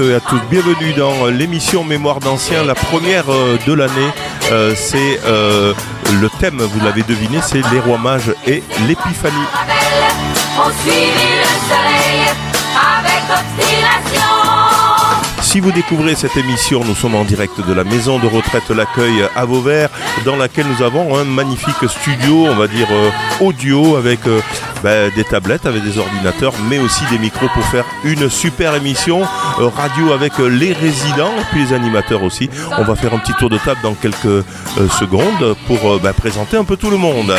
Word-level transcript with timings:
et 0.00 0.14
à 0.14 0.20
tous. 0.20 0.40
Bienvenue 0.50 0.92
dans 0.94 1.26
l'émission 1.26 1.84
Mémoire 1.84 2.20
d'anciens, 2.20 2.64
la 2.64 2.74
première 2.74 3.30
euh, 3.30 3.58
de 3.66 3.72
l'année. 3.74 4.10
Euh, 4.50 4.74
c'est 4.74 5.20
euh, 5.26 5.74
le 6.20 6.30
thème, 6.40 6.62
vous 6.62 6.80
l'avez 6.80 7.02
deviné, 7.02 7.40
c'est 7.42 7.60
les 7.72 7.80
rois 7.80 7.98
mages 7.98 8.32
et 8.46 8.62
l'épiphanie. 8.86 9.34
Si 15.52 15.60
vous 15.60 15.70
découvrez 15.70 16.14
cette 16.14 16.34
émission, 16.38 16.82
nous 16.82 16.94
sommes 16.94 17.14
en 17.14 17.24
direct 17.24 17.60
de 17.68 17.74
la 17.74 17.84
maison 17.84 18.18
de 18.18 18.26
retraite 18.26 18.70
L'accueil 18.70 19.22
à 19.36 19.44
Vauvert, 19.44 19.90
dans 20.24 20.36
laquelle 20.36 20.64
nous 20.66 20.82
avons 20.82 21.14
un 21.14 21.24
magnifique 21.24 21.90
studio, 21.90 22.46
on 22.46 22.54
va 22.54 22.68
dire 22.68 22.86
euh, 22.90 23.10
audio, 23.38 23.96
avec 23.96 24.26
euh, 24.26 24.40
ben, 24.82 25.12
des 25.14 25.24
tablettes, 25.24 25.66
avec 25.66 25.84
des 25.84 25.98
ordinateurs, 25.98 26.54
mais 26.70 26.78
aussi 26.78 27.04
des 27.10 27.18
micros 27.18 27.48
pour 27.52 27.66
faire 27.66 27.84
une 28.02 28.30
super 28.30 28.74
émission 28.76 29.24
euh, 29.60 29.68
radio 29.68 30.14
avec 30.14 30.38
les 30.38 30.72
résidents 30.72 31.34
et 31.38 31.44
puis 31.50 31.66
les 31.66 31.74
animateurs 31.74 32.22
aussi. 32.22 32.48
On 32.78 32.84
va 32.84 32.96
faire 32.96 33.12
un 33.12 33.18
petit 33.18 33.34
tour 33.34 33.50
de 33.50 33.58
table 33.58 33.80
dans 33.82 33.92
quelques 33.92 34.46
secondes 34.98 35.54
pour 35.66 36.00
ben, 36.00 36.14
présenter 36.14 36.56
un 36.56 36.64
peu 36.64 36.78
tout 36.78 36.88
le 36.88 36.96
monde. 36.96 37.30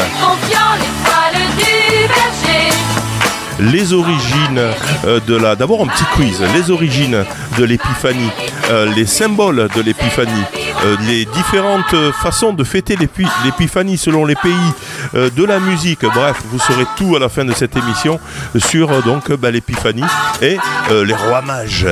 Les 3.72 3.94
origines 3.94 4.60
euh, 5.06 5.20
de 5.28 5.36
la. 5.36 5.56
D'abord 5.56 5.82
un 5.84 5.88
petit 5.88 6.04
quiz. 6.16 6.42
Les 6.54 6.70
origines 6.72 7.24
de 7.58 7.64
l'épiphanie, 7.64 8.30
euh, 8.72 8.92
les 8.96 9.06
symboles 9.06 9.68
de 9.76 9.82
l'épiphanie, 9.82 10.44
euh, 10.86 10.96
les 11.08 11.26
différentes 11.26 11.96
façons 12.22 12.54
de 12.54 12.64
fêter 12.64 12.96
l'épi- 12.96 13.28
l'épiphanie 13.46 13.98
selon 13.98 14.26
les 14.26 14.36
pays, 14.36 14.72
de 15.14 15.44
la 15.46 15.60
musique. 15.60 16.02
Bref, 16.06 16.38
vous 16.52 16.60
saurez 16.60 16.86
tout 16.98 17.16
à 17.16 17.20
la 17.20 17.30
fin 17.30 17.46
de 17.46 17.54
cette 17.54 17.76
émission 17.78 18.20
sur 18.58 19.02
donc 19.04 19.32
bah, 19.34 19.52
l'épiphanie 19.52 20.04
et 20.42 20.58
les 20.92 21.14
rois 21.14 21.42
mages. 21.42 21.88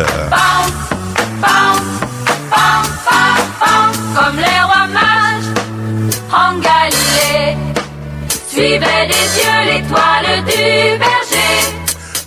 Comme 4.15 4.37
les 4.37 4.61
rois 4.63 4.87
mages 4.87 5.51
en 6.31 6.57
Galilée. 6.59 7.57
Suivez 8.49 9.07
des 9.07 9.27
yeux 9.39 9.61
l'étoile 9.65 10.43
du. 10.45 10.99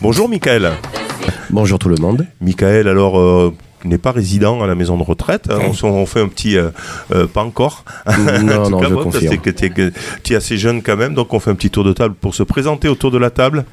Bonjour 0.04 0.28
Michael. 0.28 0.70
Bonjour 1.48 1.78
tout 1.78 1.88
le 1.88 1.96
monde. 1.96 2.26
Michael, 2.42 2.88
alors. 2.88 3.18
euh, 3.18 3.54
n'est 3.86 3.96
pas 3.96 4.12
résident 4.12 4.62
à 4.62 4.66
la 4.66 4.74
maison 4.74 4.98
de 4.98 5.02
retraite. 5.02 5.48
hein. 5.50 5.72
On, 5.82 6.04
fait 6.04 6.20
un 6.20 6.28
petit, 6.28 6.58
euh, 6.58 6.68
euh, 7.14 7.26
pas 7.26 7.42
encore. 7.42 7.86
Non, 8.06 8.12
Tu 8.38 8.44
non, 8.44 8.64
je 8.82 8.86
capotes, 8.86 9.02
confirme. 9.04 9.32
c'est 9.32 9.38
que 9.38 9.48
tu 10.22 10.32
es, 10.34 10.36
assez 10.36 10.58
jeune 10.58 10.82
quand 10.82 10.98
même, 10.98 11.14
donc 11.14 11.32
on 11.32 11.40
fait 11.40 11.50
un 11.50 11.54
petit 11.54 11.70
tour 11.70 11.84
de 11.84 11.94
table 11.94 12.14
pour 12.20 12.34
se 12.34 12.42
présenter 12.42 12.86
autour 12.86 13.12
de 13.12 13.16
la 13.16 13.30
table. 13.30 13.64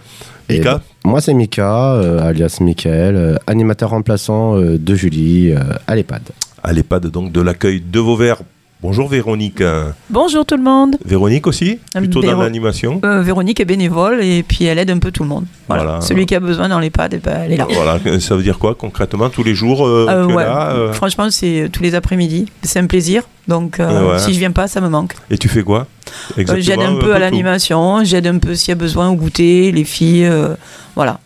Et 0.47 0.59
Mika 0.59 0.79
Moi 1.03 1.19
c'est 1.19 1.33
Mika, 1.33 1.99
alias 2.21 2.59
Michael, 2.61 3.37
animateur 3.45 3.89
remplaçant 3.89 4.55
de 4.55 4.95
Julie 4.95 5.53
à 5.85 5.95
l'EHPAD. 5.95 6.21
à 6.63 6.71
l'EHPAD 6.71 7.07
donc 7.07 7.33
de 7.33 7.41
l'accueil 7.41 7.81
de 7.81 7.99
Vauvert. 7.99 8.37
Bonjour 8.81 9.07
Véronique. 9.07 9.61
Euh, 9.61 9.91
Bonjour 10.09 10.43
tout 10.43 10.57
le 10.57 10.63
monde. 10.63 10.95
Véronique 11.05 11.45
aussi 11.45 11.77
Plutôt 11.93 12.19
dans 12.21 12.29
Véro- 12.29 12.41
l'animation 12.41 12.99
Euh, 13.05 13.21
Véronique 13.21 13.59
est 13.59 13.65
bénévole 13.65 14.23
et 14.23 14.41
puis 14.41 14.65
elle 14.65 14.79
aide 14.79 14.89
un 14.89 14.97
peu 14.97 15.11
tout 15.11 15.21
le 15.21 15.29
monde. 15.29 15.45
Voilà. 15.67 15.83
Voilà. 15.83 16.01
Celui 16.01 16.25
qui 16.25 16.33
a 16.33 16.39
besoin 16.39 16.67
dans 16.67 16.79
l'EHPAD, 16.79 17.13
eh 17.13 17.17
ben, 17.19 17.41
elle 17.45 17.51
est 17.53 17.57
là. 17.57 17.67
Voilà, 17.69 17.99
ça 18.19 18.35
veut 18.35 18.41
dire 18.41 18.57
quoi 18.57 18.73
concrètement 18.73 19.29
Tous 19.29 19.43
les 19.43 19.53
jours 19.53 19.85
euh, 19.85 20.07
Euh, 20.09 20.25
ouais. 20.25 20.43
là, 20.43 20.71
euh, 20.71 20.93
Franchement, 20.93 21.29
c'est 21.29 21.69
tous 21.71 21.83
les 21.83 21.93
après-midi. 21.93 22.47
C'est 22.63 22.79
un 22.79 22.87
plaisir. 22.87 23.21
Donc, 23.47 23.79
euh, 23.79 24.13
Ouais, 24.13 24.19
si 24.19 24.33
je 24.33 24.39
viens 24.39 24.51
pas, 24.51 24.67
ça 24.67 24.81
me 24.81 24.89
manque. 24.89 25.13
Et 25.29 25.37
tu 25.37 25.47
fais 25.47 25.61
quoi 25.61 25.85
Euh, 26.39 26.55
j'aide 26.57 26.79
un 26.81 26.95
peu 26.95 27.13
à 27.13 27.19
l'animation, 27.19 28.03
j'aide 28.03 28.25
un 28.25 28.39
peu 28.39 28.55
s'il 28.55 28.69
y 28.69 28.71
a 28.71 28.75
besoin 28.75 29.09
au 29.09 29.15
goûter, 29.15 29.71
les 29.71 29.83
filles. 29.83 30.25
euh, 30.25 30.55
voilà. 30.95 31.19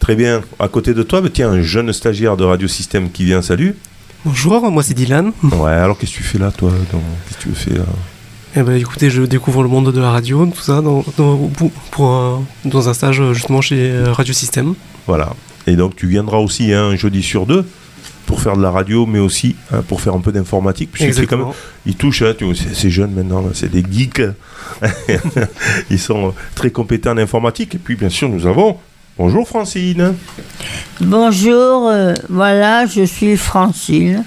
Très 0.00 0.16
bien. 0.16 0.40
À 0.58 0.66
côté 0.66 0.92
de 0.92 1.04
toi, 1.04 1.20
bah, 1.20 1.28
tiens, 1.32 1.50
un 1.52 1.62
jeune 1.62 1.92
stagiaire 1.92 2.36
de 2.36 2.42
Radio 2.42 2.66
Système 2.66 3.10
qui 3.12 3.24
vient, 3.24 3.42
salut. 3.42 3.76
Bonjour, 4.24 4.70
moi 4.70 4.82
c'est 4.82 4.94
Dylan. 4.94 5.32
Ouais, 5.42 5.70
alors 5.72 5.98
qu'est-ce 5.98 6.12
que 6.12 6.16
tu 6.18 6.22
fais 6.22 6.38
là, 6.38 6.50
toi 6.52 6.70
dans- 6.92 6.98
Qu'est-ce 7.28 7.38
que 7.38 7.42
tu 7.50 7.54
fais 7.54 7.78
là? 7.78 7.84
Eh 8.54 8.62
ben, 8.62 8.74
écoutez, 8.76 9.08
je 9.10 9.22
découvre 9.22 9.62
le 9.62 9.68
monde 9.68 9.92
de 9.92 10.00
la 10.00 10.10
radio, 10.10 10.44
tout 10.46 10.60
ça, 10.60 10.80
dans, 10.82 11.02
dans, 11.16 11.36
pour, 11.48 11.70
pour 11.90 12.06
un- 12.10 12.42
dans 12.64 12.88
un 12.88 12.94
stage 12.94 13.20
euh, 13.20 13.32
justement 13.32 13.60
chez 13.60 13.90
euh, 13.90 14.12
Radio 14.12 14.32
Système. 14.34 14.74
Voilà. 15.06 15.34
Et 15.66 15.74
donc 15.76 15.96
tu 15.96 16.06
viendras 16.06 16.38
aussi 16.38 16.72
hein, 16.72 16.84
un 16.90 16.96
jeudi 16.96 17.22
sur 17.22 17.46
deux 17.46 17.64
pour 18.26 18.40
faire 18.40 18.56
de 18.56 18.62
la 18.62 18.70
radio, 18.70 19.06
mais 19.06 19.18
aussi 19.18 19.56
hein, 19.72 19.82
pour 19.88 20.00
faire 20.00 20.14
un 20.14 20.20
peu 20.20 20.30
d'informatique. 20.32 20.90
puisque 20.92 21.14
c'est 21.14 21.26
quand 21.26 21.38
même-. 21.38 21.46
Ils 21.86 21.96
touchent, 21.96 22.22
hein, 22.22 22.34
tu 22.36 22.44
vois, 22.44 22.54
c'est 22.54 22.74
c'est 22.74 22.90
jeune 22.90 23.12
maintenant, 23.12 23.44
c'est 23.54 23.70
des 23.70 23.84
geeks. 23.90 24.22
Ils 25.90 25.98
sont 25.98 26.28
euh, 26.28 26.30
très 26.54 26.70
compétents 26.70 27.12
en 27.12 27.18
informatique. 27.18 27.74
Et 27.74 27.78
puis, 27.78 27.96
bien 27.96 28.08
sûr, 28.10 28.28
nous 28.28 28.46
avons. 28.46 28.76
Bonjour 29.18 29.46
Francine. 29.46 30.14
Bonjour, 31.00 31.88
euh, 31.88 32.14
voilà, 32.28 32.86
je 32.86 33.02
suis 33.04 33.36
Francine 33.36 34.24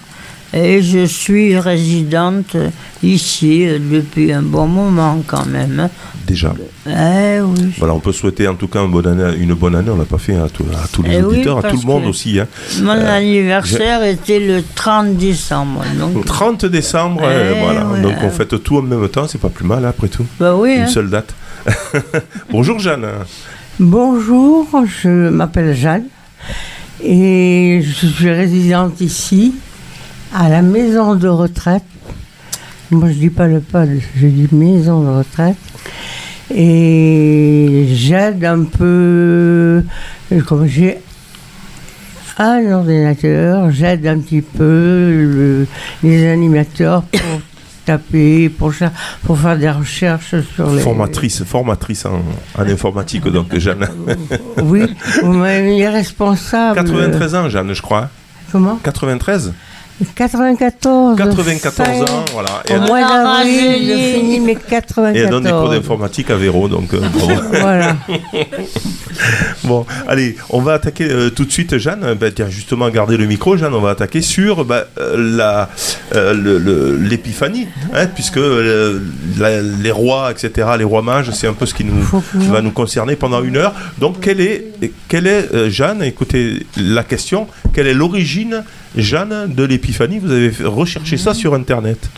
et 0.53 0.81
je 0.81 1.05
suis 1.05 1.57
résidente 1.59 2.57
ici 3.03 3.65
euh, 3.67 3.77
depuis 3.79 4.33
un 4.33 4.41
bon 4.41 4.67
moment 4.67 5.21
quand 5.27 5.45
même. 5.45 5.89
Déjà. 6.27 6.53
Eh 6.87 7.39
oui. 7.41 7.71
Voilà, 7.77 7.93
on 7.93 7.99
peut 7.99 8.11
souhaiter 8.11 8.47
en 8.47 8.55
tout 8.55 8.67
cas 8.67 8.83
une 8.83 8.91
bonne 8.91 9.07
année. 9.07 9.37
Une 9.37 9.53
bonne 9.53 9.75
année 9.75 9.89
on 9.91 9.97
l'a 9.97 10.05
pas 10.05 10.17
fait 10.17 10.33
hein, 10.35 10.45
à, 10.45 10.49
tous- 10.49 10.63
à 10.73 10.87
tous 10.91 11.03
les 11.03 11.11
Eh 11.17 11.21
oui, 11.21 11.35
auditeurs, 11.35 11.59
à 11.63 11.69
tout 11.69 11.77
le 11.79 11.85
monde 11.87 12.05
aussi. 12.07 12.39
Hein. 12.39 12.47
Mon 12.81 12.91
Euh, 12.93 13.17
anniversaire 13.17 14.03
était 14.03 14.39
le 14.39 14.63
30 14.75 15.15
décembre. 15.17 15.83
Le 15.93 15.99
Donc, 15.99 16.25
30 16.25 16.65
décembre, 16.65 17.21
Eh 17.23 17.27
euh, 17.27 17.53
voilà. 17.63 17.85
ouais. 17.87 18.01
Donc 18.01 18.15
on 18.23 18.29
fête 18.31 18.61
tout 18.63 18.77
en 18.77 18.81
même 18.81 19.07
temps, 19.09 19.27
c'est 19.27 19.37
pas 19.39 19.49
plus 19.49 19.65
mal 19.67 19.85
hein, 19.85 19.89
après 19.89 20.07
tout. 20.07 20.25
bah 20.39 20.55
oui. 20.55 20.75
Une 20.75 20.81
hein. 20.81 20.87
seule 20.87 21.09
date. 21.09 21.33
Bonjour 22.51 22.79
Jeanne. 22.79 23.05
Bonjour, 23.79 24.67
je 25.03 25.29
m'appelle 25.29 25.75
Jeanne 25.75 26.05
et 27.03 27.81
je 27.83 28.07
suis 28.07 28.29
résidente 28.31 29.01
ici 29.01 29.53
à 30.33 30.49
la 30.49 30.61
maison 30.61 31.15
de 31.15 31.27
retraite. 31.27 31.83
Moi 32.91 33.09
je 33.09 33.15
dis 33.15 33.29
pas 33.29 33.47
le 33.47 33.59
PAD, 33.59 33.99
je 34.15 34.27
dis 34.27 34.47
maison 34.51 35.01
de 35.03 35.09
retraite. 35.09 35.57
Et 36.53 37.87
j'aide 37.93 38.43
un 38.45 38.63
peu, 38.65 39.83
comme 40.45 40.67
j'ai 40.67 40.99
un 42.37 42.71
ordinateur, 42.71 43.71
j'aide 43.71 44.05
un 44.05 44.19
petit 44.19 44.41
peu 44.41 44.63
le- 44.63 45.67
les 46.03 46.27
animateurs 46.27 47.01
pour 47.03 47.41
taper, 47.85 48.49
pour, 48.49 48.73
faire 48.73 49.57
des 49.57 49.69
recherches 49.69 50.35
sur 50.55 50.69
les... 50.71 50.81
Formatrice, 50.81 51.43
formatrice 51.43 52.05
en, 52.05 52.21
en 52.57 52.63
informatique, 52.63 53.27
donc 53.27 53.55
Jeanne. 53.57 53.87
Oui, 54.63 54.95
vous 55.21 55.33
m'avez 55.33 55.61
mis 55.61 55.87
responsable. 55.87 56.75
93 56.75 57.35
ans, 57.35 57.49
Jeanne, 57.49 57.73
je 57.73 57.81
crois. 57.81 58.09
Comment? 58.51 58.79
93 58.83 59.53
94. 60.15 61.17
94 61.17 61.73
ça 61.73 61.93
y 61.93 61.97
est. 61.99 62.01
ans, 62.09 62.25
voilà. 62.33 62.49
Et 62.67 62.75
Au 62.75 62.81
mois 62.81 63.01
d'avril, 63.01 63.87
je 63.87 64.17
finis 64.19 64.39
mes 64.41 64.51
et 64.53 65.19
elle 65.19 65.29
donne 65.29 65.43
des 65.43 65.49
cours 65.51 65.69
94. 65.69 65.71
d'informatique 65.71 66.29
à 66.31 66.35
Véro, 66.35 66.67
donc 66.67 66.93
euh, 66.93 66.99
bravo. 67.13 67.41
Voilà. 67.51 67.95
Bon, 69.63 69.85
allez, 70.09 70.35
on 70.49 70.59
va 70.61 70.73
attaquer 70.73 71.05
euh, 71.09 71.29
tout 71.29 71.45
de 71.45 71.51
suite, 71.51 71.77
Jeanne. 71.77 72.15
Ben, 72.19 72.31
tiens, 72.35 72.49
justement, 72.49 72.89
gardez 72.89 73.15
le 73.17 73.25
micro, 73.25 73.55
Jeanne. 73.55 73.73
On 73.73 73.79
va 73.79 73.91
attaquer 73.91 74.21
sur 74.21 74.65
bah, 74.65 74.85
euh, 74.99 75.15
la, 75.37 75.69
euh, 76.13 76.97
l'épiphanie, 77.01 77.67
hein, 77.93 78.07
puisque 78.07 78.37
euh, 78.37 78.99
la- 79.39 79.61
les 79.61 79.91
rois, 79.91 80.31
etc., 80.31 80.67
les 80.77 80.83
rois 80.83 81.01
mages, 81.01 81.31
c'est 81.31 81.47
un 81.47 81.53
peu 81.53 81.65
ce 81.65 81.73
qui 81.73 81.85
nous 81.85 82.03
qui 82.39 82.47
va 82.47 82.61
nous 82.61 82.71
concerner 82.71 83.15
pendant 83.15 83.41
une 83.41 83.55
heure. 83.57 83.73
Donc, 83.99 84.19
quelle 84.19 84.41
est, 84.41 84.65
quelle 85.07 85.27
est 85.27 85.53
euh, 85.53 85.69
Jeanne, 85.69 86.03
écoutez 86.03 86.65
la 86.77 87.03
question, 87.03 87.47
quelle 87.75 87.87
est 87.87 87.93
l'origine, 87.93 88.63
Jeanne, 88.95 89.53
de 89.53 89.63
l'épiphanie? 89.65 90.19
Vous 90.19 90.31
avez 90.31 90.49
recherché 90.63 91.17
ça 91.17 91.33
sur 91.33 91.53
Internet. 91.53 92.09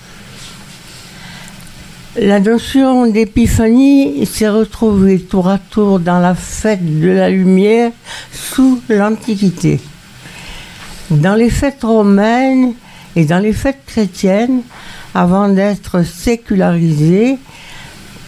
La 2.16 2.40
notion 2.40 3.08
d'épiphanie 3.08 4.24
s'est 4.28 4.50
retrouvée 4.50 5.20
tour 5.20 5.50
à 5.50 5.58
tour 5.58 6.00
dans 6.00 6.20
la 6.20 6.36
fête 6.36 7.00
de 7.00 7.10
la 7.10 7.32
lumière 7.32 7.92
sous 8.32 8.84
l'Antiquité. 8.88 9.80
Dans 11.10 11.34
les 11.34 11.50
fêtes 11.50 11.84
romaines 11.84 12.74
et 13.16 13.26
dans 13.26 13.40
les 13.40 13.54
fêtes 13.54 13.82
chrétiennes, 13.88 14.62
avant 15.16 15.50
d'être 15.50 16.06
sécularisée, 16.06 17.40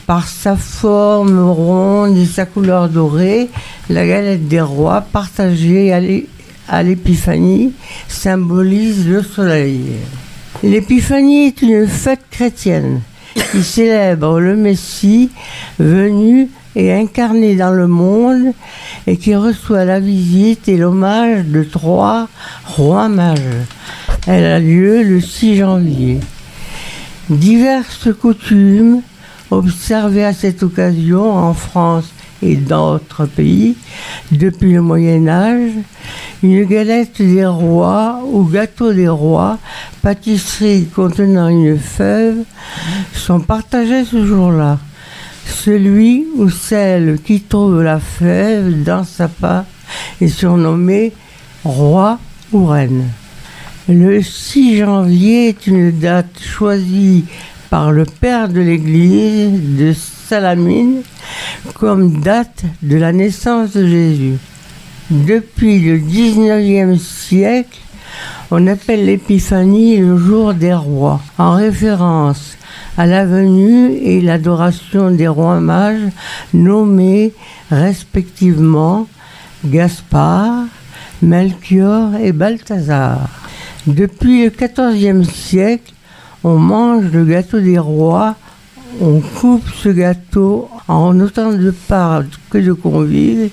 par 0.08 0.28
sa 0.28 0.56
forme 0.56 1.48
ronde 1.48 2.18
et 2.18 2.26
sa 2.26 2.48
couleur 2.48 2.90
dorée, 2.90 3.50
la 3.88 4.08
galette 4.08 4.48
des 4.48 4.62
rois 4.62 5.02
partagée 5.02 5.94
à 6.69 6.83
l'é- 6.83 6.89
à 6.89 6.95
l'épiphanie 6.95 7.74
symbolise 8.07 9.07
le 9.07 9.24
soleil. 9.24 9.81
L'épiphanie 10.63 11.48
est 11.48 11.62
une 11.62 11.88
fête 11.88 12.25
chrétienne 12.31 13.01
qui 13.51 13.63
célèbre 13.63 14.39
le 14.39 14.56
Messie 14.56 15.30
venu 15.80 16.50
est 16.75 16.92
incarnée 16.94 17.56
dans 17.56 17.71
le 17.71 17.88
monde 17.88 18.54
et 19.07 19.18
qui 19.18 19.36
reçoit 19.36 19.86
la 19.86 20.00
visite 20.00 20.68
et 20.68 20.77
l'hommage 20.77 21.45
de 21.45 21.63
trois 21.63 22.27
rois 22.66 23.10
mages. 23.10 23.39
Elle 24.27 24.45
a 24.45 24.60
lieu 24.60 25.04
le 25.04 25.21
6 25.21 25.57
janvier. 25.57 26.19
Diverses 27.30 28.10
coutumes 28.19 29.01
observées 29.51 30.25
à 30.25 30.33
cette 30.33 30.63
occasion 30.63 31.31
en 31.31 31.54
France 31.54 32.10
et 32.41 32.56
d'autres 32.56 33.25
pays 33.25 33.75
depuis 34.31 34.74
le 34.74 34.81
Moyen 34.81 35.27
Âge, 35.27 35.71
une 36.41 36.63
galette 36.65 37.21
des 37.21 37.45
rois 37.45 38.21
ou 38.31 38.44
gâteau 38.44 38.94
des 38.94 39.09
rois, 39.09 39.57
pâtisserie 40.01 40.88
contenant 40.94 41.50
une 41.50 41.77
fève, 41.77 42.44
sont 43.13 43.39
partagés 43.39 44.06
ce 44.06 44.25
jour-là. 44.25 44.80
Celui 45.45 46.27
ou 46.38 46.50
celle 46.50 47.19
qui 47.21 47.41
trouve 47.41 47.81
la 47.81 48.00
fève 48.00 48.83
dans 48.83 49.03
sa 49.03 49.27
part 49.27 49.65
est 50.21 50.27
surnommé 50.27 51.12
roi 51.63 52.19
ou 52.53 52.65
reine. 52.65 53.06
Le 53.88 54.21
6 54.21 54.77
janvier 54.77 55.50
est 55.50 55.68
une 55.68 55.92
date 55.92 56.39
choisie 56.39 57.25
par 57.69 57.92
le 57.92 58.06
père 58.06 58.47
de 58.47 58.62
l'église 58.62 59.77
de 59.77 59.94
Salamine 59.94 61.01
comme 61.75 62.19
date 62.19 62.63
de 62.81 62.97
la 62.97 63.11
naissance 63.11 63.73
de 63.73 63.88
Jésus. 63.88 64.38
Depuis 65.09 65.79
le 65.79 65.97
19e 65.97 66.97
siècle, 66.97 67.79
on 68.51 68.67
appelle 68.67 69.06
l'épiphanie 69.06 69.97
le 69.97 70.17
jour 70.17 70.53
des 70.53 70.73
rois, 70.73 71.21
en 71.38 71.53
référence 71.53 72.57
à 72.97 73.06
la 73.06 73.25
venue 73.25 73.94
et 73.94 74.21
l'adoration 74.21 75.11
des 75.11 75.27
rois 75.27 75.59
mages 75.59 76.11
nommés 76.53 77.33
respectivement 77.71 79.07
Gaspard, 79.65 80.65
Melchior 81.21 82.15
et 82.15 82.31
Balthazar. 82.31 83.29
Depuis 83.88 84.44
le 84.44 84.50
XIVe 84.50 85.23
siècle, 85.23 85.94
on 86.44 86.57
mange 86.57 87.06
le 87.11 87.25
gâteau 87.25 87.59
des 87.59 87.79
rois, 87.79 88.35
on 89.01 89.21
coupe 89.21 89.68
ce 89.81 89.89
gâteau 89.89 90.69
en 90.88 91.19
autant 91.19 91.53
de 91.53 91.71
parts 91.71 92.24
que 92.50 92.57
de 92.57 92.74
convives, 92.74 93.50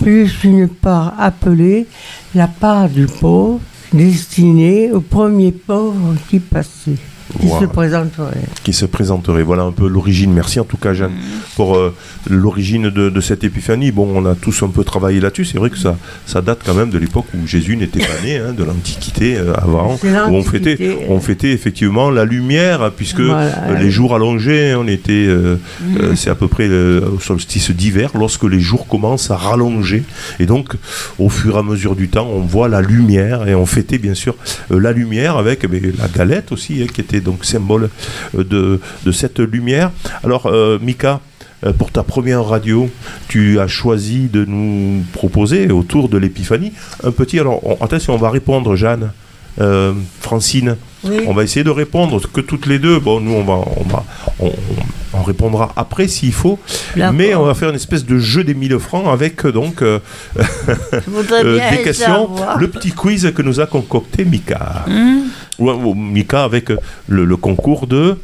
plus 0.00 0.44
une 0.44 0.68
part 0.68 1.14
appelée 1.18 1.86
la 2.34 2.48
part 2.48 2.88
du 2.88 3.06
pauvre, 3.06 3.60
destinée 3.92 4.92
aux 4.92 5.00
premiers 5.00 5.52
pauvres 5.52 6.14
qui 6.28 6.40
passaient, 6.40 6.98
qui 7.40 7.46
Wow. 7.46 7.60
se 7.60 7.64
présenteraient. 7.66 8.42
qui 8.64 8.72
se 8.72 8.84
présenterait. 8.86 9.42
Voilà 9.42 9.62
un 9.62 9.72
peu 9.72 9.88
l'origine. 9.88 10.32
Merci 10.32 10.60
en 10.60 10.64
tout 10.64 10.76
cas, 10.76 10.92
Jeanne, 10.94 11.12
pour 11.56 11.76
euh, 11.76 11.94
l'origine 12.28 12.90
de, 12.90 13.08
de 13.10 13.20
cette 13.20 13.44
épiphanie. 13.44 13.90
Bon, 13.92 14.08
on 14.14 14.24
a 14.26 14.34
tous 14.34 14.62
un 14.62 14.68
peu 14.68 14.84
travaillé 14.84 15.20
là-dessus. 15.20 15.44
C'est 15.46 15.58
vrai 15.58 15.70
que 15.70 15.78
ça, 15.78 15.96
ça 16.26 16.42
date 16.42 16.60
quand 16.64 16.74
même 16.74 16.90
de 16.90 16.98
l'époque 16.98 17.26
où 17.34 17.46
Jésus 17.46 17.76
n'était 17.76 18.00
pas 18.00 18.20
né, 18.24 18.36
hein, 18.38 18.52
de 18.56 18.62
l'Antiquité 18.64 19.36
euh, 19.36 19.52
avant, 19.54 19.98
où 20.02 20.34
on 20.34 20.42
fêtait, 20.42 20.98
on 21.08 21.18
fêtait 21.20 21.50
effectivement 21.52 22.10
la 22.10 22.24
lumière, 22.24 22.90
puisque 22.96 23.20
Voilà. 23.20 23.50
euh, 23.68 23.78
les 23.78 23.90
jours 23.90 24.14
allongés, 24.14 24.74
on 24.74 24.86
était, 24.86 25.12
euh, 25.26 25.56
c'est 26.14 26.30
à 26.30 26.34
peu 26.34 26.48
près 26.48 26.68
au 26.68 27.20
solstice 27.20 27.70
d'hiver, 27.70 28.10
lorsque 28.14 28.44
les 28.44 28.60
jours 28.60 28.86
commencent 28.86 29.30
à 29.30 29.36
rallonger. 29.36 30.02
Et 30.40 30.46
donc, 30.46 30.74
au 31.18 31.28
fur 31.30 31.56
et 31.56 31.58
à 31.58 31.62
mesure 31.62 31.96
du 31.96 32.08
temps, 32.08 32.28
on 32.32 32.40
voit 32.40 32.68
la 32.68 32.80
lumière 32.82 33.48
et 33.48 33.54
on 33.54 33.66
fêtait 33.66 33.98
bien 33.98 34.14
sûr 34.14 34.34
la 34.70 34.92
lumière 34.92 35.36
avec 35.36 35.60
eh 35.64 35.68
bien, 35.68 35.80
la 35.98 36.08
galette 36.08 36.52
aussi, 36.52 36.82
hein, 36.82 36.86
qui 36.92 37.00
était 37.00 37.13
donc 37.20 37.44
symbole 37.44 37.90
euh, 38.36 38.44
de, 38.44 38.80
de 39.04 39.12
cette 39.12 39.40
lumière. 39.40 39.90
Alors, 40.22 40.46
euh, 40.46 40.78
Mika, 40.80 41.20
euh, 41.64 41.72
pour 41.72 41.90
ta 41.90 42.02
première 42.02 42.44
radio, 42.44 42.90
tu 43.28 43.58
as 43.60 43.66
choisi 43.68 44.28
de 44.28 44.44
nous 44.44 45.02
proposer 45.12 45.70
autour 45.70 46.08
de 46.08 46.18
l'épiphanie 46.18 46.72
un 47.02 47.10
petit. 47.10 47.38
Alors, 47.38 47.60
on- 47.66 47.82
attention, 47.84 48.14
on 48.14 48.18
va 48.18 48.30
répondre, 48.30 48.76
Jeanne, 48.76 49.12
euh, 49.60 49.92
Francine. 50.20 50.76
Oui. 51.04 51.18
On 51.26 51.34
va 51.34 51.42
essayer 51.44 51.64
de 51.64 51.70
répondre 51.70 52.18
que 52.32 52.40
toutes 52.40 52.64
les 52.66 52.78
deux. 52.78 52.98
Bon, 52.98 53.20
nous, 53.20 53.32
on 53.32 53.44
va, 53.44 53.52
on 53.76 53.84
va, 53.84 54.04
on, 54.40 54.50
on 55.12 55.22
répondra 55.22 55.70
après 55.76 56.08
s'il 56.08 56.32
faut. 56.32 56.58
Mais 57.12 57.34
on 57.34 57.44
va 57.44 57.52
faire 57.54 57.68
une 57.68 57.74
espèce 57.76 58.06
de 58.06 58.18
jeu 58.18 58.42
des 58.42 58.54
1000 58.54 58.78
francs 58.78 59.06
avec 59.06 59.46
donc 59.46 59.82
euh, 59.82 59.98
des 60.38 61.82
questions, 61.82 62.36
savoir. 62.36 62.58
le 62.58 62.68
petit 62.68 62.92
quiz 62.92 63.30
que 63.34 63.42
nous 63.42 63.60
a 63.60 63.66
concocté 63.66 64.24
Mika. 64.24 64.84
Hmm 64.86 65.20
Ou, 65.58 65.70
ou 65.70 65.94
Mika 65.94 66.44
avec 66.44 66.70
euh, 66.70 66.78
le, 67.08 67.24
le 67.24 67.36
concours 67.36 67.86
de 67.86 68.16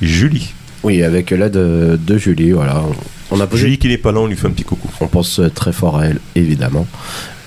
Julie. 0.00 0.52
Oui, 0.82 1.02
avec 1.02 1.30
l'aide 1.30 1.52
de, 1.52 1.98
de 2.00 2.18
Julie, 2.18 2.52
voilà. 2.52 2.82
On 3.30 3.38
a 3.40 3.46
posé 3.46 3.64
Julie 3.64 3.78
qui 3.78 3.88
n'est 3.88 3.98
pas 3.98 4.12
là, 4.12 4.20
on 4.20 4.26
lui 4.26 4.36
fait 4.36 4.46
un 4.46 4.50
petit 4.50 4.64
coucou. 4.64 4.88
On 5.00 5.06
pense 5.08 5.40
très 5.54 5.72
fort 5.72 5.98
à 5.98 6.06
elle, 6.06 6.20
évidemment. 6.34 6.86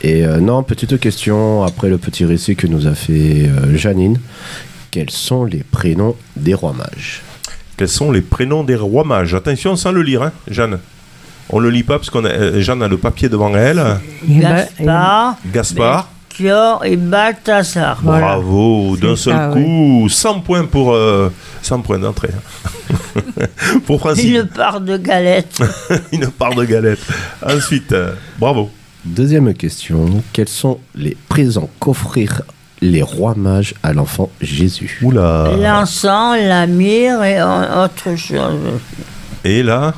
Et 0.01 0.25
euh, 0.25 0.39
non, 0.39 0.63
petite 0.63 0.99
question, 0.99 1.63
après 1.63 1.89
le 1.89 1.97
petit 1.97 2.25
récit 2.25 2.55
que 2.55 2.67
nous 2.67 2.87
a 2.87 2.93
fait 2.93 3.47
euh, 3.47 3.75
Janine, 3.75 4.19
quels 4.91 5.09
sont 5.09 5.45
les 5.45 5.63
prénoms 5.63 6.15
des 6.35 6.53
rois 6.53 6.73
mages? 6.73 7.21
Quels 7.77 7.89
sont 7.89 8.11
les 8.11 8.21
prénoms 8.21 8.63
des 8.63 8.75
rois 8.75 9.03
mages? 9.03 9.33
Attention, 9.33 9.75
sans 9.75 9.91
le 9.91 10.03
lire, 10.03 10.21
hein, 10.21 10.31
Jeanne. 10.47 10.77
On 11.49 11.59
le 11.59 11.69
lit 11.69 11.83
pas 11.83 11.97
parce 11.97 12.09
qu'on 12.09 12.25
a, 12.25 12.29
euh, 12.29 12.61
Jeanne 12.61 12.83
a 12.83 12.87
le 12.87 12.97
papier 12.97 13.29
devant 13.29 13.53
elle. 13.55 13.81
Gaspard, 14.27 15.37
Gaspard, 15.51 16.09
Melchior 16.39 16.83
et 16.85 16.95
Balthazar. 16.97 17.99
Voilà. 18.03 18.25
bravo, 18.37 18.97
d'un 18.97 19.15
seul 19.15 19.33
ça, 19.33 19.49
coup, 19.53 20.07
100 20.09 20.39
points 20.41 20.65
pour 20.65 20.93
euh, 20.93 21.29
100 21.61 21.81
points 21.81 21.99
d'entrée. 21.99 22.29
hein. 22.35 23.21
pour 23.85 23.99
Francine, 23.99 24.35
Une 24.35 24.45
part 24.47 24.81
de 24.81 24.97
galette. 24.97 25.59
une 26.11 26.27
part 26.27 26.55
de 26.55 26.65
galette. 26.65 26.99
Ensuite, 27.45 27.91
euh, 27.91 28.13
bravo. 28.39 28.69
Deuxième 29.05 29.53
question, 29.53 30.23
quels 30.31 30.47
sont 30.49 30.79
les 30.95 31.17
présents 31.27 31.69
qu'offrirent 31.79 32.41
les 32.81 33.01
rois 33.01 33.35
mages 33.35 33.73
à 33.83 33.93
l'enfant 33.93 34.29
Jésus? 34.41 34.99
Oula. 35.03 35.51
L'encens, 35.61 36.37
la 36.39 36.65
myrrhe 36.67 37.23
et 37.23 37.41
autre 37.41 38.15
chose. 38.17 38.59
Et 39.43 39.61
là, 39.61 39.93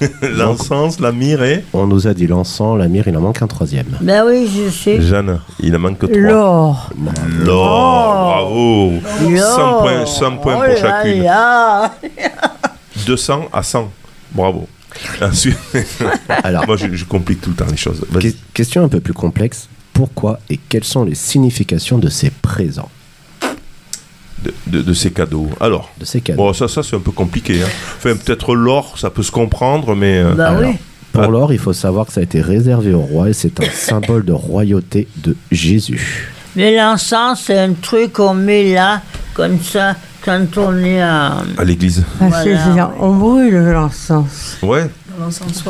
l'encens, 0.22 1.00
la 1.00 1.12
myrrhe 1.12 1.42
et 1.42 1.64
On 1.72 1.86
nous 1.86 2.06
a 2.06 2.14
dit 2.14 2.26
l'encens, 2.26 2.78
la 2.78 2.88
myrrhe, 2.88 3.08
il 3.08 3.16
en 3.16 3.20
manque 3.20 3.42
un 3.42 3.46
troisième. 3.46 3.86
Ben 4.00 4.24
oui, 4.26 4.48
je 4.48 4.70
sais. 4.70 5.00
Jeanne, 5.00 5.40
il 5.60 5.74
en 5.76 5.78
manque 5.78 5.98
trois. 5.98 6.16
L'or. 6.16 6.90
L'or, 7.44 8.24
bravo. 8.24 8.92
100 9.36 9.78
points, 9.80 10.06
100 10.06 10.36
points 10.38 10.54
Oh 10.54 10.58
pour 10.58 10.68
là 10.68 10.76
chacune. 10.76 11.22
là. 11.24 11.94
200 13.06 13.48
à 13.52 13.62
100. 13.62 13.90
Bravo. 14.32 14.68
Ensuite, 15.22 15.58
Alors, 16.42 16.66
moi 16.66 16.76
je, 16.76 16.92
je 16.92 17.04
complique 17.04 17.40
tout 17.40 17.50
le 17.50 17.56
temps 17.56 17.66
les 17.70 17.76
choses. 17.76 18.00
Que- 18.12 18.28
question 18.54 18.84
un 18.84 18.88
peu 18.88 19.00
plus 19.00 19.12
complexe. 19.14 19.68
Pourquoi 19.92 20.38
et 20.48 20.56
quelles 20.56 20.84
sont 20.84 21.04
les 21.04 21.14
significations 21.14 21.98
de 21.98 22.08
ces 22.08 22.30
présents, 22.30 22.88
De, 24.44 24.54
de- 24.68 24.82
de 24.82 24.92
ces 24.92 25.10
cadeaux. 25.10 25.48
Alors, 25.60 25.90
de 25.98 26.04
ces 26.04 26.20
cadeaux 26.20 26.36
bon, 26.44 26.52
ça, 26.52 26.68
ça 26.68 26.82
c'est 26.84 26.94
un 26.94 27.00
peu 27.00 27.10
compliqué. 27.10 27.60
hein. 27.62 27.66
Enfin, 27.96 28.14
peut-être 28.14 28.54
l'or, 28.54 28.96
ça 28.96 29.10
peut 29.10 29.22
se 29.24 29.32
comprendre, 29.32 29.94
mais. 29.96 30.18
euh, 30.18 30.34
Bah 30.34 30.50
Alors, 30.50 30.70
oui. 30.70 30.76
Pour 31.12 31.24
Ah. 31.24 31.26
l'or, 31.28 31.52
il 31.52 31.58
faut 31.58 31.72
savoir 31.72 32.06
que 32.06 32.12
ça 32.12 32.20
a 32.20 32.22
été 32.22 32.40
réservé 32.40 32.92
au 32.94 33.00
roi 33.00 33.30
et 33.30 33.32
c'est 33.32 33.58
un 33.60 33.68
symbole 33.72 34.24
de 34.24 34.32
royauté 34.32 35.08
de 35.16 35.34
Jésus. 35.50 36.28
Mais 36.54 36.76
l'encens, 36.76 37.42
c'est 37.46 37.58
un 37.58 37.72
truc 37.72 38.12
qu'on 38.12 38.34
met 38.34 38.74
là, 38.74 39.02
comme 39.34 39.58
ça, 39.60 39.96
quand 40.24 40.46
on 40.56 40.76
est 40.84 41.00
à. 41.00 41.38
à 41.56 41.64
l'église. 41.64 42.04
Voilà, 42.20 42.44
oui. 42.44 42.80
on 43.00 43.14
brûle 43.16 43.54
l'encens. 43.72 44.56
Ouais. 44.62 44.88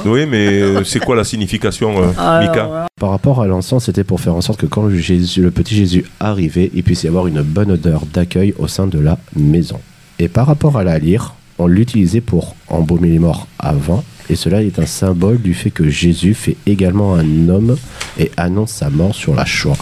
Oui, 0.04 0.26
mais 0.26 0.46
euh, 0.60 0.84
c'est 0.84 0.98
quoi 1.00 1.16
la 1.16 1.24
signification, 1.24 2.02
euh, 2.02 2.06
Alors, 2.18 2.40
Mika 2.50 2.86
Par 3.00 3.10
rapport 3.10 3.40
à 3.42 3.46
l'encens, 3.46 3.84
c'était 3.84 4.04
pour 4.04 4.20
faire 4.20 4.34
en 4.34 4.40
sorte 4.40 4.60
que 4.60 4.66
quand 4.66 4.88
Jésus, 4.90 5.42
le 5.42 5.50
petit 5.50 5.74
Jésus 5.74 6.04
arrivait, 6.20 6.70
il 6.74 6.82
puisse 6.82 7.04
y 7.04 7.08
avoir 7.08 7.26
une 7.26 7.42
bonne 7.42 7.70
odeur 7.72 8.02
d'accueil 8.12 8.54
au 8.58 8.68
sein 8.68 8.86
de 8.86 8.98
la 8.98 9.18
maison. 9.36 9.80
Et 10.18 10.28
par 10.28 10.46
rapport 10.46 10.76
à 10.78 10.84
la 10.84 10.98
lyre, 10.98 11.34
on 11.58 11.66
l'utilisait 11.66 12.20
pour 12.20 12.54
embaumer 12.68 13.08
les 13.08 13.18
morts 13.18 13.46
avant, 13.58 14.04
et 14.30 14.36
cela 14.36 14.62
est 14.62 14.78
un 14.78 14.86
symbole 14.86 15.40
du 15.40 15.54
fait 15.54 15.70
que 15.70 15.88
Jésus 15.88 16.34
fait 16.34 16.56
également 16.66 17.14
un 17.14 17.48
homme 17.48 17.76
et 18.18 18.30
annonce 18.36 18.72
sa 18.72 18.90
mort 18.90 19.14
sur 19.14 19.34
la 19.34 19.44
croix. 19.44 19.76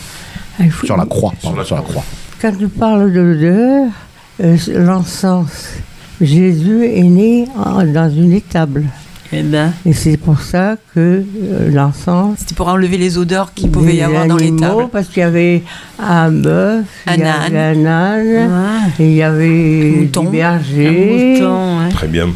Sur 0.84 0.96
la 0.96 1.04
croix, 1.04 1.32
pardon, 1.42 1.58
la 1.58 1.64
sur 1.64 1.76
la 1.76 1.82
croix. 1.82 2.02
croix. 2.02 2.04
Quand 2.40 2.56
tu 2.56 2.68
parles 2.68 3.12
de 3.12 3.20
l'odeur, 3.20 3.88
euh, 4.42 4.56
l'encens, 4.74 5.48
Jésus 6.20 6.84
est 6.86 7.02
né 7.02 7.46
en- 7.56 7.84
dans 7.84 8.10
une 8.10 8.32
étable. 8.32 8.84
Eh 9.32 9.42
ben, 9.42 9.72
Et 9.84 9.92
c'est 9.92 10.16
pour 10.16 10.40
ça 10.40 10.76
que 10.94 11.22
euh, 11.42 11.70
l'encens. 11.72 12.36
C'était 12.38 12.54
pour 12.54 12.68
enlever 12.68 12.96
les 12.96 13.18
odeurs 13.18 13.52
qu'il 13.54 13.70
pouvait 13.70 13.96
y 13.96 14.02
avoir 14.02 14.26
dans 14.26 14.36
les 14.36 14.54
tables. 14.54 14.88
Parce 14.92 15.08
qu'il 15.08 15.20
y 15.20 15.22
avait 15.24 15.62
un 15.98 16.30
bœuf, 16.30 16.84
il 17.08 17.20
y 17.20 17.22
Un 17.22 17.26
avait 17.26 17.58
un 17.58 17.86
âne, 17.86 18.26
ouais. 18.28 19.04
et 19.04 19.08
il 19.10 19.14
y 19.16 19.22
avait 19.22 19.94
Un 19.96 20.00
mouton. 20.02 20.22
des 20.30 20.42
Un 20.42 20.56
bergers. 20.56 21.32
mouton, 21.40 21.78
hein. 21.80 21.88
Très 21.90 22.06
bien. 22.08 22.28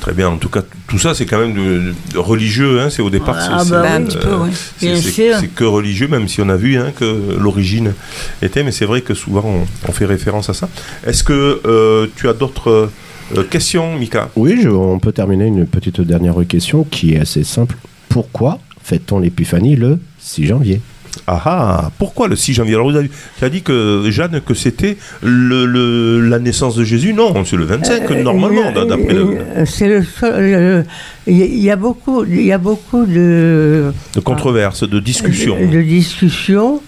Très 0.00 0.12
bien. 0.12 0.28
En 0.28 0.36
tout 0.36 0.48
cas, 0.48 0.62
tout 0.86 0.98
ça, 0.98 1.12
c'est 1.14 1.26
quand 1.26 1.38
même 1.38 1.54
de, 1.54 1.92
de 2.12 2.18
religieux. 2.18 2.80
Hein. 2.80 2.88
C'est 2.88 3.02
au 3.02 3.10
départ, 3.10 3.36
Ah, 3.38 3.58
c'est, 3.64 3.70
bah 3.70 3.84
oui. 3.98 4.16
peu, 4.22 4.34
ouais. 4.36 5.48
que 5.54 5.64
religieux, 5.64 6.08
même 6.08 6.28
si 6.28 6.40
on 6.40 6.48
a 6.48 6.56
vu 6.56 6.78
hein, 6.78 6.92
que 6.96 7.36
l'origine 7.38 7.92
était. 8.40 8.62
Mais 8.62 8.70
c'est 8.72 8.84
vrai 8.86 9.00
que 9.00 9.12
souvent, 9.14 9.44
on, 9.44 9.66
on 9.88 9.92
fait 9.92 10.06
référence 10.06 10.48
à 10.48 10.54
ça. 10.54 10.68
Est-ce 11.06 11.24
que 11.24 11.60
euh, 11.66 12.06
tu 12.16 12.28
as 12.28 12.32
d'autres 12.32 12.90
Euh, 13.36 13.44
question, 13.44 13.96
Mika. 13.98 14.30
Oui, 14.36 14.58
je- 14.62 14.68
on 14.68 14.98
peut 14.98 15.12
terminer 15.12 15.46
une 15.46 15.66
petite 15.66 16.00
dernière 16.00 16.34
question 16.48 16.84
qui 16.84 17.14
est 17.14 17.20
assez 17.20 17.44
simple. 17.44 17.76
Pourquoi 18.08 18.58
fête-t-on 18.82 19.18
l'épiphanie 19.18 19.76
le 19.76 19.98
6 20.18 20.46
janvier? 20.46 20.80
Ah 21.26 21.42
ah, 21.44 21.90
pourquoi 21.98 22.28
le 22.28 22.36
6 22.36 22.54
janvier? 22.54 22.74
Alors, 22.74 22.90
vous 22.90 22.96
avez, 22.96 23.10
tu 23.38 23.44
as 23.44 23.50
dit 23.50 23.60
que, 23.62 24.04
Jeanne, 24.10 24.40
que 24.44 24.54
c'était 24.54 24.96
le, 25.22 25.66
le- 25.66 26.20
la 26.26 26.38
naissance 26.38 26.74
de 26.76 26.84
Jésus? 26.84 27.12
Non, 27.12 27.44
c'est 27.44 27.56
le 27.56 27.64
25, 27.64 28.08
normalement, 28.22 28.62
Euh, 28.74 28.84
d'après 28.86 29.12
le, 29.14 29.36
euh, 29.56 29.64
C'est 29.66 29.88
le 29.88 30.84
Il 31.26 31.58
y 31.60 31.70
a- 31.70 31.76
beaucoup, 31.76 32.24
il 32.24 32.42
y 32.42 32.52
a 32.52 32.58
beaucoup 32.58 33.04
de, 33.04 33.92
de 34.14 34.20
controverse, 34.20 34.88
de 34.88 35.00
discussion. 35.00 35.56
de, 35.60 35.66
de 35.66 35.82
discussions, 35.82 36.80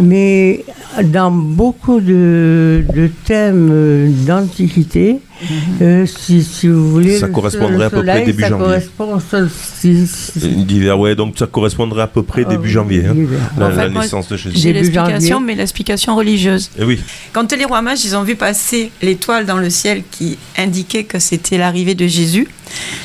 mais 0.00 0.64
dans 1.04 1.30
beaucoup 1.30 2.00
de, 2.00 2.84
de 2.94 3.08
thèmes 3.24 3.68
euh, 3.70 4.08
d'antiquité, 4.26 5.18
euh, 5.82 6.06
si, 6.06 6.42
si 6.42 6.68
vous 6.68 6.90
voulez, 6.90 7.18
Ça 7.18 7.26
le 7.26 7.32
correspondrait 7.32 7.86
à 7.86 7.90
peu 7.90 8.02
près 8.02 8.24
début 8.24 8.42
ça 8.42 8.48
janvier. 8.48 8.64
correspond 8.66 9.14
au 9.14 9.20
solstice 9.20 10.32
D'hiver, 10.36 10.98
ouais, 10.98 11.14
donc 11.14 11.34
ça 11.38 11.46
correspondrait 11.46 12.02
à 12.02 12.06
peu 12.06 12.22
près 12.22 12.44
Ah 12.46 12.50
début 12.50 12.70
janvier, 12.70 13.04
hein, 13.06 13.14
la, 13.58 13.66
En 13.66 13.70
fait, 13.70 13.76
la 13.76 13.88
moi, 13.90 14.02
naissance 14.02 14.28
de 14.28 14.36
Jésus. 14.36 14.56
J'ai 14.56 14.72
Début 14.72 14.86
l'explication, 14.90 15.40
mais 15.40 15.54
l'explication 15.54 16.16
religieuse. 16.16 16.70
Eh 16.78 16.84
oui, 16.84 17.00
Quand 17.32 17.52
les 17.52 17.64
rois 17.64 17.82
mages, 17.82 18.04
ils 18.04 18.16
ont 18.16 18.22
vu 18.22 18.36
passer 18.36 18.90
l'étoile 19.02 19.46
dans 19.46 19.58
le 19.58 19.70
ciel 19.70 20.02
qui 20.10 20.38
indiquait 20.56 21.04
que 21.04 21.18
c'était 21.18 21.58
l'arrivée 21.58 21.94
de 21.94 22.06
Jésus. 22.06 22.48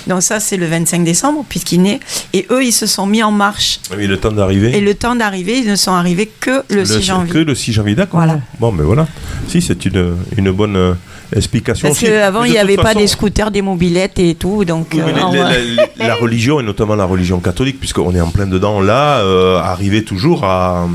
Donc 0.08 0.24
ça, 0.24 0.40
c'est 0.40 0.58
le 0.58 0.66
25 0.66 1.04
décembre, 1.04 1.46
puisqu'il 1.48 1.82
naît. 1.82 2.00
Et 2.34 2.48
eux, 2.50 2.64
ils 2.64 2.72
se 2.72 2.86
sont 2.86 3.06
mis 3.06 3.24
en 3.24 3.32
marche. 3.32 3.80
oui, 3.96 4.08
le 4.08 4.18
temps 4.18 4.32
d'arriver. 4.32 4.76
Et 4.76 4.82
le 4.82 4.96
temps 4.96 5.16
d'arriver, 5.16 5.60
ils 5.60 5.70
ne 5.70 5.76
sont 5.76 5.92
arrivés 5.92 6.30
que 6.40 6.64
le, 6.70 6.86
6 6.86 7.02
janvier. 7.02 7.34
Que 7.34 7.38
le 7.40 7.56
6 7.56 7.74
janvier, 7.74 7.96
d'accord. 7.96 8.20
Voilà. 8.22 8.40
Bon, 8.60 8.72
mais 8.72 8.84
voilà. 8.84 9.08
Si, 9.48 9.62
c'est 9.62 9.86
une, 9.86 10.16
une 10.38 10.52
bonne 10.52 10.76
euh, 10.76 10.94
explication 11.36 11.88
Parce 11.90 12.00
qu'avant, 12.00 12.44
il 12.44 12.52
n'y 12.52 12.58
avait 12.58 12.76
pas 12.78 12.94
des 12.94 13.08
scooters, 13.08 13.52
des 13.52 13.62
mobilettes 13.62 14.20
et 14.20 14.36
tout. 14.36 14.66
Donc, 14.66 14.88
Oui, 14.94 15.02
mais 15.06 15.22
euh, 15.22 15.50
les- 15.60 15.66
les- 15.72 15.76
la, 15.98 16.08
la 16.08 16.16
religion, 16.16 16.60
et 16.60 16.64
notamment 16.64 16.96
la 16.96 17.06
religion 17.06 17.40
catholique, 17.40 17.80
puisqu'on 17.80 18.14
est 18.16 18.22
en 18.22 18.30
plein 18.30 18.48
dedans, 18.48 18.82
là, 18.82 19.20
euh, 19.20 19.58
arrivait 19.60 20.02
toujours 20.04 20.44
à, 20.44 20.88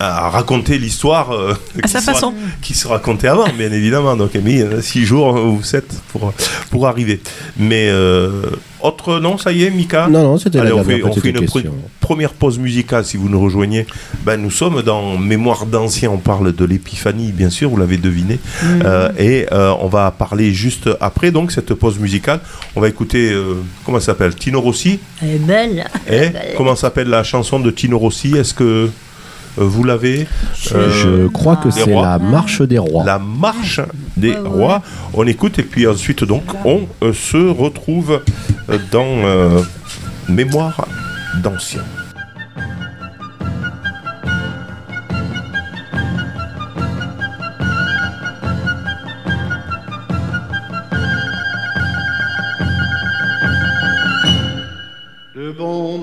à 0.00 0.30
raconter 0.30 0.78
l'histoire 0.78 1.30
euh, 1.32 1.54
à 1.78 1.82
qui 1.82 1.92
sa 1.92 2.00
se 2.00 2.06
façon. 2.10 2.32
qui 2.62 2.74
se 2.74 2.88
racontait 2.88 3.28
avant, 3.28 3.48
bien 3.56 3.70
évidemment. 3.70 4.16
Donc, 4.16 4.30
il 4.34 4.38
a 4.40 4.42
mis 4.42 4.60
euh, 4.62 4.80
six 4.80 5.04
jours 5.04 5.34
ou 5.34 5.62
sept 5.62 5.86
pour, 6.10 6.32
pour 6.70 6.86
arriver. 6.88 7.20
Mais 7.58 7.88
euh, 7.90 8.42
autre, 8.80 9.20
non, 9.20 9.36
ça 9.36 9.52
y 9.52 9.64
est, 9.64 9.70
Mika? 9.70 10.08
Non, 10.08 10.22
non, 10.22 10.38
c'était 10.38 10.58
la 10.58 10.64
Allez, 10.64 10.72
on 10.72 10.76
dernière 10.82 10.96
fait, 10.96 11.04
on 11.04 11.20
fait 11.20 11.28
une 11.30 11.40
pre- 11.46 11.70
première 12.00 12.32
pause 12.32 12.58
musicale 12.58 13.04
si 13.04 13.18
vous 13.18 13.28
nous 13.28 13.38
rejoignez. 13.40 13.86
Ben, 14.24 14.38
nous 14.38 14.50
sommes 14.50 14.80
dans 14.82 15.18
Mémoire 15.18 15.66
d'anciens, 15.66 16.10
on 16.10 16.16
parle 16.18 16.52
de 16.54 16.64
l'épiphanie, 16.64 17.30
bien 17.32 17.50
sûr, 17.50 17.68
vous 17.68 17.76
l'avez 17.76 17.98
deviné. 17.98 18.38
Euh, 18.84 19.10
et 19.18 19.46
euh, 19.52 19.74
on 19.80 19.88
va 19.88 20.10
parler 20.10 20.52
juste 20.54 20.88
après, 21.02 21.30
donc, 21.30 21.52
cette 21.52 21.74
pause 21.74 21.98
musicale. 21.98 22.40
On 22.74 22.80
va 22.80 22.88
écouter, 22.88 23.30
euh, 23.32 23.56
comment 23.84 24.00
ça 24.00 24.06
s'appelle? 24.06 24.34
Tino 24.34 24.60
Rossi 24.62 24.98
Elle 25.22 25.30
est 25.34 25.38
belle. 25.38 25.84
Eh 26.10 26.30
Comment 26.56 26.74
s'appelle 26.74 27.08
la 27.08 27.22
chanson 27.22 27.60
de 27.60 27.70
Tino 27.70 27.98
Rossi? 27.98 28.34
Est-ce 28.34 28.54
que 28.54 28.64
euh, 28.64 28.86
vous 29.56 29.84
l'avez 29.84 30.26
Euh, 30.74 30.90
Je 30.90 31.26
crois 31.28 31.56
que 31.56 31.70
c'est 31.70 31.86
la 31.94 32.18
marche 32.18 32.62
des 32.62 32.78
rois. 32.78 33.04
La 33.04 33.18
marche 33.18 33.80
des 34.16 34.30
Ouais, 34.32 34.38
ouais. 34.38 34.48
rois. 34.48 34.82
On 35.14 35.26
écoute 35.26 35.58
et 35.58 35.62
puis 35.62 35.86
ensuite, 35.86 36.24
donc, 36.24 36.44
on 36.64 36.82
euh, 37.02 37.12
se 37.12 37.36
retrouve 37.36 38.20
euh, 38.68 38.78
dans 38.90 39.04
euh, 39.06 39.60
Mémoire 40.28 40.86
d'anciens. 41.42 41.84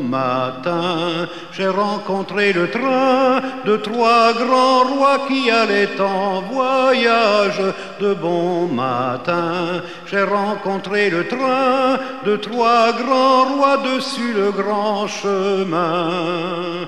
Matin, 0.08 1.28
j'ai 1.52 1.68
rencontré 1.68 2.54
le 2.54 2.70
train 2.70 3.42
de 3.66 3.78
trois 3.78 4.34
grands 4.34 4.84
rois 4.84 5.20
qui 5.28 5.52
allaient 5.52 6.00
en 6.00 6.42
voyage. 6.42 7.62
De 8.00 8.14
bon 8.14 8.68
matin, 8.68 9.82
j'ai 10.06 10.24
rencontré 10.24 11.10
le 11.10 11.28
train 11.28 12.00
de 12.26 12.36
trois 12.38 12.94
grands 12.94 13.46
rois 13.56 13.78
dessus 13.78 14.34
le 14.34 14.52
grand 14.52 15.08
chemin. 15.08 16.88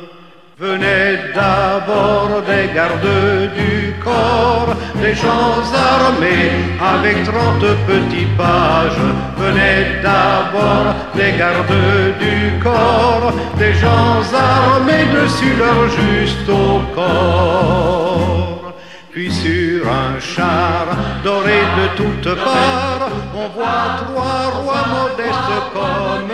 Venaient 0.59 1.31
d'abord 1.33 2.41
des 2.41 2.73
gardes 2.75 3.53
du 3.55 3.93
corps, 4.03 4.75
des 4.95 5.15
gens 5.15 5.63
armés 5.73 6.51
avec 6.81 7.23
trente 7.23 7.65
petits 7.87 8.27
pages. 8.37 8.99
Venaient 9.37 10.01
d'abord 10.03 10.93
des 11.15 11.37
gardes 11.37 12.17
du 12.19 12.59
corps, 12.61 13.31
des 13.57 13.73
gens 13.73 14.19
armés 14.35 15.05
dessus 15.13 15.55
leur 15.57 15.87
juste 15.87 16.49
au 16.49 16.81
corps. 16.93 18.73
Puis 19.11 19.31
sur 19.31 19.87
un 19.87 20.19
char 20.19 20.87
doré 21.23 21.61
de 21.77 21.87
toutes 21.95 22.35
parts, 22.35 23.09
on 23.33 23.47
voit 23.55 23.87
trois 24.03 24.59
rois 24.59 24.85
modestes 24.93 25.57
comme 25.73 26.27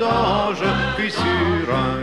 d'anges. 0.00 0.47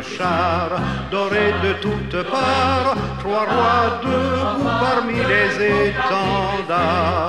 Puis 0.06 0.16
sur 0.16 0.26
un 0.26 0.30
char 0.30 0.70
doré 1.12 1.54
de 1.64 1.74
toutes 1.82 2.24
parts, 2.30 2.96
trois 3.20 3.46
rois 3.46 4.00
debout 4.02 4.70
parmi 4.80 5.14
les 5.14 5.52
étendards. 5.88 7.26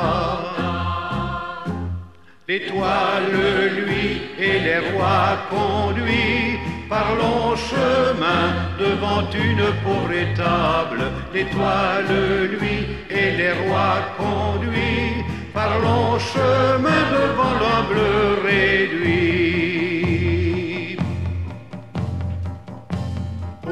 L'étoile, 2.49 3.33
lui 3.76 4.23
et 4.38 4.59
les 4.61 4.78
rois 4.90 5.37
conduits 5.50 6.59
par 6.88 7.16
long 7.16 7.56
chemin 7.56 8.54
devant 8.78 9.28
une 9.33 9.66
pauvre 9.83 10.12
étable. 10.12 11.02
L'étoile, 11.35 12.49
lui 12.52 12.76
et 13.11 13.30
les 13.37 13.52
rois 13.52 14.00
conduits 14.16 15.25
par 15.52 15.78
long 15.80 16.18
chemin 16.18 17.02
devant 17.11 17.54
l'humble 17.61 18.00
réduit. 18.45 19.46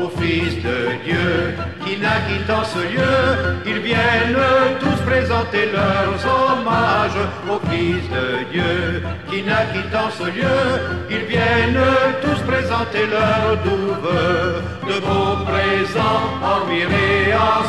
Au 0.04 0.10
Fils 0.20 0.54
de 0.56 0.78
Dieu 1.02 1.54
qui 1.82 1.98
naquit 1.98 2.44
dans 2.46 2.62
ce 2.62 2.78
lieu, 2.92 3.16
ils 3.64 3.78
viennent 3.78 4.36
tous 4.78 5.00
présenter 5.10 5.64
leurs 5.72 6.20
hommages. 6.34 7.22
Au 7.50 7.58
Fils 7.70 8.04
de 8.10 8.26
Dieu 8.52 9.02
qui 9.30 9.42
naquit 9.42 9.88
dans 9.90 10.10
ce 10.10 10.24
lieu, 10.24 10.60
ils 11.08 11.24
viennent 11.24 11.86
tous 12.22 12.40
présenter 12.42 13.06
leurs 13.06 13.56
douves. 13.64 14.12
De 14.88 15.00
beaux 15.06 15.36
présents 15.48 16.24
en 16.52 16.68
et 16.70 17.32
en 17.32 17.62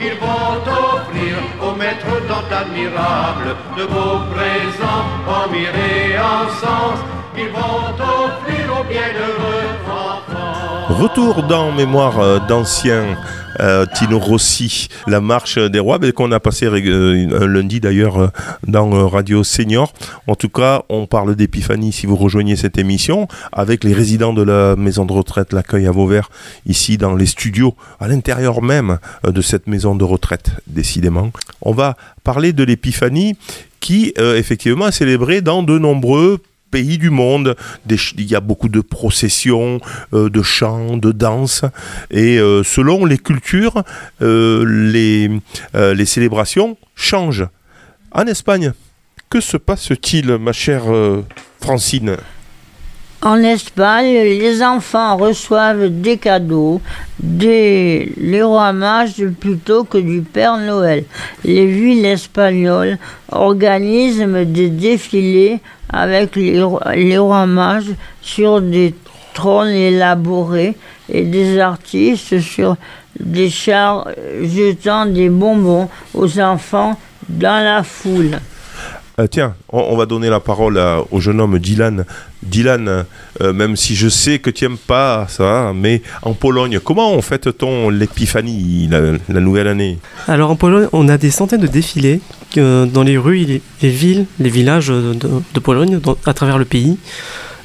ils 0.00 0.18
vont 0.24 0.56
offrir 0.82 1.34
au 1.62 1.72
maître 1.76 2.14
tant 2.26 2.48
admirable. 2.62 3.54
De 3.78 3.84
beaux 3.84 4.22
présents 4.34 5.06
en 5.28 5.54
et 5.54 6.18
en 6.18 6.48
ils 7.36 7.48
vont 7.48 7.94
offrir 8.00 8.80
au 8.80 8.84
bienheureux. 8.84 9.73
Retour 11.00 11.42
dans 11.42 11.72
Mémoire 11.72 12.20
euh, 12.20 12.38
d'anciens. 12.48 13.16
euh, 13.60 13.86
Tino 13.94 14.18
Rossi, 14.18 14.88
la 15.06 15.20
marche 15.20 15.58
des 15.58 15.78
rois, 15.78 15.98
qu'on 16.12 16.32
a 16.32 16.40
passé 16.40 16.66
euh, 16.66 17.40
un 17.42 17.46
lundi 17.46 17.80
d'ailleurs 17.80 18.18
euh, 18.18 18.28
dans 18.66 19.08
Radio 19.08 19.44
Senior. 19.44 19.92
En 20.26 20.34
tout 20.34 20.48
cas, 20.48 20.82
on 20.88 21.06
parle 21.06 21.36
d'épiphanie 21.36 21.92
si 21.92 22.06
vous 22.06 22.16
rejoignez 22.16 22.56
cette 22.56 22.78
émission 22.78 23.28
avec 23.52 23.84
les 23.84 23.92
résidents 23.92 24.32
de 24.32 24.42
la 24.42 24.76
maison 24.76 25.04
de 25.04 25.12
retraite, 25.12 25.52
l'accueil 25.52 25.86
à 25.86 25.90
Vauvert, 25.90 26.30
ici 26.66 26.98
dans 26.98 27.14
les 27.14 27.26
studios, 27.26 27.74
à 28.00 28.08
l'intérieur 28.08 28.62
même 28.62 28.98
de 29.24 29.40
cette 29.40 29.66
maison 29.66 29.94
de 29.94 30.04
retraite, 30.04 30.50
décidément. 30.66 31.30
On 31.62 31.72
va 31.72 31.96
parler 32.22 32.52
de 32.52 32.64
l'épiphanie 32.64 33.36
qui, 33.80 34.14
effectivement, 34.16 34.88
est 34.88 34.92
célébrée 34.92 35.42
dans 35.42 35.62
de 35.62 35.78
nombreux 35.78 36.38
pays 36.74 36.98
du 36.98 37.10
monde. 37.10 37.54
Il 37.88 38.26
y 38.28 38.34
a 38.34 38.40
beaucoup 38.40 38.68
de 38.68 38.80
processions, 38.80 39.80
euh, 40.12 40.28
de 40.28 40.42
chants, 40.42 40.96
de 40.96 41.12
danses. 41.12 41.64
Et 42.10 42.36
euh, 42.40 42.64
selon 42.64 43.04
les 43.04 43.16
cultures, 43.16 43.84
euh, 44.22 44.64
les, 44.92 45.30
les 45.72 46.04
célébrations 46.04 46.76
changent. 46.96 47.46
En 48.10 48.26
Espagne, 48.26 48.72
que 49.30 49.40
se 49.40 49.56
passe-t-il, 49.56 50.36
ma 50.38 50.52
chère 50.52 50.86
Francine? 51.60 52.16
En 53.22 53.42
Espagne, 53.42 54.12
les 54.12 54.62
enfants 54.62 55.16
reçoivent 55.16 55.88
des 55.88 56.18
cadeaux 56.18 56.80
des 57.18 58.12
les 58.18 58.42
rois 58.42 58.74
plutôt 59.40 59.84
que 59.84 59.98
du 59.98 60.20
Père 60.20 60.58
Noël. 60.58 61.04
Les 61.42 61.66
villes 61.66 62.04
espagnoles 62.04 62.98
organisent 63.32 64.26
des 64.28 64.68
défilés 64.68 65.60
avec 65.88 66.36
les, 66.36 66.62
les 66.96 67.18
rois 67.18 67.46
sur 68.20 68.60
des 68.60 68.94
trônes 69.32 69.68
élaborés 69.68 70.76
et 71.08 71.22
des 71.22 71.58
artistes 71.58 72.40
sur 72.40 72.76
des 73.18 73.48
chars 73.48 74.08
jetant 74.42 75.06
des 75.06 75.28
bonbons 75.28 75.88
aux 76.12 76.40
enfants 76.40 76.98
dans 77.28 77.62
la 77.62 77.82
foule. 77.82 78.38
Euh, 79.20 79.28
tiens, 79.28 79.54
on, 79.72 79.78
on 79.80 79.96
va 79.96 80.06
donner 80.06 80.28
la 80.28 80.40
parole 80.40 80.76
à- 80.78 81.02
au 81.12 81.20
jeune 81.20 81.40
homme 81.40 81.58
Dylan. 81.60 82.04
Dylan, 82.42 83.04
euh, 83.40 83.52
même 83.52 83.76
si 83.76 83.94
je 83.94 84.08
sais 84.08 84.40
que 84.40 84.50
tu 84.50 84.64
n'aimes 84.64 84.76
pas 84.76 85.26
ça, 85.28 85.72
mais 85.74 86.02
en 86.22 86.32
Pologne, 86.34 86.80
comment 86.80 87.12
on 87.12 87.22
fête-t-on 87.22 87.90
l'épiphanie, 87.90 88.88
la, 88.90 89.00
la 89.28 89.40
nouvelle 89.40 89.68
année? 89.68 89.98
Alors 90.26 90.50
en 90.50 90.56
Pologne, 90.56 90.88
on 90.92 91.08
a 91.08 91.16
des 91.16 91.30
centaines 91.30 91.60
de 91.60 91.68
défilés 91.68 92.20
euh, 92.56 92.86
dans 92.86 93.04
les 93.04 93.16
rues, 93.16 93.44
les, 93.44 93.62
les 93.82 93.88
villes, 93.90 94.26
les 94.40 94.50
villages 94.50 94.88
de, 94.88 95.60
Pologne, 95.60 96.00
dans- 96.00 96.18
à 96.26 96.34
travers 96.34 96.58
le 96.58 96.64
pays. 96.64 96.98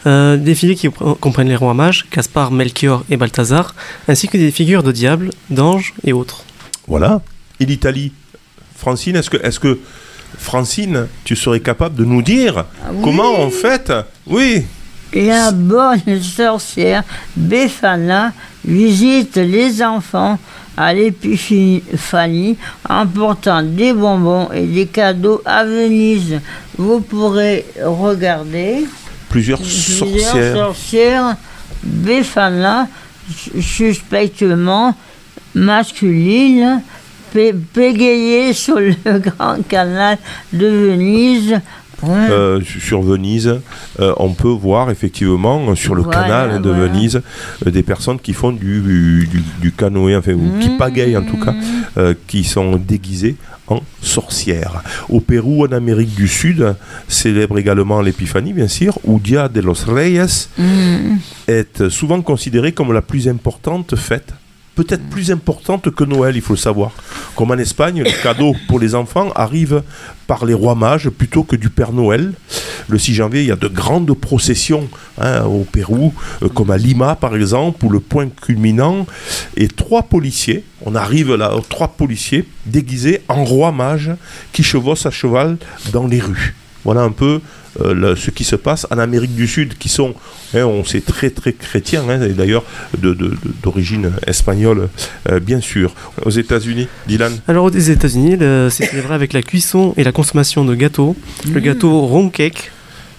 Euh, 0.07 0.37
défilés 0.37 0.75
qui 0.75 0.87
pr- 0.87 1.17
comprennent 1.19 1.49
les 1.49 1.55
rois 1.57 1.73
mages, 1.73 2.05
Caspar, 2.09 2.51
Melchior 2.51 3.03
et 3.09 3.17
Balthazar, 3.17 3.73
ainsi 4.07 4.27
que 4.29 4.37
des 4.37 4.51
figures 4.51 4.81
de 4.83 4.91
diables, 4.93 5.31
d'anges 5.49 5.93
et 6.05 6.13
autres. 6.13 6.43
Voilà. 6.87 7.21
Et 7.59 7.65
l'Italie? 7.65 8.13
Francine, 8.77 9.17
est-ce 9.17 9.29
que, 9.29 9.35
est 9.45 9.59
que, 9.59 9.77
Francine, 10.39 11.07
tu 11.23 11.35
serais 11.35 11.59
capable 11.59 11.95
de 11.95 12.05
nous 12.05 12.21
dire 12.21 12.65
comment 13.03 13.33
on 13.39 13.49
fête 13.51 13.91
Oui, 14.25 14.63
La 15.13 15.51
bonne 15.51 16.21
sorcière 16.21 17.03
Befana 17.35 18.31
visite 18.65 19.35
les 19.35 19.83
enfants 19.83 20.39
à 20.77 20.93
l'épiphanie 20.93 22.57
en 22.87 23.05
portant 23.05 23.61
des 23.63 23.91
bonbons 23.93 24.49
et 24.53 24.65
des 24.65 24.85
cadeaux 24.85 25.41
à 25.45 25.65
Venise. 25.65 26.39
Vous 26.77 27.01
pourrez 27.01 27.65
regarder 27.83 28.85
plusieurs 29.29 29.59
plusieurs 29.59 29.97
sorcières. 30.09 30.55
sorcières 30.55 31.35
Befana 31.83 32.87
su- 33.35 33.61
suspectement 33.61 34.95
masculines 35.53 36.81
sur 38.53 38.79
le 38.79 38.93
grand 39.19 39.61
canal 39.67 40.17
de 40.53 40.67
Venise. 40.67 41.59
Euh, 42.01 42.61
sur 42.63 43.01
Venise, 43.01 43.59
euh, 43.99 44.13
on 44.15 44.33
peut 44.33 44.47
voir 44.47 44.89
effectivement 44.89 45.75
sur 45.75 45.95
le 45.95 46.03
Voilà, 46.03 46.21
canal 46.21 46.61
de 46.61 46.69
voilà. 46.69 46.87
Venise 46.87 47.21
euh, 47.67 47.71
des 47.71 47.83
personnes 47.83 48.19
qui 48.19 48.31
font 48.31 48.53
du, 48.53 48.79
du, 49.27 49.43
du 49.59 49.71
canoë, 49.73 50.15
enfin, 50.15 50.31
ou 50.33 50.59
qui 50.61 50.69
Mmh. 50.69 50.77
pagayent 50.77 51.17
en 51.17 51.23
tout 51.23 51.37
cas, 51.37 51.53
qui 52.25 52.45
sont 52.45 52.77
déguisées 52.77 53.35
en 53.67 53.81
sorcières. 54.01 54.81
Au 55.09 55.19
Pérou, 55.19 55.65
en 55.65 55.73
Amérique 55.73 56.15
du 56.15 56.29
Sud, 56.29 56.73
célèbre 57.09 57.59
également 57.59 58.01
l'épiphanie, 58.01 58.53
bien 58.53 58.69
sûr, 58.69 58.97
où 59.03 59.19
Dia 59.19 59.49
de 59.49 59.59
los 59.59 59.83
Reyes 59.85 60.47
Mm. 60.57 61.17
est 61.49 61.89
souvent 61.89 62.21
considérée 62.21 62.71
comme 62.71 62.93
la 62.93 63.01
plus 63.01 63.27
importante 63.27 63.97
fête. 63.97 64.33
Peut-être 64.79 65.09
plus 65.09 65.29
importante 65.29 65.93
que 65.93 66.05
Noël, 66.05 66.37
il 66.37 66.41
faut 66.41 66.53
le 66.53 66.57
savoir. 66.57 66.91
Comme 67.35 67.51
en 67.51 67.57
Espagne, 67.57 68.01
les 68.01 68.13
cadeaux 68.13 68.55
pour 68.69 68.79
les 68.79 68.95
enfants 68.95 69.29
arrivent 69.35 69.83
par 70.25 70.45
les 70.45 70.53
rois 70.53 70.73
mages 70.73 71.09
plutôt 71.09 71.43
que 71.43 71.57
du 71.57 71.69
Père 71.69 71.91
Noël. 71.91 72.31
Le 72.87 72.97
6 72.97 73.13
janvier, 73.15 73.41
il 73.41 73.47
y 73.47 73.51
a 73.51 73.57
de 73.57 73.67
grandes 73.67 74.13
processions 74.13 74.87
hein, 75.19 75.43
au 75.43 75.65
Pérou, 75.65 76.13
euh, 76.43 76.47
comme 76.47 76.71
à 76.71 76.77
Lima 76.77 77.17
par 77.17 77.35
exemple, 77.35 77.83
où 77.83 77.89
le 77.89 77.99
point 77.99 78.29
culminant 78.29 79.05
est 79.57 79.75
trois 79.75 80.03
policiers. 80.03 80.63
On 80.85 80.95
arrive 80.95 81.35
là, 81.35 81.57
aux 81.57 81.59
trois 81.59 81.89
policiers 81.89 82.47
déguisés 82.65 83.21
en 83.27 83.43
rois 83.43 83.73
mages 83.73 84.11
qui 84.53 84.63
chevauchent 84.63 85.05
à 85.05 85.11
cheval 85.11 85.57
dans 85.91 86.07
les 86.07 86.21
rues. 86.21 86.55
Voilà 86.85 87.01
un 87.01 87.11
peu 87.11 87.41
euh, 87.81 87.93
le- 87.93 88.15
ce 88.15 88.31
qui 88.31 88.43
se 88.43 88.55
passe 88.55 88.87
en 88.91 88.97
Amérique 88.97 89.35
du 89.35 89.47
Sud, 89.47 89.77
qui 89.77 89.89
sont, 89.89 90.13
hein, 90.55 90.63
on 90.65 90.83
sait, 90.83 91.01
très 91.01 91.29
très 91.29 91.53
chrétiens, 91.53 92.03
hein, 92.09 92.21
et 92.21 92.29
d'ailleurs 92.33 92.63
de- 92.97 93.13
de- 93.13 93.29
de- 93.29 93.37
d'origine 93.63 94.11
espagnole, 94.27 94.89
euh, 95.29 95.39
bien 95.39 95.61
sûr. 95.61 95.93
Aux 96.25 96.29
États-Unis, 96.31 96.87
Dylan? 97.07 97.33
Alors 97.47 97.65
aux 97.65 97.69
États-Unis, 97.69 98.37
le- 98.37 98.69
c'est 98.71 98.85
célébré 98.85 99.13
avec 99.13 99.33
la 99.33 99.41
cuisson 99.41 99.93
et 99.97 100.03
la 100.03 100.11
consommation 100.11 100.65
de 100.65 100.75
gâteaux. 100.75 101.15
Le 101.51 101.59
gâteau 101.59 102.01
round 102.01 102.31
cake. 102.31 102.71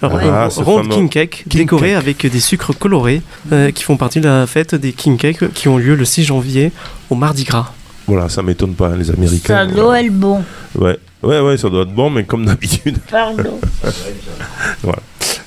Euh, 0.03 0.07
Ah, 0.11 0.47
round 0.47 0.83
fameux 0.83 0.95
king 0.95 1.09
cake, 1.09 1.45
king 1.47 1.61
décoré 1.61 1.89
cake. 1.89 1.97
avec 1.97 2.25
des 2.25 2.39
sucres 2.39 2.75
colorés 2.77 3.21
euh, 3.51 3.69
qui 3.69 3.83
font 3.83 3.97
partie 3.97 4.19
de 4.19 4.27
la 4.27 4.47
fête 4.47 4.73
des 4.73 4.93
king 4.93 5.15
cakes 5.15 5.53
qui 5.53 5.67
ont 5.67 5.77
lieu 5.77 5.93
le 5.93 6.05
6 6.05 6.23
janvier 6.23 6.71
au 7.11 7.15
Mardi 7.15 7.43
Gras. 7.43 7.71
Voilà, 8.07 8.27
ça 8.27 8.41
m'étonne 8.41 8.73
pas, 8.73 8.87
hein, 8.87 8.95
les 8.97 9.11
Américains. 9.11 9.55
Ça 9.59 9.65
doit 9.67 10.01
être 10.01 10.11
bon. 10.11 10.43
Ouais. 10.75 10.97
Ouais, 11.23 11.39
ouais, 11.39 11.57
ça 11.57 11.69
doit 11.69 11.83
être 11.83 11.93
bon, 11.93 12.09
mais 12.09 12.23
comme 12.23 12.45
d'habitude. 12.45 12.97
Pardon. 13.11 13.59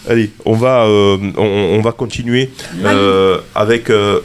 Allez, 0.08 0.30
on 0.44 0.52
va, 0.54 0.84
euh, 0.84 1.16
on, 1.36 1.78
on 1.78 1.80
va 1.80 1.92
continuer 1.92 2.50
euh, 2.84 3.38
avec, 3.54 3.88
euh, 3.88 4.20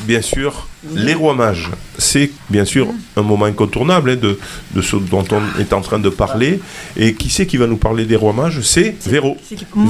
bien 0.00 0.20
sûr, 0.20 0.68
les 0.94 1.14
rois 1.14 1.34
mages. 1.34 1.70
C'est 1.96 2.30
bien 2.50 2.66
sûr 2.66 2.88
un 3.16 3.22
moment 3.22 3.46
incontournable 3.46 4.10
hein, 4.10 4.16
de, 4.16 4.38
de 4.74 4.82
ce 4.82 4.96
dont 4.96 5.24
on 5.30 5.60
est 5.60 5.72
en 5.72 5.80
train 5.80 5.98
de 5.98 6.10
parler. 6.10 6.60
Et 6.98 7.14
qui 7.14 7.30
c'est 7.30 7.46
qui 7.46 7.56
va 7.56 7.66
nous 7.66 7.78
parler 7.78 8.04
des 8.04 8.16
rois 8.16 8.34
mages 8.34 8.60
C'est 8.60 8.94
Véro. 9.06 9.38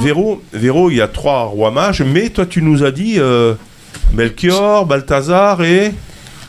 Véro, 0.01 0.41
Véro, 0.53 0.89
il 0.89 0.97
y 0.97 1.01
a 1.01 1.09
trois 1.09 1.43
rois 1.43 1.71
mages, 1.71 2.01
mais 2.01 2.29
toi 2.29 2.45
tu 2.45 2.61
nous 2.61 2.83
as 2.85 2.91
dit 2.91 3.19
Melchior, 4.13 4.85
Balthazar 4.85 5.61
et, 5.63 5.91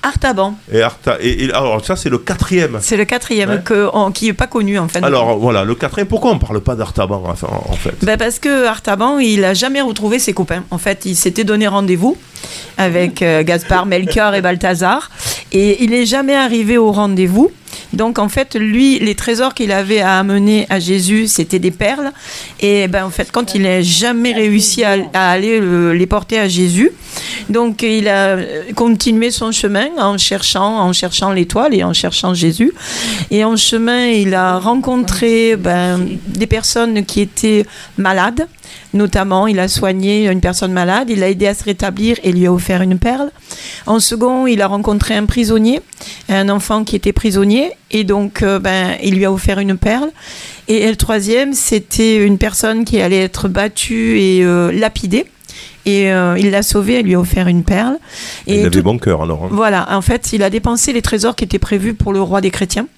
Artaban, 0.07 0.55
et 0.73 0.83
Arta. 0.83 1.17
Et, 1.21 1.45
et- 1.45 1.53
alors 1.53 1.85
ça 1.85 1.97
c'est 1.97 2.09
le 2.09 2.19
quatrième. 2.19 2.79
c'est 2.81 2.97
le 2.97 3.05
quatrième 3.05 3.51
Ouais. 3.51 3.61
que, 3.65 4.11
qui 4.13 4.27
n'est 4.27 4.33
pas 4.33 4.47
connu 4.47 4.79
en 4.79 4.89
fait. 4.89 5.03
Alors 5.03 5.37
voilà, 5.39 5.65
le 5.65 5.75
quatrième. 5.75 6.07
Pourquoi 6.09 6.31
on 6.31 6.39
parle 6.39 6.61
pas 6.61 6.75
d'Artaban 6.77 7.23
en 7.27 7.73
fait? 7.75 7.95
Ben 8.03 8.17
parce 8.17 8.39
que 8.39 8.67
Artaban, 8.67 9.19
il 9.19 9.45
a 9.45 9.53
jamais 9.55 9.81
retrouvé 9.81 10.19
ses 10.19 10.33
copains. 10.33 10.63
En 10.71 10.79
fait, 10.79 11.05
il 11.07 11.17
s'était 11.17 11.45
donné 11.45 11.67
rendez-vous 11.69 12.17
avec 12.77 13.23
euh, 13.23 13.43
Gaspard, 13.43 13.87
Melchior 13.87 14.35
et 14.35 14.43
Balthazar, 14.43 15.11
et 15.53 15.83
il 15.83 15.91
n'est 15.91 16.07
jamais 16.07 16.35
arrivé 16.35 16.79
au 16.79 16.93
rendez-vous. 16.93 17.51
Donc 17.93 18.19
en 18.19 18.29
fait, 18.29 18.57
lui, 18.57 18.99
les 18.99 19.15
trésors 19.15 19.55
qu'il 19.55 19.73
avait 19.73 20.01
à 20.01 20.19
amener 20.19 20.67
à 20.71 20.79
Jésus, 20.79 21.29
c'était 21.29 21.59
des 21.59 21.71
perles. 21.71 22.13
Et 22.61 22.89
ben 22.89 23.05
en 23.05 23.11
fait, 23.11 23.31
quand 23.33 23.55
il 23.55 23.63
n'a 23.63 23.81
jamais 23.83 24.33
réussi 24.33 24.85
à, 24.85 24.97
aller 25.15 25.61
les 25.95 26.07
porter 26.07 26.39
à 26.39 26.49
Jésus, 26.49 26.91
donc 27.49 27.83
il 27.83 28.09
a 28.09 28.37
continué 28.75 29.31
son 29.31 29.53
chemin 29.53 29.87
en 29.99 30.19
cherchant, 30.19 30.81
en 30.81 30.93
cherchant 30.93 31.33
l'étoile 31.33 31.75
et 31.75 31.85
en 31.85 31.93
cherchant 31.93 32.35
Jésus. 32.35 32.73
Et 33.31 33.45
en 33.45 33.57
chemin, 33.57 34.07
il 34.09 34.35
a 34.35 34.59
rencontré 34.59 35.57
ben, 35.57 36.07
des 36.27 36.47
personnes 36.47 37.05
qui 37.05 37.21
étaient 37.21 37.65
malades. 37.97 38.47
Notamment, 38.95 39.47
il 39.47 39.59
a 39.59 39.69
soigné 39.69 40.29
une 40.31 40.41
personne 40.41 40.73
malade, 40.73 41.11
il 41.11 41.21
l'a 41.21 41.29
aidé 41.31 41.47
à 41.47 41.55
se 41.55 41.65
rétablir 41.65 42.17
et 42.23 42.33
lui 42.33 42.47
a 42.47 42.53
offert 42.53 42.83
une 42.83 42.99
perle. 42.99 43.31
En 43.87 44.01
second, 44.01 44.47
il 44.47 44.63
a 44.63 44.67
rencontré 44.67 45.15
un 45.15 45.27
prisonnier, 45.27 45.81
un 46.29 46.49
enfant 46.49 46.85
qui 46.85 46.97
était 46.97 47.13
prisonnier, 47.13 47.71
et 47.91 48.05
donc 48.05 48.43
euh, 48.43 48.59
ben, 48.59 48.97
il 49.03 49.17
lui 49.17 49.25
a 49.25 49.33
offert 49.33 49.59
une 49.59 49.77
perle. 49.77 50.11
Et 50.69 50.89
le 50.89 50.97
troisième, 50.97 51.53
c'était 51.53 52.25
une 52.25 52.39
personne 52.39 52.85
qui 52.85 53.01
allait 53.01 53.23
être 53.23 53.49
battue 53.49 54.19
et 54.19 54.43
euh, 54.45 54.73
lapidée. 54.73 55.27
Et 55.85 56.11
euh, 56.13 56.37
il 56.39 56.51
l'a 56.51 56.63
sauvée, 56.65 56.95
elle 56.95 57.05
lui 57.07 57.15
a 57.15 57.21
offert 57.21 57.47
une 57.47 57.63
perle. 57.63 57.99
Il 58.49 58.59
avait 58.61 58.71
tout- 58.71 58.83
bon 58.83 58.99
cœur 58.99 59.23
alors. 59.23 59.45
hein. 59.45 59.49
voilà, 59.53 59.87
en 59.97 60.01
fait, 60.03 60.33
il 60.33 60.43
a 60.43 60.51
dépensé 60.51 60.93
les 60.93 61.03
trésors 61.03 61.37
qui 61.37 61.45
étaient 61.45 61.61
prévus 61.61 61.95
pour 61.95 62.13
le 62.13 62.21
roi 62.21 62.41
des 62.41 62.51
chrétiens. 62.51 62.89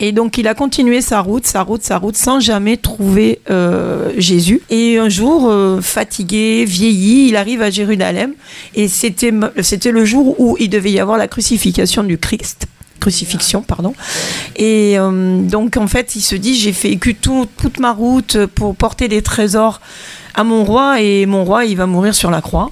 Et 0.00 0.12
donc, 0.12 0.38
il 0.38 0.46
a 0.48 0.54
continué 0.54 1.00
sa 1.00 1.20
route, 1.20 1.46
sa 1.46 1.62
route, 1.62 1.82
sa 1.82 1.98
route, 1.98 2.16
sans 2.16 2.40
jamais 2.40 2.76
trouver 2.76 3.40
euh, 3.50 4.12
Jésus. 4.16 4.60
Et 4.70 4.98
un 4.98 5.08
jour, 5.08 5.46
euh, 5.48 5.80
fatigué, 5.80 6.64
vieilli, 6.64 7.28
il 7.28 7.36
arrive 7.36 7.62
à 7.62 7.70
Jérusalem. 7.70 8.32
Et 8.74 8.88
c'était 8.88 9.32
c'était 9.62 9.90
le 9.90 10.04
jour 10.04 10.38
où 10.40 10.56
il 10.60 10.70
devait 10.70 10.92
y 10.92 11.00
avoir 11.00 11.18
la 11.18 11.28
crucifixion 11.28 12.02
du 12.04 12.18
Christ. 12.18 12.66
Crucifixion, 13.00 13.62
pardon. 13.62 13.94
Et 14.56 14.98
euh, 14.98 15.40
donc, 15.42 15.76
en 15.76 15.86
fait, 15.86 16.16
il 16.16 16.20
se 16.20 16.34
dit 16.34 16.54
j'ai 16.56 16.72
vécu 16.72 17.14
tout- 17.14 17.46
toute 17.60 17.78
ma 17.78 17.92
route 17.92 18.46
pour 18.54 18.74
porter 18.74 19.08
des 19.08 19.22
trésors 19.22 19.80
à 20.34 20.44
mon 20.44 20.64
roi, 20.64 21.00
et 21.00 21.26
mon 21.26 21.44
roi, 21.44 21.64
il 21.64 21.76
va 21.76 21.86
mourir 21.86 22.14
sur 22.14 22.30
la 22.30 22.40
croix. 22.40 22.70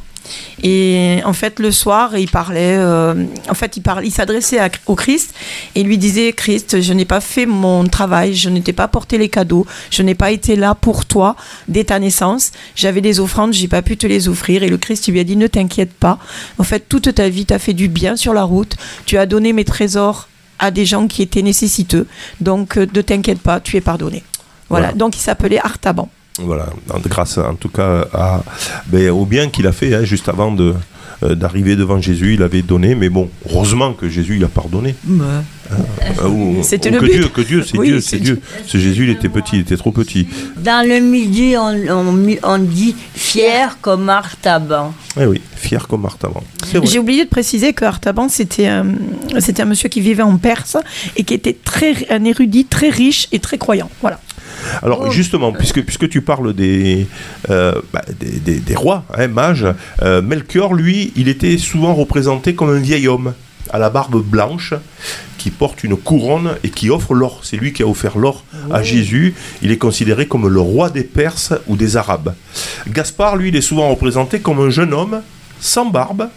Et 0.62 1.20
en 1.24 1.32
fait, 1.32 1.58
le 1.60 1.70
soir, 1.70 2.16
il 2.16 2.30
parlait, 2.30 2.76
euh, 2.78 3.14
en 3.48 3.54
fait, 3.54 3.76
il 3.76 3.82
parlait, 3.82 4.06
il 4.06 4.10
s'adressait 4.10 4.58
à- 4.58 4.70
au 4.86 4.94
Christ 4.94 5.34
et 5.74 5.82
lui 5.82 5.98
disait, 5.98 6.32
Christ, 6.32 6.80
je 6.80 6.92
n'ai 6.92 7.04
pas 7.04 7.20
fait 7.20 7.46
mon 7.46 7.86
travail, 7.86 8.34
je 8.34 8.48
n'étais 8.48 8.72
pas 8.72 8.88
porté 8.88 9.18
les 9.18 9.28
cadeaux, 9.28 9.66
je 9.90 10.02
n'ai 10.02 10.14
pas 10.14 10.30
été 10.30 10.56
là 10.56 10.74
pour 10.74 11.04
toi 11.06 11.36
dès 11.68 11.84
ta 11.84 11.98
naissance. 11.98 12.52
J'avais 12.74 13.00
des 13.00 13.20
offrandes, 13.20 13.52
j'ai 13.52 13.68
pas 13.68 13.82
pu 13.82 13.96
te 13.96 14.06
les 14.06 14.28
offrir. 14.28 14.62
Et 14.62 14.68
le 14.68 14.78
Christ 14.78 15.06
lui 15.08 15.20
a 15.20 15.24
dit, 15.24 15.36
ne 15.36 15.46
t'inquiète 15.46 15.92
pas. 15.92 16.18
En 16.58 16.64
fait, 16.64 16.88
toute 16.88 17.14
ta 17.14 17.28
vie, 17.28 17.46
t'as 17.46 17.58
fait 17.58 17.74
du 17.74 17.88
bien 17.88 18.16
sur 18.16 18.32
la 18.34 18.42
route. 18.44 18.76
Tu 19.04 19.18
as 19.18 19.26
donné 19.26 19.52
mes 19.52 19.64
trésors 19.64 20.28
à 20.58 20.70
des 20.70 20.86
gens 20.86 21.06
qui 21.06 21.20
étaient 21.22 21.42
nécessiteux. 21.42 22.06
Donc, 22.40 22.78
euh, 22.78 22.86
ne 22.94 23.00
t'inquiète 23.02 23.40
pas, 23.40 23.60
tu 23.60 23.76
es 23.76 23.80
pardonné. 23.82 24.22
Voilà. 24.68 24.86
Voilà. 24.86 24.98
Donc, 24.98 25.16
il 25.16 25.20
s'appelait 25.20 25.58
Artaban. 25.58 26.08
Voilà, 26.38 26.66
grâce 27.09 27.38
en 27.38 27.55
tout 27.55 27.68
cas 27.70 28.07
à, 28.12 28.42
ben, 28.88 29.11
au 29.11 29.25
bien 29.25 29.49
qu'il 29.49 29.66
a 29.66 29.72
fait 29.72 29.94
hein, 29.94 30.05
juste 30.05 30.29
avant 30.29 30.51
de, 30.53 30.75
euh, 31.22 31.35
d'arriver 31.35 31.77
devant 31.77 31.99
Jésus, 32.01 32.35
il 32.35 32.42
avait 32.42 32.61
donné, 32.62 32.94
mais 32.94 33.09
bon, 33.09 33.31
heureusement 33.51 33.94
que 33.94 34.09
Jésus 34.11 34.37
il 34.37 34.44
a 34.44 34.49
pardonné. 34.49 34.94
Euh, 35.09 36.29
ou- 36.29 36.59
C'était 36.62 36.90
le 36.90 37.01
que 37.01 37.07
but. 37.07 37.12
Dieu, 37.12 37.29
que 37.29 37.40
Dieu, 37.40 37.64
c'est 37.66 37.79
Oui, 37.79 37.87
Dieu, 37.88 38.01
c'est 38.01 38.18
Dieu. 38.18 38.40
Ce 38.66 38.77
Jésus, 38.79 39.05
il 39.05 39.11
était 39.11 39.29
petit, 39.31 39.57
il 39.57 39.61
était 39.62 39.77
trop 39.79 39.92
petit. 39.92 40.29
Dans 40.59 40.87
le 40.87 41.01
midi, 41.01 41.55
on, 41.57 41.75
on- 41.90 42.37
on 42.42 42.59
dit 42.59 42.94
fier 43.14 43.79
comme 43.81 44.09
Artaban. 44.11 44.92
Eh 45.18 45.25
oui, 45.27 45.40
fier 45.57 45.88
comme 45.88 46.05
Artaban. 46.05 46.42
J'ai 46.85 46.99
oublié 46.99 47.25
de 47.25 47.31
préciser 47.31 47.72
que 47.72 47.85
Artaban, 47.87 48.29
c'était 48.29 48.66
un, 48.66 48.85
c'était 49.38 49.62
un 49.62 49.66
monsieur 49.66 49.88
qui 49.88 50.01
vivait 50.03 50.22
en 50.22 50.37
Perse 50.37 50.77
et 51.16 51.25
qui 51.25 51.33
était 51.35 51.57
très, 51.64 51.94
un 52.11 52.25
érudit 52.25 52.66
très 52.66 52.90
riche 52.90 53.27
et 53.33 53.38
très 53.38 53.57
croyant. 53.59 53.88
Voilà. 54.03 54.20
Alors 54.83 55.11
justement, 55.12 55.52
puisque, 55.52 55.83
puisque 55.83 56.09
tu 56.09 56.20
parles 56.20 56.52
des, 56.55 57.07
euh, 57.50 57.72
bah, 57.92 58.02
des, 58.20 58.38
des- 58.40 58.61
des 58.61 58.74
rois, 58.74 59.05
hein, 59.16 59.29
mages, 59.29 59.66
euh, 60.02 60.22
Melchior, 60.22 60.74
lui, 60.74 61.12
il 61.16 61.29
était 61.29 61.59
souvent 61.59 61.94
représenté 61.94 62.55
comme 62.55 62.70
un 62.70 62.79
vieil 62.81 63.09
homme 63.09 63.35
à 63.70 63.79
la 63.79 63.90
barbe 63.90 64.22
blanche 64.22 64.74
qui 65.38 65.50
porte 65.50 65.83
une 65.85 65.96
couronne 65.96 66.52
et 66.62 66.70
qui 66.70 66.88
offre 66.90 67.14
l'or. 67.14 67.40
C'est 67.42 67.57
lui 67.57 67.72
qui 67.72 67.83
a 67.83 67.87
offert 67.87 68.16
l'or 68.18 68.44
à 68.72 68.83
Jésus. 68.83 69.35
Il 69.62 69.70
est 69.72 69.76
considéré 69.79 70.26
comme 70.26 70.48
le 70.48 70.61
roi 70.61 70.88
des 70.90 71.02
Perses 71.05 71.52
ou 71.66 71.76
des 71.76 71.96
Arabes. 71.96 72.35
Gaspard, 72.88 73.37
lui, 73.37 73.48
il 73.48 73.57
est 73.57 73.61
souvent 73.61 73.88
représenté 73.90 74.38
comme 74.40 74.61
un 74.61 74.70
jeune 74.70 74.92
homme 74.94 75.20
sans 75.61 75.87
barbe, 75.87 76.29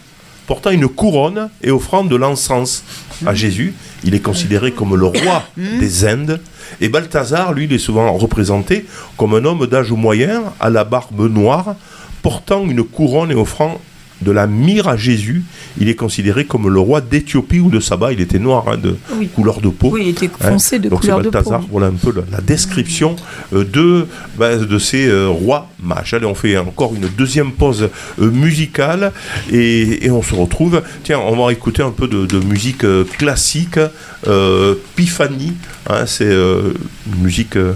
portant 0.48 0.72
une 0.72 0.88
couronne 0.88 1.50
et 1.62 1.70
offrant 1.72 2.04
de 2.04 2.16
l'encens 2.16 2.84
à 3.26 3.36
Jésus. 3.36 3.74
Il 4.04 4.16
est 4.16 4.20
considéré 4.22 4.72
comme 4.72 4.96
le 4.96 5.06
roi 5.06 5.44
des 5.80 6.06
Indes. 6.08 6.40
Et 6.82 6.90
Balthazar, 6.90 7.54
lui, 7.54 7.66
il 7.66 7.74
est 7.74 7.78
souvent 7.80 8.12
représenté 8.14 8.86
comme 9.18 9.34
un 9.36 9.46
homme 9.46 9.66
d'âge 9.68 9.92
moyen, 9.92 10.44
à 10.60 10.70
la 10.70 10.84
barbe 10.84 11.30
noire, 11.32 11.76
portant 12.22 12.66
une 12.66 12.84
couronne 12.84 13.32
et 13.32 13.36
offrant 13.36 13.80
de 14.22 14.32
la 14.32 14.48
myrrhe 14.48 14.90
à 14.90 14.98
Jésus. 14.98 15.44
Il 15.80 15.88
est 15.88 15.96
considéré 15.96 16.44
comme 16.44 16.68
le 16.70 16.80
roi 16.82 17.00
d'Éthiopie 17.00 17.62
ou 17.62 17.70
de 17.70 17.80
Saba. 17.80 18.12
Il 18.12 18.20
était 18.20 18.38
noir, 18.40 18.66
hein, 18.68 18.76
de 18.78 18.98
Oui. 19.18 19.30
couleur 19.30 19.62
de 19.62 19.70
peau. 19.70 19.92
Oui, 19.94 20.02
il 20.04 20.10
était 20.10 20.30
Hein, 20.42 20.50
foncé 20.50 20.78
de 20.78 20.90
Donc 20.90 21.00
c'est 21.04 21.12
couleur 21.12 21.22
de 21.24 21.30
peau. 21.30 21.54
Voilà 21.72 21.88
un 21.88 21.92
peu 21.94 22.12
la, 22.14 22.24
la 22.38 22.42
description 22.42 23.16
euh, 23.54 23.64
de, 23.64 24.08
bah, 24.38 24.58
de 24.58 24.78
ces 24.78 25.08
euh, 25.08 25.30
rois 25.30 25.69
mages. 25.82 26.14
Allez, 26.14 26.26
on 26.26 26.36
fait 26.36 26.58
encore 26.58 26.94
une 26.96 27.08
deuxième 27.18 27.52
pause 27.52 27.90
euh, 28.22 28.32
musicale 28.32 29.12
et, 29.52 30.06
et 30.06 30.12
on 30.12 30.22
se 30.22 30.36
retrouve. 30.36 30.82
Tiens, 31.04 31.20
on 31.20 31.36
va 31.36 31.52
écouter 31.52 31.82
un 31.82 31.92
peu 31.92 32.08
de, 32.08 32.26
de 32.26 32.40
musique 32.40 32.84
euh, 32.84 33.04
classique. 33.18 33.80
Euh, 34.28 34.76
Pifani, 34.96 35.54
hein, 35.90 36.06
c'est 36.06 36.26
euh, 36.26 36.74
une 37.08 37.24
musique 37.24 37.56
euh, 37.56 37.74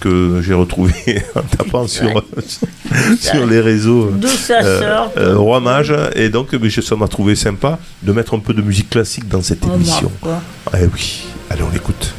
que 0.00 0.40
j'ai 0.42 0.54
retrouvée 0.54 1.22
en 1.36 1.42
tapant 1.42 1.86
sur, 1.86 2.24
sur 3.20 3.46
les 3.46 3.60
réseaux. 3.60 4.10
Roi 5.16 5.60
Mage, 5.60 5.94
et 6.16 6.28
donc 6.30 6.48
ça 6.82 6.96
m'a 6.96 7.08
trouvé 7.08 7.36
sympa 7.36 7.78
de 8.02 8.12
mettre 8.12 8.34
un 8.34 8.40
peu 8.40 8.54
de 8.54 8.62
musique 8.62 8.90
classique 8.90 9.28
dans 9.28 9.42
cette 9.42 9.64
émission. 9.66 10.10
Eh 10.74 10.86
oui, 10.92 11.24
allez, 11.50 11.62
on 11.62 11.70
l'écoute. 11.70 12.14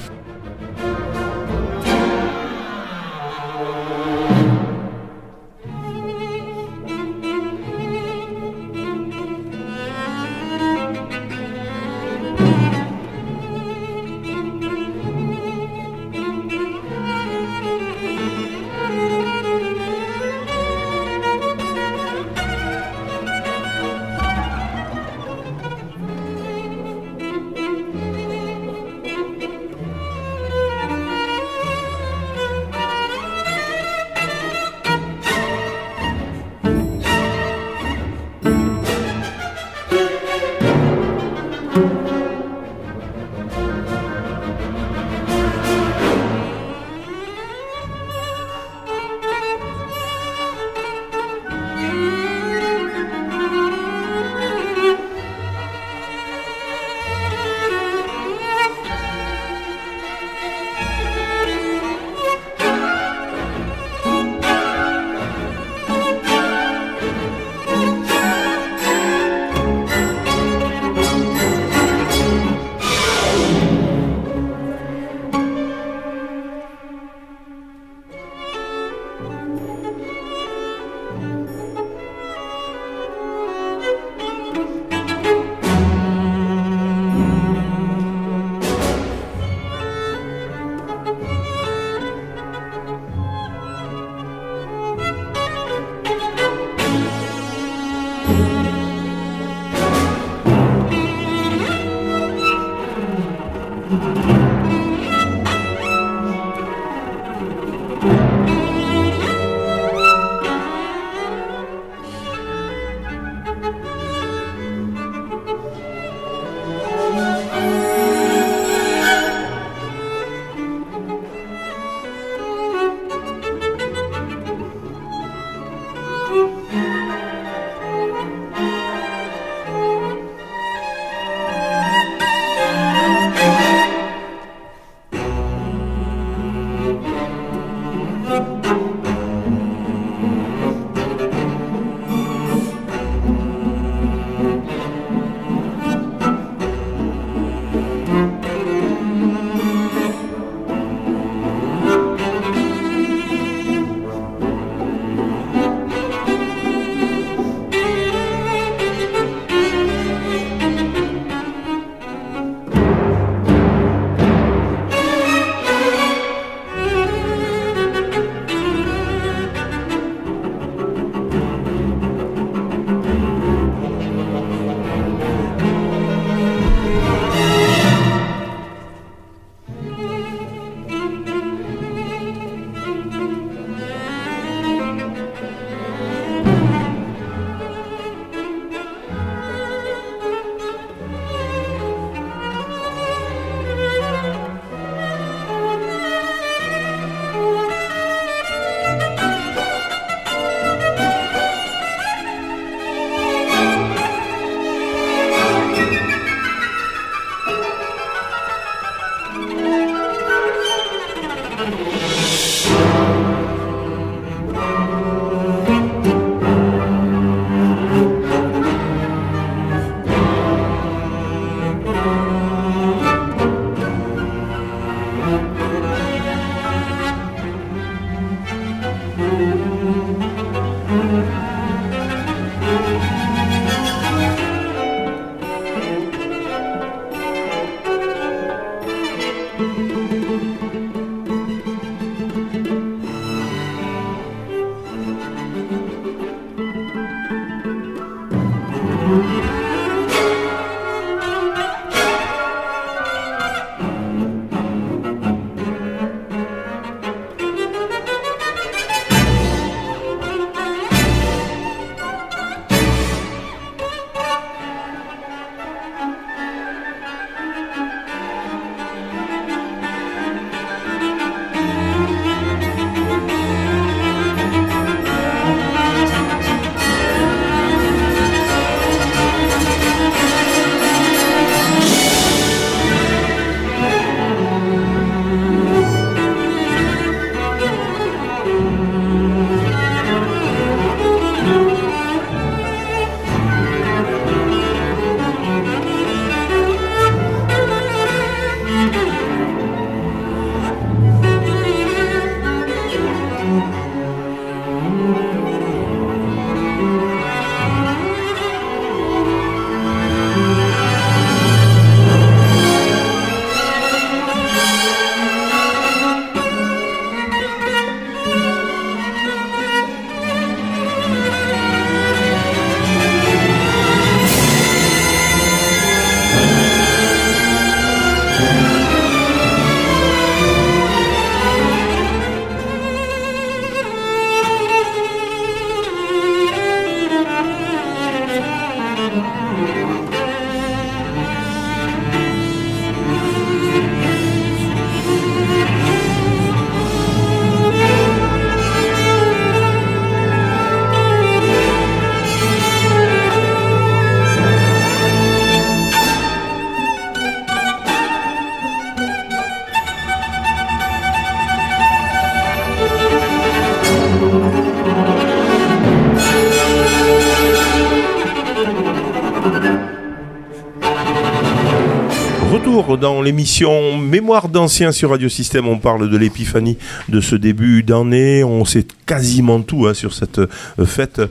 L'émission 373.24 373.98
Mémoire 373.98 374.50
d'anciens 374.50 374.92
sur 374.92 375.12
Radio 375.12 375.30
Système. 375.30 375.68
On 375.68 375.80
parle 375.80 376.10
de 376.10 376.18
l'épiphanie 376.18 376.78
de 377.10 377.22
ce 377.22 377.36
début 377.36 377.82
d'année. 377.82 378.44
On 378.44 378.66
sait 378.66 378.86
quasiment 379.06 379.62
tout 379.62 379.88
hein, 379.88 379.94
sur 379.94 380.14
cette 380.14 380.40
euh, 380.40 380.86
fête. 380.86 381.22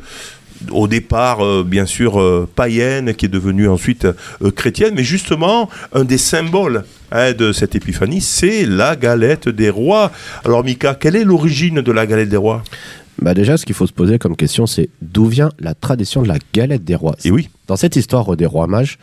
Au 0.71 0.87
départ, 0.89 1.45
euh, 1.45 1.65
bien 1.67 1.87
sûr, 1.87 2.21
euh, 2.21 2.49
païenne, 2.55 3.15
qui 3.15 3.27
est 3.27 3.29
devenue 3.29 3.69
ensuite 3.69 4.07
chrétienne. 4.57 4.95
Mais 4.97 5.05
justement, 5.05 5.69
un 5.93 6.05
des 6.05 6.19
symboles 6.19 6.85
hein, 7.11 7.33
de 7.33 7.53
cette 7.53 7.75
épiphanie, 7.75 8.21
c'est 8.21 8.65
la 8.65 8.97
galette 8.97 9.49
des 9.49 9.71
rois. 9.71 10.11
Alors, 10.45 10.65
Mika, 10.65 10.95
quelle 10.95 11.17
est 11.17 11.25
l'origine 11.25 11.83
de 11.83 11.93
la 11.93 12.07
galette 12.07 12.29
des 12.29 12.37
rois? 12.37 12.63
Bah 13.21 13.35
déjà, 13.35 13.57
ce 13.57 13.67
qu'il 13.67 13.75
faut 13.75 13.87
se 13.87 13.93
poser 13.93 14.19
comme 14.19 14.37
question, 14.37 14.67
c'est 14.67 14.89
d'où 15.03 15.27
vient 15.27 15.51
la 15.59 15.75
tradition 15.75 16.23
de 16.23 16.29
la 16.29 16.39
galette 16.55 16.85
des 16.85 16.95
rois 16.95 17.17
Et 17.25 17.31
oui, 17.31 17.51
Dans 17.67 17.77
cette 17.77 17.97
histoire 17.97 18.37
des 18.37 18.47
rois 18.47 18.67
mages, 18.67 18.99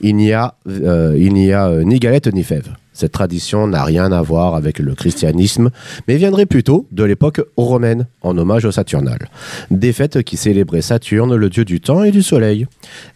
il 0.00 0.16
n'y 0.16 0.32
a, 0.32 0.54
euh, 0.68 1.16
il 1.18 1.32
n'y 1.34 1.52
a 1.52 1.68
euh, 1.68 1.84
ni 1.84 1.98
galette 1.98 2.32
ni 2.32 2.42
fève. 2.42 2.68
Cette 2.92 3.12
tradition 3.12 3.66
n'a 3.66 3.84
rien 3.84 4.12
à 4.12 4.20
voir 4.20 4.54
avec 4.54 4.78
le 4.78 4.94
christianisme, 4.94 5.70
mais 6.06 6.16
viendrait 6.16 6.44
plutôt 6.44 6.86
de 6.92 7.04
l'époque 7.04 7.40
romaine, 7.56 8.06
en 8.20 8.36
hommage 8.36 8.66
au 8.66 8.72
Saturnal. 8.72 9.30
Des 9.70 9.92
fêtes 9.92 10.22
qui 10.22 10.36
célébraient 10.36 10.82
Saturne, 10.82 11.34
le 11.34 11.48
dieu 11.48 11.64
du 11.64 11.80
temps 11.80 12.02
et 12.02 12.10
du 12.10 12.22
soleil. 12.22 12.66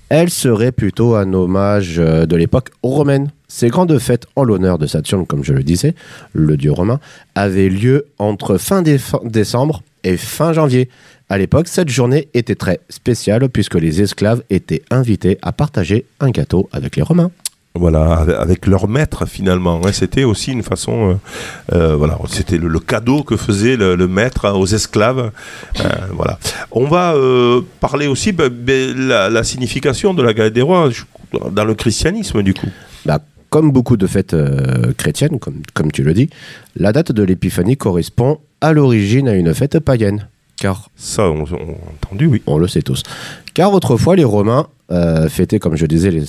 Elle 0.08 0.30
serait 0.30 0.72
plutôt 0.72 1.16
un 1.16 1.32
hommage 1.32 1.96
euh, 1.98 2.24
de 2.24 2.36
l'époque 2.36 2.70
romaine. 2.82 3.30
Ces 3.48 3.68
grandes 3.68 3.98
fêtes 3.98 4.26
en 4.36 4.44
l'honneur 4.44 4.78
de 4.78 4.86
Saturne, 4.86 5.26
comme 5.26 5.44
je 5.44 5.52
le 5.52 5.62
disais, 5.62 5.94
le 6.32 6.56
dieu 6.56 6.72
romain, 6.72 7.00
avaient 7.34 7.68
lieu 7.68 8.06
entre 8.18 8.56
fin 8.56 8.82
décembre 8.82 9.82
et 10.06 10.16
fin 10.16 10.52
janvier. 10.52 10.88
À 11.28 11.38
l'époque, 11.38 11.66
cette 11.68 11.88
journée 11.88 12.28
était 12.34 12.54
très 12.54 12.78
spéciale 12.88 13.48
puisque 13.48 13.74
les 13.74 14.00
esclaves 14.00 14.42
étaient 14.48 14.82
invités 14.90 15.38
à 15.42 15.52
partager 15.52 16.06
un 16.20 16.30
gâteau 16.30 16.68
avec 16.72 16.94
les 16.96 17.02
Romains. 17.02 17.30
voilà, 17.74 18.24
avec- 18.38 18.66
leur 18.66 18.88
maître 18.88 19.26
finalement. 19.26 19.82
hein. 19.84 19.92
C'était 19.92 20.24
aussi 20.24 20.50
une 20.52 20.62
façon, 20.62 20.96
euh, 21.10 21.14
euh, 21.76 21.96
voilà, 21.96 22.16
c'était 22.28 22.56
le, 22.58 22.68
le 22.68 22.78
cadeau 22.80 23.22
que 23.22 23.36
faisait 23.36 23.76
le, 23.76 23.96
le 23.96 24.08
maître 24.08 24.48
aux 24.56 24.66
esclaves. 24.66 25.30
Euh, 25.80 25.88
voilà. 26.12 26.38
On 26.70 26.86
va 26.86 27.14
euh, 27.14 27.60
parler 27.80 28.06
aussi 28.06 28.32
de 28.32 29.08
la, 29.08 29.28
la 29.28 29.42
signification 29.44 30.14
de 30.14 30.22
la 30.22 30.32
galette 30.32 30.54
des 30.54 30.62
rois 30.62 30.88
dans 31.50 31.64
le 31.66 31.74
christianisme 31.74 32.42
du 32.42 32.54
coup. 32.54 32.68
Bah, 33.04 33.18
comme 33.50 33.70
beaucoup 33.72 33.96
de 33.96 34.06
fêtes 34.06 34.34
chrétiennes, 34.96 35.38
comme, 35.38 35.60
comme 35.74 35.90
tu 35.92 36.02
le 36.02 36.14
dis, 36.14 36.30
la 36.76 36.92
date 36.92 37.12
de 37.12 37.22
l'épiphanie 37.22 37.76
correspond 37.76 38.38
à 38.60 38.72
l'origine 38.72 39.28
à 39.28 39.34
une 39.34 39.52
fête 39.54 39.78
païenne. 39.80 40.28
Car, 40.56 40.88
Ça, 40.96 41.24
on, 41.24 41.42
on 41.42 41.44
a 41.44 41.92
entendu, 42.06 42.26
oui. 42.26 42.42
on 42.46 42.56
le 42.56 42.66
sait 42.66 42.80
tous, 42.82 43.02
car 43.52 43.72
autrefois 43.74 44.16
les 44.16 44.24
Romains 44.24 44.66
euh, 44.90 45.28
fêtaient, 45.28 45.58
comme 45.58 45.76
je 45.76 45.84
disais, 45.84 46.10
les, 46.10 46.24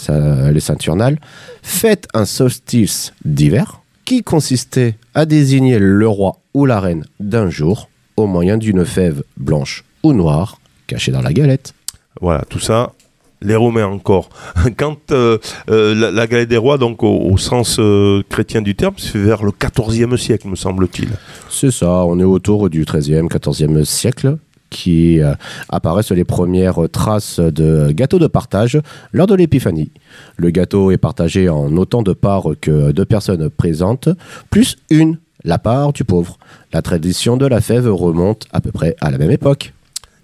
les 0.52 0.60
Saturnales, 0.60 1.18
fêtent 1.63 2.08
un 2.13 2.26
solstice 2.26 3.13
d'hiver 3.24 3.80
qui 4.04 4.24
consistait 4.24 4.96
à 5.13 5.26
désigner 5.26 5.80
le 5.80 6.08
roi 6.08 6.38
ou 6.54 6.66
la 6.66 6.80
reine 6.82 7.06
d'un 7.20 7.50
jour 7.50 7.90
au 8.18 8.28
moyen 8.28 8.58
d'une 8.58 8.84
fève 8.84 9.24
blanche 9.38 9.84
ou 10.04 10.12
noire 10.13 10.60
cachée 10.88 11.12
dans 11.12 11.22
la 11.22 11.32
galette. 11.34 11.74
Voilà, 12.20 12.44
tout 12.50 12.60
ça. 12.60 12.92
Les 13.41 13.56
Romains 13.56 13.86
encore. 13.86 14.30
Quand 14.78 15.12
euh, 15.12 15.38
euh, 15.69 15.93
la, 15.93 16.12
la 16.12 16.28
galette 16.28 16.50
des 16.50 16.58
rois, 16.58 16.78
donc 16.78 17.04
au, 17.04 17.38
sens 17.38 17.78
euh, 17.80 18.23
chrétien 18.30 18.62
du 18.62 18.76
terme, 18.76 18.95
c'est 18.97 19.19
vers 19.19 19.43
le 19.43 19.52
XIVe 19.52 20.17
siècle, 20.17 20.47
me 20.47 20.56
semble-t-il. 20.56 21.10
C'est 21.50 21.71
ça, 21.71 22.06
on 22.06 22.19
est 22.19 22.23
autour 22.23 22.69
du 22.69 22.84
13e, 22.84 23.28
14e 23.28 23.84
siècle 23.84 24.38
qui 24.69 25.21
apparaissent 25.69 26.12
les 26.12 26.26
premières 26.26 26.89
traces 26.91 27.39
de 27.39 27.89
gâteaux 27.91 28.19
de 28.19 28.28
partage 28.28 28.78
lors 29.13 29.26
de 29.26 29.34
l'épiphanie. 29.34 29.91
Le 30.36 30.50
gâteau 30.50 30.91
est 30.91 30.97
partagé 30.97 31.47
en 31.47 31.78
autant 31.78 32.04
de 32.04 32.12
parts 32.12 32.50
que 32.60 32.91
deux 32.91 33.06
personnes 33.06 33.50
présentes, 33.50 34.10
plus 34.50 34.76
une, 34.89 35.19
la 35.45 35.58
part 35.58 35.93
du 35.93 36.04
pauvre. 36.04 36.38
La 36.73 36.82
tradition 36.82 37.38
de 37.38 37.45
la 37.45 37.62
fève 37.62 37.88
remonte 37.88 38.45
à 38.52 38.60
peu 38.60 38.73
près 38.73 38.97
à 39.00 39.10
la 39.10 39.17
même 39.17 39.32
époque. 39.32 39.73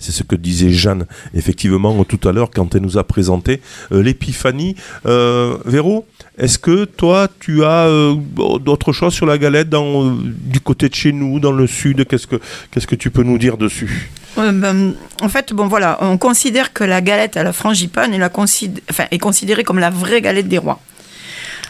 C'est 0.04 0.12
ce 0.12 0.24
que 0.24 0.36
disait 0.36 0.70
Jeanne, 0.72 1.06
effectivement, 1.34 2.04
tout 2.04 2.28
à 2.28 2.32
l'heure, 2.32 2.50
quand 2.54 2.76
elle 2.76 2.82
nous 2.82 2.98
a 2.98 3.04
présenté 3.04 3.62
euh, 3.92 4.04
l'épiphanie. 4.04 4.76
Euh, 5.06 5.58
Véro, 5.66 6.06
est-ce 6.38 6.60
que 6.60 6.86
toi, 6.86 7.28
tu 7.40 7.64
as 7.64 7.86
euh, 7.88 8.16
d'autres 8.60 8.92
choses 8.92 9.14
sur 9.14 9.26
la 9.26 9.38
galette 9.38 9.70
dans, 9.70 10.12
du 10.14 10.60
côté 10.60 10.90
de 10.90 10.96
chez 10.96 11.12
nous, 11.14 11.40
dans 11.40 11.52
le 11.54 11.68
sud? 11.68 12.06
Qu'est-ce 12.06 12.28
que, 12.28 12.36
qu'est-ce 12.72 12.88
que 12.88 12.96
tu 12.96 13.10
peux 13.12 13.24
nous 13.24 13.38
dire 13.38 13.58
dessus? 13.58 14.10
Ben, 14.36 14.94
en 15.22 15.30
fait, 15.30 15.54
bon 15.54 15.68
voilà, 15.68 15.98
on 16.02 16.18
considère 16.18 16.74
que 16.74 16.84
la 16.84 17.02
galette 17.02 17.38
à 17.38 17.44
la 17.44 17.54
frangipane 17.54 18.14
est, 18.14 18.18
la 18.18 18.30
consid- 18.30 18.82
enfin, 18.90 19.06
est 19.12 19.20
considérée 19.20 19.64
comme 19.64 19.80
la 19.80 19.90
vraie 19.92 20.22
galette 20.22 20.48
des 20.48 20.58
rois. 20.58 20.80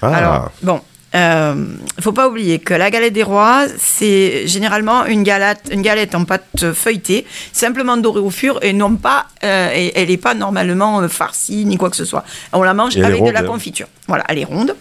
Ah, 0.02 0.08
Alors, 0.16 0.52
bon, 0.62 0.82
euh, 1.16 1.66
faut 2.00 2.12
pas 2.12 2.28
oublier 2.28 2.60
que 2.60 2.74
la 2.74 2.90
galette 2.90 3.14
des 3.14 3.24
rois, 3.24 3.66
c'est 3.78 4.48
généralement 4.48 5.06
une 5.06 5.24
galette, 5.24 5.70
une 5.72 5.84
galette 5.84 6.16
en 6.16 6.26
pâte 6.26 6.74
feuilletée, 6.74 7.26
simplement 7.52 7.98
dorée 7.98 8.20
au 8.20 8.32
fur 8.32 8.58
et 8.64 8.74
non 8.74 8.96
pas, 8.96 9.28
euh, 9.44 9.70
et 9.76 9.92
elle 9.96 10.08
n'est 10.08 10.18
pas 10.18 10.34
normalement 10.34 11.02
euh, 11.02 11.08
farcie 11.08 11.66
ni 11.66 11.78
quoi 11.78 11.92
que 11.92 11.96
ce 11.96 12.06
soit. 12.06 12.24
On 12.52 12.64
la 12.64 12.74
mange 12.74 12.98
Et 12.98 13.04
avec 13.04 13.24
de 13.24 13.30
la 13.30 13.42
hein. 13.42 13.44
confiture. 13.44 13.88
Voilà, 14.08 14.24
elle 14.28 14.40
est 14.40 14.44
ronde. 14.44 14.76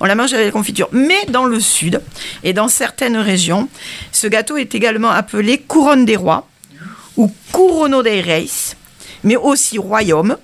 On 0.00 0.06
la 0.06 0.14
mange 0.14 0.32
avec 0.32 0.46
la 0.46 0.52
confiture. 0.52 0.88
Mais 0.92 1.26
dans 1.28 1.44
le 1.44 1.60
sud 1.60 2.00
et 2.42 2.52
dans 2.52 2.68
certaines 2.68 3.16
régions, 3.16 3.68
ce 4.12 4.26
gâteau 4.28 4.56
est 4.56 4.74
également 4.74 5.10
appelé 5.10 5.58
couronne 5.58 6.04
des 6.06 6.16
rois 6.16 6.48
ou 7.16 7.30
couronno 7.52 8.02
dei 8.02 8.20
reis, 8.20 8.74
mais 9.24 9.36
aussi 9.36 9.78
royaume 9.78 10.36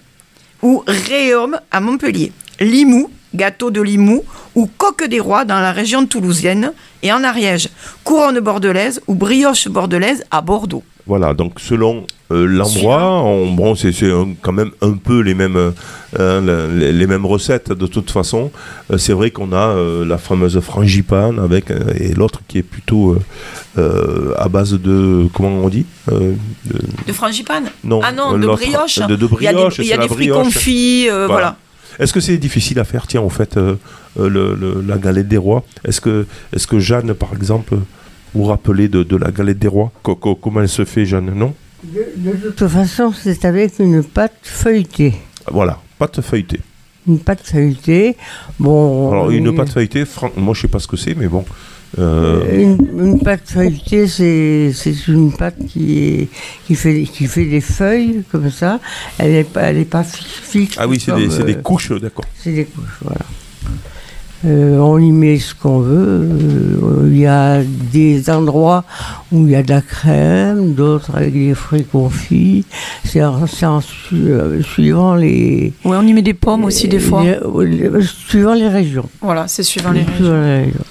ou 0.62 0.82
réaume 0.86 1.58
à 1.70 1.80
Montpellier, 1.80 2.32
Limoux, 2.60 3.10
gâteau 3.34 3.70
de 3.70 3.80
Limoux 3.80 4.24
ou 4.54 4.68
coque 4.78 5.04
des 5.08 5.20
rois 5.20 5.44
dans 5.44 5.60
la 5.60 5.72
région 5.72 6.06
toulousaine 6.06 6.72
et 7.02 7.12
en 7.12 7.24
Ariège, 7.24 7.68
couronne 8.04 8.40
bordelaise 8.40 9.00
ou 9.06 9.14
brioche 9.14 9.68
bordelaise 9.68 10.24
à 10.30 10.40
Bordeaux. 10.40 10.82
Voilà, 11.06 11.34
donc 11.34 11.58
selon 11.58 12.06
euh, 12.30 12.46
l'endroit, 12.46 13.22
on- 13.24 13.50
bon, 13.50 13.74
c'est 13.74 13.90
quand 14.40 14.52
même 14.52 14.70
un 14.82 14.92
peu 14.92 15.18
les 15.20 15.34
mêmes, 15.34 15.56
euh, 15.56 15.70
euh, 16.20 16.78
les, 16.78 16.92
les 16.92 17.06
mêmes 17.08 17.26
recettes 17.26 17.72
de 17.72 17.86
toute 17.88 18.10
façon. 18.12 18.52
Euh, 18.92 18.98
c'est 18.98 19.12
vrai 19.12 19.32
qu'on 19.32 19.52
a 19.52 19.74
euh, 19.74 20.04
la 20.04 20.16
fameuse 20.16 20.60
frangipane 20.60 21.40
avec 21.40 21.70
et 21.98 22.14
l'autre 22.14 22.40
qui 22.46 22.58
est 22.58 22.62
plutôt 22.62 23.16
à 23.76 24.48
base 24.48 24.74
de 24.74 25.26
comment 25.32 25.48
on 25.64 25.68
dit 25.68 25.86
de- 26.08 26.36
De 27.06 27.12
frangipane? 27.12 27.70
Non, 27.82 28.00
Ah 28.04 28.12
non, 28.12 28.38
de 28.38 28.46
brioche. 28.46 28.98
de- 29.00 29.16
de 29.16 29.28
il 29.40 29.44
y 29.44 29.48
a 29.48 29.52
des, 29.54 29.84
y 29.84 29.92
a 29.92 30.06
fruits 30.08 30.28
confits, 30.28 31.08
voilà. 31.26 31.56
Est-ce 31.98 32.12
que 32.12 32.20
c'est 32.20 32.38
difficile 32.38 32.78
à 32.80 32.84
faire 32.84 33.06
Tiens, 33.06 33.20
en 33.22 33.28
fait, 33.28 33.56
euh, 33.56 33.76
euh, 34.18 34.28
le- 34.28 34.54
le- 34.54 34.80
la 34.86 34.98
galette 34.98 35.28
des 35.28 35.36
rois? 35.36 35.64
Est-ce 35.84 36.00
que, 36.00 36.26
est 36.52 36.66
que 36.66 36.78
Jeanne, 36.78 37.14
par 37.14 37.32
exemple, 37.34 37.78
vous 38.34 38.44
rappelez 38.44 38.88
de, 38.88 39.02
de 39.02 39.16
la 39.16 39.30
galette 39.30 39.58
des 39.58 39.68
rois? 39.68 39.92
Co- 40.02 40.16
co- 40.16 40.34
Comment 40.34 40.60
elle 40.62 40.68
se 40.68 40.84
fait, 40.84 41.04
Jeanne 41.04 41.32
Non? 41.34 41.54
De, 41.84 42.04
de 42.16 42.50
toute 42.50 42.68
façon, 42.68 43.12
c'est 43.12 43.44
avec 43.44 43.78
une 43.78 44.02
pâte 44.04 44.32
feuilletée. 44.42 45.14
Voilà, 45.50 45.78
pâte 45.98 46.20
feuilletée. 46.20 46.60
Une 47.08 47.18
pâte 47.18 47.40
feuilletée. 47.44 48.16
Bon. 48.60 49.10
Alors, 49.10 49.30
une 49.30 49.48
euh, 49.48 49.52
pâte 49.56 49.70
feuilletée, 49.70 50.04
moi, 50.36 50.54
je 50.54 50.60
sais 50.62 50.68
pas 50.68 50.78
ce 50.78 50.86
que 50.86 50.96
c'est, 50.96 51.14
mais 51.16 51.26
bon. 51.26 51.44
Euh, 51.98 52.40
Une, 52.62 52.78
une 52.98 53.20
pâte 53.20 53.42
feuilletée, 53.46 54.06
c'est 54.06 54.72
c'est 54.74 55.08
une 55.08 55.32
pâte 55.32 55.56
qui, 55.68 55.98
est, 55.98 56.28
qui, 56.66 56.74
fait, 56.74 57.02
qui 57.02 57.26
fait 57.26 57.44
des 57.44 57.60
feuilles 57.60 58.22
comme 58.32 58.50
ça. 58.50 58.80
Elle 59.18 59.32
n'est 59.32 59.44
pas, 59.44 59.62
elle 59.62 59.78
est 59.78 59.84
pas 59.84 60.02
fi- 60.04 60.24
fixe. 60.24 60.76
Ah 60.78 60.86
oui, 60.88 60.98
c'est 60.98 61.14
des, 61.14 61.28
c'est 61.30 61.44
des 61.44 61.56
euh, 61.56 61.62
couches, 61.62 61.92
d'accord. 62.00 62.24
C'est 62.36 62.52
des 62.52 62.64
couches, 62.64 62.98
voilà. 63.02 63.20
Euh, 64.44 64.76
on 64.78 64.98
y 64.98 65.12
met 65.12 65.38
ce 65.38 65.54
qu'on 65.54 65.78
veut. 65.78 66.28
Euh, 66.32 67.08
Il 67.08 67.16
y 67.18 67.26
a 67.26 67.62
des 67.62 68.28
endroits 68.28 68.84
où 69.30 69.44
il 69.46 69.50
y 69.52 69.54
a 69.54 69.62
de 69.62 69.68
la 69.70 69.80
crème, 69.82 70.74
d'autres 70.74 71.14
avec 71.14 71.32
des 71.32 71.54
fruits 71.54 71.84
confits. 71.84 72.64
C'est 73.04 73.22
en, 73.22 73.46
c'est 73.46 73.66
en 73.66 73.80
su- 73.80 74.14
euh, 74.14 74.60
suivant 74.62 75.14
les, 75.14 75.72
Ouais, 75.84 75.96
on 75.96 76.02
y 76.04 76.12
met 76.12 76.22
des 76.22 76.34
pommes 76.34 76.64
aussi 76.64 76.88
des 76.88 76.98
fois. 76.98 77.22
les- 77.22 77.38
les- 77.88 77.90
suivant 78.02 78.54
les 78.54 78.66
régions. 78.68 79.08
Voilà, 79.20 79.46
c'est 79.46 79.62
suivant 79.62 79.92
les 79.92 80.02
Suivant 80.02 80.30
régions. 80.30 80.42
les 80.42 80.58
régions. 80.64 80.84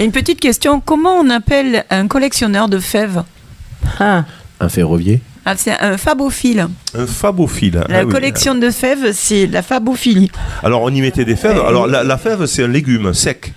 Une 0.00 0.10
petite 0.12 0.40
question, 0.40 0.80
comment 0.80 1.14
on 1.14 1.30
appelle 1.30 1.84
un 1.90 2.08
collectionneur 2.08 2.68
de 2.68 2.78
fèves 2.78 3.22
Ah, 4.00 4.24
Un 4.60 4.68
ferrovier 4.68 5.20
ah, 5.46 5.54
C'est 5.56 5.70
un 5.80 5.96
fabophile. 5.96 6.66
Un 6.96 7.06
fabophile. 7.06 7.84
La 7.88 7.98
ah 8.00 8.04
oui. 8.04 8.12
collection 8.12 8.54
de 8.56 8.70
fèves, 8.70 9.12
c'est 9.12 9.46
la 9.46 9.62
fabophilie. 9.62 10.30
Alors, 10.62 10.82
on 10.82 10.90
y 10.90 11.00
mettait 11.00 11.24
des 11.24 11.36
fèves. 11.36 11.60
Alors, 11.64 11.86
la, 11.86 12.02
la 12.02 12.18
fève, 12.18 12.46
c'est 12.46 12.64
un 12.64 12.68
légume 12.68 13.14
sec. 13.14 13.52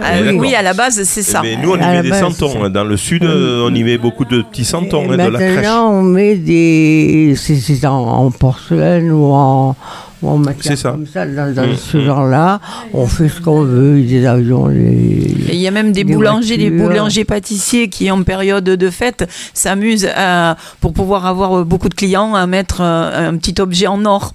Ah 0.00 0.12
oui, 0.32 0.54
à 0.54 0.62
la 0.62 0.74
base, 0.74 1.02
c'est 1.02 1.22
ça. 1.24 1.40
Mais 1.42 1.56
nous, 1.56 1.72
on 1.72 1.76
y 1.76 1.82
À 1.82 1.90
met 1.92 2.02
des 2.02 2.10
base, 2.10 2.20
santons. 2.20 2.62
c'est- 2.64 2.70
Dans 2.70 2.84
le 2.84 2.96
sud, 2.96 3.24
on 3.24 3.74
y 3.74 3.82
met 3.82 3.98
beaucoup 3.98 4.24
de 4.24 4.42
petits 4.42 4.64
santons, 4.64 5.10
Et 5.10 5.14
hein, 5.20 5.26
de 5.26 5.30
la 5.32 5.38
crèche. 5.38 5.54
maintenant, 5.56 5.90
on 5.90 6.02
met 6.02 6.36
des. 6.36 7.34
C'est 7.36 7.56
c'est 7.56 7.84
en, 7.86 7.96
en 8.06 8.30
porcelaine 8.30 9.10
ou 9.10 9.24
en, 9.32 9.74
C'est 10.60 10.76
ça. 10.76 10.90
comme 10.92 11.06
ça, 11.06 11.26
dans, 11.26 11.54
dans 11.54 11.66
Mm, 11.68 11.76
ce 11.76 12.00
genre-là. 12.00 12.60
On 12.92 13.06
fait 13.06 13.28
ce 13.28 13.40
qu'on 13.40 13.62
veut, 13.62 14.00
des 14.02 14.26
avions, 14.26 14.66
les. 14.66 15.34
il 15.50 15.54
y 15.56 15.68
a 15.68 15.70
même 15.70 15.92
des, 15.92 16.04
Des 16.04 16.12
boulangers, 16.14 16.56
des 16.56 16.70
voitures. 16.70 16.88
boulangers 16.88 17.24
pâtissiers 17.24 17.88
qui, 17.88 18.10
en 18.10 18.22
période 18.22 18.64
de 18.64 18.90
fête, 18.90 19.28
s'amusent 19.54 20.08
à, 20.16 20.56
pour 20.80 20.92
pouvoir 20.92 21.26
avoir 21.26 21.58
euh, 21.60 21.64
beaucoup 21.64 21.88
de 21.88 21.94
clients 21.94 22.34
à 22.34 22.46
mettre 22.46 22.78
euh, 22.80 23.28
un 23.30 23.36
petit 23.36 23.60
objet 23.60 23.86
en 23.86 24.04
or 24.04 24.32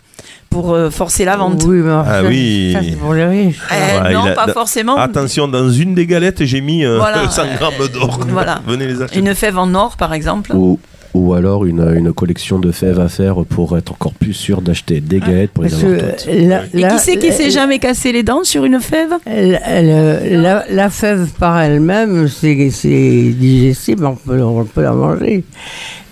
pour 0.50 0.74
euh, 0.74 0.89
forcer 0.91 1.26
la 1.26 1.36
vente. 1.36 1.63
Oui, 1.65 1.78
mais 1.78 1.89
alors 1.89 2.06
Ah 2.08 2.22
ça, 2.22 2.28
oui. 2.28 2.72
ça, 2.74 2.80
c'est 2.84 2.96
pour 2.98 3.13
les 3.15 3.26
riches. 3.26 3.60
Euh, 3.72 4.02
Ouais, 4.04 4.13
non, 4.13 4.26
a- 4.26 4.32
pas 4.32 4.48
forcément. 4.54 4.96
Attention, 4.98 5.48
dans 5.48 5.69
une 5.69 5.96
des 5.96 6.06
galettes, 6.06 6.46
j'ai 6.46 6.62
mis 6.62 6.86
euh, 6.86 6.98
Voilà. 7.00 7.28
100 7.30 7.41
grammes 7.60 7.88
d'or. 7.93 8.19
Voilà. 8.30 8.62
Venez 8.67 8.86
les 8.88 9.02
acheter. 9.02 9.19
Une 9.19 9.34
fève 9.34 9.58
en 9.58 9.74
or, 9.74 9.98
par 9.98 10.13
exemple. 10.13 10.52
ou, 10.54 10.80
ou 11.13 11.34
alors 11.34 11.65
une, 11.65 11.88
une 11.95 12.12
collection 12.13 12.58
de 12.60 12.71
fèves 12.71 12.99
à 12.99 13.08
faire 13.08 13.36
pour 13.45 13.78
être 13.78 13.91
encore 13.91 14.13
plus 14.13 14.34
sûr 14.34 14.62
d'acheter 14.62 14.99
des 14.99 15.19
galettes 15.19 15.52
pour 15.52 15.63
les 15.63 15.69
Parce 15.69 15.84
avoir 15.84 15.99
toutes. 16.15 16.26
la, 16.28 16.63
Et 16.73 16.80
la- 16.82 16.88
qui 16.89 16.99
c'est 16.99 17.17
qui 17.17 17.32
s'est 17.32 17.52
jamais 17.52 17.78
cassé 17.80 18.12
les 18.12 18.23
dents 18.23 18.43
sur 18.43 18.65
une 18.65 18.80
fève? 18.80 19.12
la, 19.28 19.82
la- 19.82 20.19
la- 20.30 20.65
la 20.69 20.89
fève 20.89 21.28
par 21.39 21.60
elle-même, 21.62 22.28
c'est 22.28 22.56
digestible, 22.56 24.06
on 24.06 24.15
peut, 24.15 24.41
on 24.41 24.65
peut 24.65 24.82
la 24.82 24.93
manger. 24.93 25.43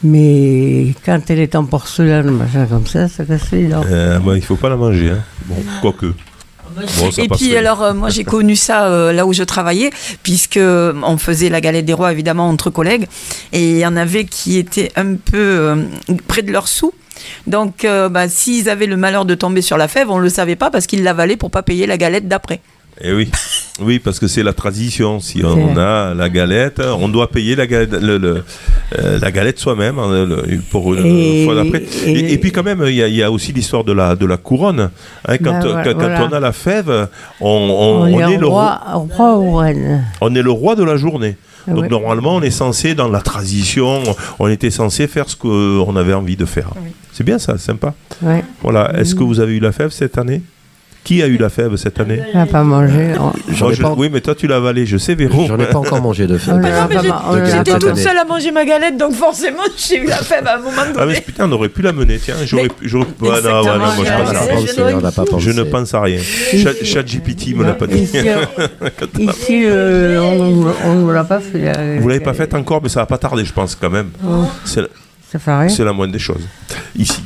Mais 0.03 0.93
quand 1.05 1.19
elle 1.29 1.39
est 1.39 1.55
en 1.55 1.65
porcelaine, 1.65 2.31
machin 2.31 2.65
comme 2.65 2.87
ça, 2.87 3.07
ça 3.07 3.23
casse 3.23 3.51
les 3.51 3.67
dents. 3.67 3.83
Euh, 3.89 4.19
il 4.35 4.41
faut 4.41 4.55
pas 4.55 4.69
la 4.69 4.75
manger. 4.75 5.11
Hein. 5.11 5.19
Bon, 5.47 5.55
quoique. 5.81 6.13
Bon, 6.75 7.09
Et 7.17 7.27
puis 7.27 7.55
alors 7.55 7.83
euh, 7.83 7.93
moi 7.93 8.09
j'ai 8.09 8.23
connu 8.23 8.55
ça 8.55 8.85
euh, 8.85 9.11
là 9.11 9.25
où 9.25 9.33
je 9.33 9.43
travaillais 9.43 9.91
puisque 10.23 10.57
euh, 10.57 10.93
on 11.03 11.17
faisait 11.17 11.49
la 11.49 11.61
galette 11.61 11.85
des 11.85 11.93
rois 11.93 12.11
évidemment 12.11 12.47
entre 12.47 12.69
collègues 12.69 13.07
et 13.51 13.71
il 13.71 13.77
y 13.77 13.85
en 13.85 13.95
avait 13.95 14.25
qui 14.25 14.57
étaient 14.57 14.91
un 14.95 15.15
peu 15.15 15.37
euh, 15.37 15.75
près 16.27 16.41
de 16.41 16.51
leurs 16.51 16.67
sous. 16.67 16.93
Donc 17.45 17.85
bah, 17.85 18.27
s'ils 18.27 18.67
avaient 18.67 18.87
le 18.87 18.97
malheur 18.97 19.25
de 19.25 19.35
tomber 19.35 19.61
sur 19.61 19.77
la 19.77 19.87
fève, 19.87 20.09
on 20.09 20.17
le 20.17 20.29
savait 20.29 20.55
pas 20.55 20.71
parce 20.71 20.87
qu'ils 20.87 21.03
l'avalaient 21.03 21.37
pour 21.37 21.51
pas 21.51 21.61
payer 21.61 21.85
la 21.85 21.97
galette 21.97 22.27
d'après. 22.27 22.61
Eh 23.03 23.13
oui. 23.13 23.29
oui, 23.81 23.99
parce 23.99 24.19
que 24.19 24.27
c'est 24.27 24.43
la 24.43 24.53
tradition. 24.53 25.19
Si 25.19 25.43
on 25.43 25.75
a 25.77 26.13
la 26.13 26.29
galette, 26.29 26.79
on 26.99 27.07
doit 27.09 27.29
payer 27.31 27.55
la 27.55 27.65
galette, 27.67 27.93
le- 27.93 28.17
le- 28.17 28.43
euh, 28.99 29.17
la 29.19 29.31
galette 29.31 29.59
soi-même 29.59 29.97
hein, 29.97 30.25
le- 30.25 30.59
pour 30.69 30.93
une 30.93 31.05
Et- 31.05 31.45
fois 31.45 31.55
d'après. 31.55 31.83
Et, 32.05 32.11
et- 32.11 32.33
et 32.33 32.37
puis 32.37 32.51
quand 32.51 32.63
même, 32.63 32.83
il 32.87 32.93
y, 32.93 33.01
a- 33.01 33.07
il 33.07 33.15
y 33.15 33.23
a 33.23 33.31
aussi 33.31 33.53
l'histoire 33.53 33.83
de 33.83 33.91
la, 33.93 34.15
de 34.15 34.25
la 34.25 34.37
couronne. 34.37 34.89
Hein, 35.27 35.37
quand 35.39 35.51
Bah, 35.51 35.59
voilà, 35.63 35.83
quand- 35.83 35.93
quand 35.93 35.99
voilà. 35.99 36.27
on 36.29 36.33
a 36.33 36.39
la 36.39 36.51
fève, 36.51 37.07
on, 37.39 37.47
on- 37.47 37.81
On, 37.81 38.13
on 38.13 38.29
est 38.29 38.33
est 38.33 38.37
le 38.37 38.47
roi, 38.47 38.79
roi 38.93 39.37
ou 39.39 39.55
reine. 39.55 40.05
on 40.21 40.35
est 40.35 40.41
le 40.43 40.51
roi 40.51 40.75
de 40.75 40.83
la 40.83 40.95
journée. 40.97 41.35
Ah 41.67 41.73
Donc 41.73 41.89
normalement, 41.91 42.35
on 42.35 42.41
est 42.41 42.49
censé, 42.51 42.95
dans 42.95 43.07
la 43.07 43.21
tradition, 43.21 44.01
on 44.39 44.47
était 44.47 44.71
censé 44.71 45.07
faire 45.07 45.29
ce 45.29 45.35
qu'on 45.35 45.95
avait 45.95 46.13
envie 46.13 46.35
de 46.35 46.45
faire. 46.45 46.69
Oui. 46.83 46.89
C'est 47.13 47.23
bien 47.23 47.37
ça, 47.39 47.57
sympa. 47.59 47.93
Ouais. 48.23 48.43
Voilà. 48.63 48.91
Est-ce 48.99 49.13
que 49.15 49.23
vous 49.23 49.39
avez 49.39 49.53
eu 49.57 49.59
la 49.59 49.71
fève 49.71 49.91
cette 49.91 50.17
année? 50.17 50.41
Qui 51.03 51.23
a 51.23 51.27
eu 51.27 51.37
la 51.37 51.49
fève 51.49 51.75
cette 51.77 51.99
année 51.99 52.21
On 52.33 52.37
n'a 52.37 52.45
pas 52.45 52.63
mangé. 52.63 53.13
Moi, 53.17 53.73
je- 53.73 53.81
pas- 53.81 53.95
Oui, 53.97 54.09
mais 54.13 54.21
toi, 54.21 54.35
tu 54.35 54.45
l'as 54.45 54.57
avalé, 54.57 54.85
je 54.85 54.97
sais, 54.97 55.15
Véro. 55.15 55.47
J'en 55.47 55.57
ai 55.57 55.65
pas 55.65 55.79
encore 55.79 55.99
mangé 55.99 56.27
de 56.27 56.35
l'a 56.47 56.87
Ah 56.87 56.87
j'étais 57.43 57.79
toute 57.79 57.97
seule 57.97 58.17
à 58.17 58.23
manger 58.23 58.51
ma 58.51 58.65
galette 58.65 58.97
donc 58.97 59.13
forcément 59.13 59.63
j'ai 59.77 60.03
eu 60.03 60.07
la 60.07 60.17
fève 60.17 60.45
à 60.45 60.55
un 60.57 60.59
moment 60.59 60.81
Ah 60.97 61.05
mais 61.07 61.19
putain, 61.19 61.49
on 61.49 61.51
aurait 61.53 61.69
pu 61.69 61.81
la 61.81 61.91
mener, 61.91 62.19
tiens. 62.19 62.35
J'aurais 62.45 62.63
Mais- 62.63 62.69
pu- 62.69 62.87
j'aurais- 62.87 63.07
Ouais, 63.19 63.29
non, 63.29 63.33
ouais, 63.33 63.41
non, 63.41 63.77
moi, 63.77 64.05
je 65.39 65.49
ne 65.51 65.63
pense 65.63 65.93
à 65.95 66.01
rien. 66.01 66.19
Chat- 66.21 66.83
ChatGPT 66.83 67.55
me 67.55 67.63
l'a 67.65 67.73
pas 67.73 67.87
dit. 67.87 67.97
Ici, 68.03 68.17
ici, 69.19 69.63
euh, 69.65 70.19
on 70.85 70.95
ne 71.07 71.11
l'a 71.11 71.23
pas 71.23 71.39
fait. 71.39 71.59
la- 71.59 71.99
Vous 71.99 72.07
l'avez 72.07 72.19
pas 72.21 72.33
faite 72.33 72.53
encore, 72.53 72.81
mais 72.83 72.89
ça 72.89 72.99
va 73.01 73.05
pas 73.07 73.17
tarder, 73.17 73.43
je 73.43 73.53
pense, 73.53 73.75
quand 73.75 73.89
même. 73.89 74.09
Oh, 74.25 74.45
C'est 74.65 74.81
ça 75.31 75.39
fait 75.39 75.51
rien. 75.57 75.69
c'est 75.69 75.83
la 75.83 75.93
moindre 75.93 76.13
des 76.13 76.19
choses. 76.19 76.47
Ici. 76.95 77.23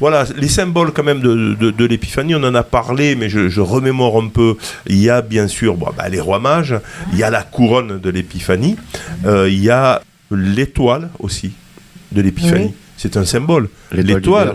Voilà, 0.00 0.24
les 0.36 0.48
symboles 0.48 0.92
quand 0.92 1.04
même 1.04 1.20
de, 1.20 1.54
de, 1.54 1.70
de 1.70 1.84
l'épiphanie, 1.84 2.34
on 2.34 2.42
en 2.42 2.54
a 2.54 2.62
parlé, 2.62 3.14
mais 3.14 3.28
je, 3.28 3.48
je 3.48 3.60
remémore 3.60 4.20
un 4.22 4.28
peu. 4.28 4.56
Il 4.86 4.98
y 5.00 5.08
a 5.10 5.22
bien 5.22 5.46
sûr 5.48 5.76
bon, 5.76 5.88
bah, 5.96 6.08
les 6.08 6.20
rois 6.20 6.40
mages, 6.40 6.74
il 7.12 7.18
y 7.18 7.22
a 7.22 7.30
la 7.30 7.42
couronne 7.42 8.00
de 8.00 8.10
l'épiphanie, 8.10 8.76
euh, 9.26 9.48
il 9.48 9.62
y 9.62 9.70
a 9.70 10.02
l'étoile 10.30 11.10
aussi 11.18 11.52
de 12.12 12.20
l'épiphanie. 12.22 12.66
Oui. 12.66 12.74
C'est 12.96 13.16
un 13.16 13.24
symbole. 13.24 13.68
L'étoile 14.02 14.48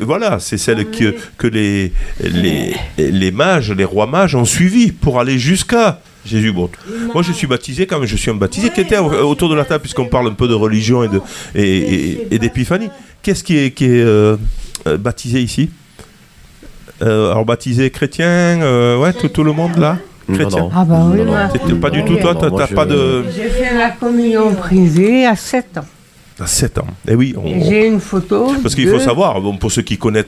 voilà, 0.00 0.38
c'est 0.40 0.56
celle 0.56 0.86
que, 0.90 1.14
que 1.36 1.46
les, 1.46 1.92
les, 2.22 2.74
les 2.98 3.30
mages, 3.30 3.70
les 3.72 3.84
rois 3.84 4.06
mages 4.06 4.34
ont 4.34 4.46
suivi 4.46 4.90
pour 4.90 5.20
aller 5.20 5.38
jusqu'à 5.38 6.00
Jésus. 6.24 6.50
Bon, 6.52 6.70
moi, 7.12 7.22
je 7.22 7.30
suis 7.32 7.46
baptisé 7.46 7.86
quand 7.86 7.98
même, 7.98 8.08
je 8.08 8.16
suis 8.16 8.30
un 8.30 8.34
baptisé 8.34 8.70
qui 8.70 8.80
était 8.80 8.96
au- 8.96 9.12
autour 9.28 9.50
de 9.50 9.54
la 9.54 9.66
table, 9.66 9.82
puisqu'on 9.82 10.06
parle 10.06 10.28
un 10.28 10.32
peu 10.32 10.48
de 10.48 10.54
religion 10.54 11.04
et 11.04 11.08
de- 11.08 11.20
et, 11.54 11.62
et- 11.78 12.28
et 12.34 12.38
d'épiphanie. 12.38 12.88
Qu'est-ce 13.22 13.44
qui 13.44 13.58
est, 13.58 13.70
qui 13.72 13.84
est 13.84 14.02
euh, 14.02 14.36
euh, 14.86 14.96
baptisé 14.96 15.40
ici 15.42 15.70
Euh, 17.02 17.30
Alors, 17.32 17.44
baptisé 17.44 17.90
chrétien, 17.90 18.26
euh, 18.62 18.96
ouais, 18.98 19.12
tout, 19.12 19.28
tout 19.28 19.42
le 19.44 19.52
monde 19.52 19.76
là 19.78 19.98
Non, 20.28 20.34
Chrétien. 20.36 20.58
non. 20.60 20.70
Ah 20.74 20.84
bah 20.84 21.06
oui, 21.10 21.18
Non, 21.18 21.24
non. 21.34 21.80
pas 21.80 21.90
du 21.90 22.04
tout, 22.04 22.16
toi, 22.16 22.34
non, 22.34 22.50
t'as 22.56 22.66
pas 22.68 22.86
de. 22.86 23.24
J'ai 23.34 23.48
fait 23.50 23.74
la 23.76 23.90
communion 23.90 24.54
privée 24.54 25.26
à 25.26 25.34
7 25.36 25.78
ans. 25.78 25.84
À 26.40 26.48
7 26.48 26.78
ans. 26.78 26.86
Et 27.06 27.14
oui, 27.14 27.32
on- 27.36 27.62
J'ai 27.64 27.86
une 27.86 28.00
photo. 28.00 28.52
parce 28.60 28.74
qu'il 28.74 28.86
de- 28.86 28.90
faut 28.92 28.98
savoir, 28.98 29.40
bon, 29.40 29.56
pour 29.56 29.70
ceux 29.70 29.82
qui 29.82 29.96
connaissent, 29.98 30.24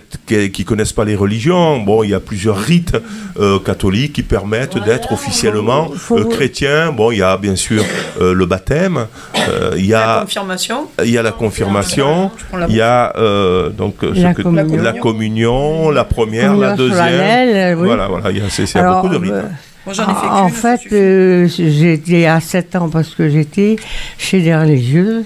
qui, 0.52 0.64
connaissent 0.64 0.92
pas 0.92 1.04
les 1.04 1.16
religions, 1.16 1.80
bon, 1.80 2.04
il 2.04 2.10
y 2.10 2.14
a 2.14 2.20
plusieurs 2.20 2.56
rites 2.58 2.96
euh, 3.40 3.58
catholiques 3.58 4.12
qui 4.12 4.22
permettent 4.22 4.78
d'être 4.84 5.10
officiellement 5.12 5.90
Faut- 5.96 6.16
euh, 6.18 6.24
chrétien. 6.24 6.92
Bon, 6.92 7.10
il 7.10 7.18
y 7.18 7.22
a 7.22 7.36
bien 7.36 7.56
sûr 7.56 7.82
euh, 8.20 8.32
le 8.34 8.46
baptême, 8.46 9.06
euh, 9.48 9.72
il 9.76 9.86
y 9.86 9.88
La 9.88 10.18
a 10.18 10.20
confirmation. 10.20 10.86
il 11.04 11.10
y 11.10 11.18
a 11.18 11.22
la 11.22 11.32
confirmation, 11.32 12.30
la 12.56 12.66
il 12.68 12.76
y 12.76 12.80
a 12.80 13.12
euh, 13.16 13.70
donc 13.70 13.96
ce 14.02 14.22
La 14.22 14.32
que- 14.32 14.42
communion. 14.42 14.82
la 14.82 14.92
communion, 14.92 15.90
la 15.90 16.04
première, 16.04 16.50
Communion 16.50 16.68
la 16.68 16.76
deuxième. 16.76 16.98
solennelle, 16.98 17.76
oui. 17.78 17.86
Voilà, 17.86 18.06
voilà, 18.06 18.30
il 18.30 18.36
y 18.36 18.40
a, 18.40 18.78
Alors, 18.80 19.02
beaucoup 19.02 19.12
de 19.12 19.18
rites. 19.18 19.32
euh, 19.32 19.42
Moi, 19.84 19.92
j'en 19.94 20.04
ai 20.04 20.14
fait 20.14 20.26
en 20.28 20.48
ça 20.50 20.76
fait, 20.78 20.92
euh, 20.94 21.48
j'étais 21.48 22.26
à 22.26 22.38
7 22.40 22.76
ans 22.76 22.88
parce 22.90 23.08
que 23.14 23.28
j'étais 23.28 23.74
chez 24.18 24.38
les 24.38 24.54
religieuses. 24.56 25.24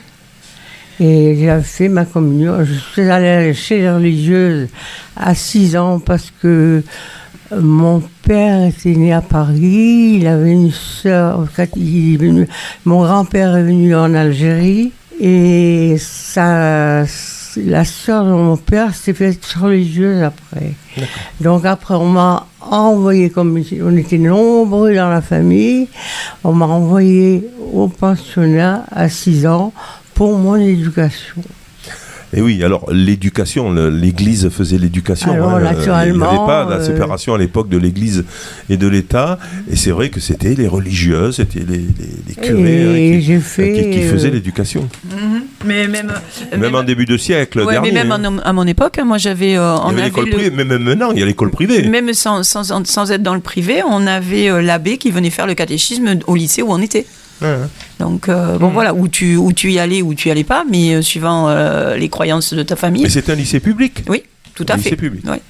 Et 1.02 1.34
j'ai 1.34 1.60
fait 1.62 1.88
ma 1.88 2.04
communion. 2.04 2.62
Je 2.62 2.74
suis 2.74 3.08
allée 3.08 3.54
chez 3.54 3.78
les 3.78 3.90
religieuses 3.90 4.68
à 5.16 5.34
6 5.34 5.76
ans 5.78 5.98
parce 5.98 6.30
que 6.42 6.82
mon 7.58 8.02
père 8.22 8.66
était 8.66 8.94
né 8.94 9.10
à 9.10 9.22
Paris. 9.22 10.18
Il 10.20 10.26
avait 10.26 10.52
une 10.52 10.70
sœur. 10.70 11.48
Mon 12.84 13.02
grand-père 13.02 13.56
est 13.56 13.62
venu 13.62 13.96
en 13.96 14.12
Algérie. 14.12 14.92
Et 15.18 15.96
ça, 15.98 17.04
la 17.56 17.84
sœur 17.84 18.24
de 18.26 18.32
mon 18.32 18.58
père 18.58 18.94
s'est 18.94 19.14
faite 19.14 19.44
religieuse 19.58 20.22
après. 20.22 20.74
Donc 21.40 21.64
après, 21.64 21.94
on 21.94 22.08
m'a 22.08 22.46
envoyé, 22.60 23.30
comme 23.30 23.58
on 23.82 23.96
était 23.96 24.18
nombreux 24.18 24.94
dans 24.94 25.08
la 25.08 25.22
famille, 25.22 25.88
on 26.44 26.52
m'a 26.52 26.66
envoyé 26.66 27.48
au 27.72 27.88
pensionnat 27.88 28.84
à 28.90 29.08
6 29.08 29.46
ans 29.46 29.72
pour 30.20 30.36
mon 30.36 30.56
éducation. 30.56 31.42
Et 32.36 32.42
oui, 32.42 32.62
alors 32.62 32.92
l'éducation, 32.92 33.72
l'Église 33.72 34.50
faisait 34.50 34.76
l'éducation. 34.76 35.32
Alors, 35.32 35.48
hein, 35.52 35.60
euh, 35.60 35.70
naturellement, 35.72 36.26
Il 36.30 36.32
n'y 36.34 36.38
avait 36.38 36.46
pas 36.46 36.66
la 36.68 36.76
euh, 36.76 36.86
séparation 36.86 37.32
à 37.32 37.38
l'époque 37.38 37.70
de 37.70 37.78
l'Église 37.78 38.26
et 38.68 38.76
de 38.76 38.86
l'État. 38.86 39.38
Et 39.72 39.76
c'est 39.76 39.92
vrai 39.92 40.10
que 40.10 40.20
c'était 40.20 40.54
les 40.54 40.68
religieuses, 40.68 41.36
c'était 41.36 41.60
les, 41.60 41.78
les- 41.78 41.86
les 42.28 42.34
curés 42.34 42.82
hein, 43.14 43.16
qui, 43.18 43.22
j'ai 43.22 43.40
fait. 43.40 43.72
qui- 43.72 43.90
qui 43.98 44.02
faisaient 44.02 44.28
euh, 44.28 44.32
l'éducation. 44.32 44.86
Mhm. 45.06 45.42
Mais 45.64 45.88
même, 45.88 46.12
Même 46.58 46.74
en 46.74 46.82
début 46.82 47.06
de 47.06 47.16
siècle 47.16 47.62
ouais, 47.62 47.72
dernier. 47.72 47.90
mais 47.92 48.04
même 48.04 48.12
hein. 48.12 48.24
en- 48.26 48.38
à 48.40 48.52
mon 48.52 48.66
époque, 48.66 48.98
hein, 48.98 49.04
moi 49.06 49.16
j'avais, 49.16 49.56
euh, 49.56 49.74
il 49.76 49.86
on 49.86 49.88
y 49.88 49.92
avait 49.92 50.00
avait 50.02 50.08
l'école 50.10 50.26
le- 50.26 50.30
privée, 50.32 50.50
mais 50.54 50.64
même 50.66 50.82
maintenant, 50.82 51.12
il 51.12 51.18
y 51.18 51.22
a 51.22 51.26
l'école 51.26 51.50
privée. 51.50 51.88
même 51.88 52.12
sans, 52.12 52.42
sans, 52.42 52.84
sans 52.86 53.10
être 53.10 53.22
dans 53.22 53.34
le 53.34 53.40
privé, 53.40 53.80
on 53.88 54.06
avait 54.06 54.50
euh, 54.50 54.60
l'abbé 54.60 54.98
qui 54.98 55.10
venait 55.10 55.30
faire 55.30 55.46
le 55.46 55.54
catéchisme 55.54 56.18
au 56.26 56.36
lycée 56.36 56.60
où 56.60 56.70
on 56.70 56.82
était. 56.82 57.06
Donc 57.98 58.28
euh, 58.28 58.58
bon 58.58 58.68
voilà, 58.68 58.94
où 58.94 59.08
tu, 59.08 59.36
où 59.36 59.52
tu 59.52 59.72
y 59.72 59.78
allais, 59.78 60.02
où 60.02 60.14
tu 60.14 60.28
y 60.28 60.30
allais 60.30 60.44
pas, 60.44 60.64
mais 60.70 60.94
euh, 60.96 61.02
suivant 61.02 61.48
euh, 61.48 61.96
les 61.96 62.08
croyances 62.08 62.52
de 62.54 62.62
ta 62.62 62.76
famille. 62.76 63.02
Mais 63.04 63.08
c'était 63.08 63.32
un 63.32 63.36
lycée 63.36 63.60
public. 63.60 64.04
Oui, 64.08 64.22
tout 64.54 64.66
à 64.68 64.74
Un 64.74 64.76
fait. 64.78 64.84
lycée 64.90 64.96
public. 64.96 65.24
Ouais. 65.28 65.40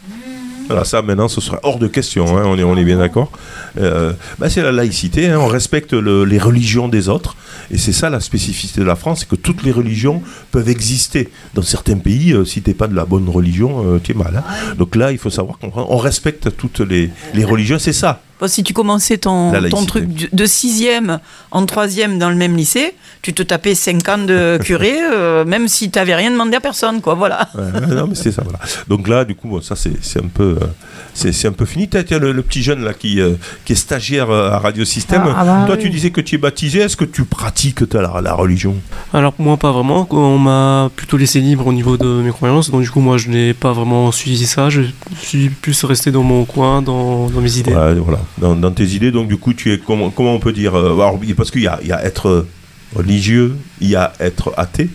Voilà, 0.68 0.84
ça 0.84 1.02
maintenant, 1.02 1.26
ce 1.26 1.40
serait 1.40 1.58
hors 1.64 1.80
de 1.80 1.88
question, 1.88 2.38
hein, 2.38 2.44
on, 2.46 2.56
est, 2.56 2.62
on 2.62 2.76
est 2.76 2.84
bien 2.84 2.98
d'accord. 2.98 3.32
Euh, 3.80 4.12
bah, 4.38 4.48
c'est 4.48 4.62
la 4.62 4.70
laïcité, 4.70 5.26
hein, 5.28 5.38
on 5.40 5.48
respecte 5.48 5.92
le- 5.92 6.24
les 6.24 6.38
religions 6.38 6.86
des 6.86 7.08
autres, 7.08 7.34
et 7.72 7.76
c'est 7.78 7.90
ça 7.92 8.08
la 8.08 8.20
spécificité 8.20 8.80
de 8.80 8.86
la 8.86 8.94
France, 8.94 9.20
c'est 9.20 9.28
que 9.28 9.34
toutes 9.34 9.64
les 9.64 9.72
religions 9.72 10.22
peuvent 10.52 10.68
exister. 10.68 11.28
Dans 11.54 11.62
certains 11.62 11.96
pays, 11.98 12.32
euh, 12.32 12.44
si 12.44 12.62
t'es 12.62 12.72
pas 12.74 12.86
de 12.86 12.94
la 12.94 13.04
bonne 13.04 13.28
religion, 13.28 13.84
euh, 13.84 13.98
tu 14.00 14.12
es 14.12 14.14
mal. 14.14 14.36
hein. 14.36 14.74
Donc 14.78 14.94
là, 14.94 15.10
il 15.10 15.18
faut 15.18 15.28
savoir 15.30 15.58
qu'on 15.58 15.72
on 15.74 15.96
respecte 15.96 16.56
toutes 16.56 16.78
les, 16.78 17.10
les 17.34 17.44
religions, 17.44 17.80
c'est 17.80 17.92
ça. 17.92 18.22
Bon, 18.40 18.48
si 18.48 18.62
tu 18.62 18.72
commençais 18.72 19.18
ton, 19.18 19.52
truc 19.86 20.08
de- 20.32 20.46
sixième 20.46 21.20
en 21.50 21.66
troisième 21.66 22.18
dans 22.18 22.30
le 22.30 22.36
même 22.36 22.56
lycée, 22.56 22.94
tu 23.22 23.34
te 23.34 23.42
tapais 23.42 23.74
5 23.74 24.08
ans 24.08 24.18
de 24.18 24.58
curé, 24.64 24.94
euh, 24.98 25.44
même 25.44 25.68
si 25.68 25.90
tu 25.90 25.98
n'avais 25.98 26.14
rien 26.14 26.30
demandé 26.30 26.56
à 26.56 26.60
personne, 26.60 27.00
quoi. 27.02 27.14
Voilà. 27.14 27.48
Ouais, 27.54 27.94
non, 27.94 28.06
mais 28.06 28.14
c'est 28.14 28.32
ça, 28.32 28.42
voilà. 28.42 28.58
Donc 28.88 29.08
là, 29.08 29.24
du 29.24 29.34
coup, 29.34 29.48
bon, 29.48 29.60
ça, 29.60 29.76
c'est 29.76 29.92
c'est 30.02 30.18
un 30.24 30.28
peu, 30.28 30.56
euh, 30.60 30.66
c'est 31.14 31.46
un 31.48 31.52
peu 31.52 31.64
fini. 31.64 31.88
Tiens, 31.88 32.18
le, 32.18 32.32
le 32.32 32.42
petit 32.42 32.62
jeune 32.62 32.82
là 32.84 32.92
qui, 32.94 33.20
euh, 33.20 33.34
qui 33.64 33.72
est 33.72 33.76
stagiaire 33.76 34.30
euh, 34.30 34.50
à 34.50 34.58
Radio 34.58 34.84
Système. 34.84 35.22
Ah, 35.26 35.34
ah 35.38 35.44
bah 35.44 35.62
Toi, 35.66 35.76
oui. 35.76 35.82
tu 35.82 35.90
disais 35.90 36.10
que 36.10 36.20
tu 36.20 36.34
es 36.36 36.38
baptisé. 36.38 36.80
Est-ce 36.80 36.96
que 36.96 37.04
tu 37.04 37.24
pratiques 37.24 37.88
ta- 37.88 38.00
la, 38.02 38.20
la 38.20 38.34
religion? 38.34 38.74
Alors 39.12 39.34
moi 39.38 39.56
pas 39.56 39.72
vraiment, 39.72 40.06
on 40.10 40.38
m'a 40.38 40.90
plutôt 40.94 41.16
laissé 41.16 41.40
libre 41.40 41.66
au 41.66 41.72
niveau 41.72 41.96
de 41.96 42.06
mes 42.06 42.30
croyances, 42.30 42.70
donc 42.70 42.82
du 42.82 42.90
coup 42.90 43.00
moi 43.00 43.16
je 43.18 43.28
n'ai 43.28 43.54
pas 43.54 43.72
vraiment 43.72 44.12
suivi 44.12 44.46
ça, 44.46 44.70
je 44.70 44.82
suis 45.20 45.48
plus 45.48 45.82
resté 45.84 46.10
dans 46.12 46.22
mon 46.22 46.44
coin, 46.44 46.82
dans, 46.82 47.28
dans 47.28 47.40
mes 47.40 47.58
idées. 47.58 47.74
Ouais, 47.74 47.94
voilà. 47.94 48.20
Dans, 48.38 48.54
dans 48.54 48.70
tes 48.70 48.84
idées, 48.86 49.10
donc 49.10 49.28
du 49.28 49.36
coup, 49.36 49.52
tu 49.54 49.72
es 49.72 49.78
comment, 49.78 50.10
comment 50.10 50.34
on 50.34 50.38
peut 50.38 50.52
dire 50.52 50.74
euh, 50.74 50.94
alors, 50.94 51.18
Parce 51.36 51.50
qu'il 51.50 51.62
y 51.62 51.64
y 51.64 51.92
a 51.92 52.04
être 52.04 52.46
religieux, 52.94 53.56
il 53.80 53.88
y 53.88 53.96
a 53.96 54.12
être 54.20 54.52
athée, 54.56 54.88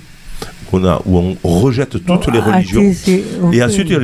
on 0.75 0.85
a, 0.85 1.01
où 1.05 1.35
on 1.43 1.59
rejette 1.59 2.03
toutes 2.05 2.27
les 2.33 2.39
religions. 2.39 2.81
athée, 2.81 2.93
c'est- 2.93 3.23
Et 3.53 3.63
ensuite, 3.63 3.87
il 3.89 3.93
y 3.93 3.95
a 3.95 3.99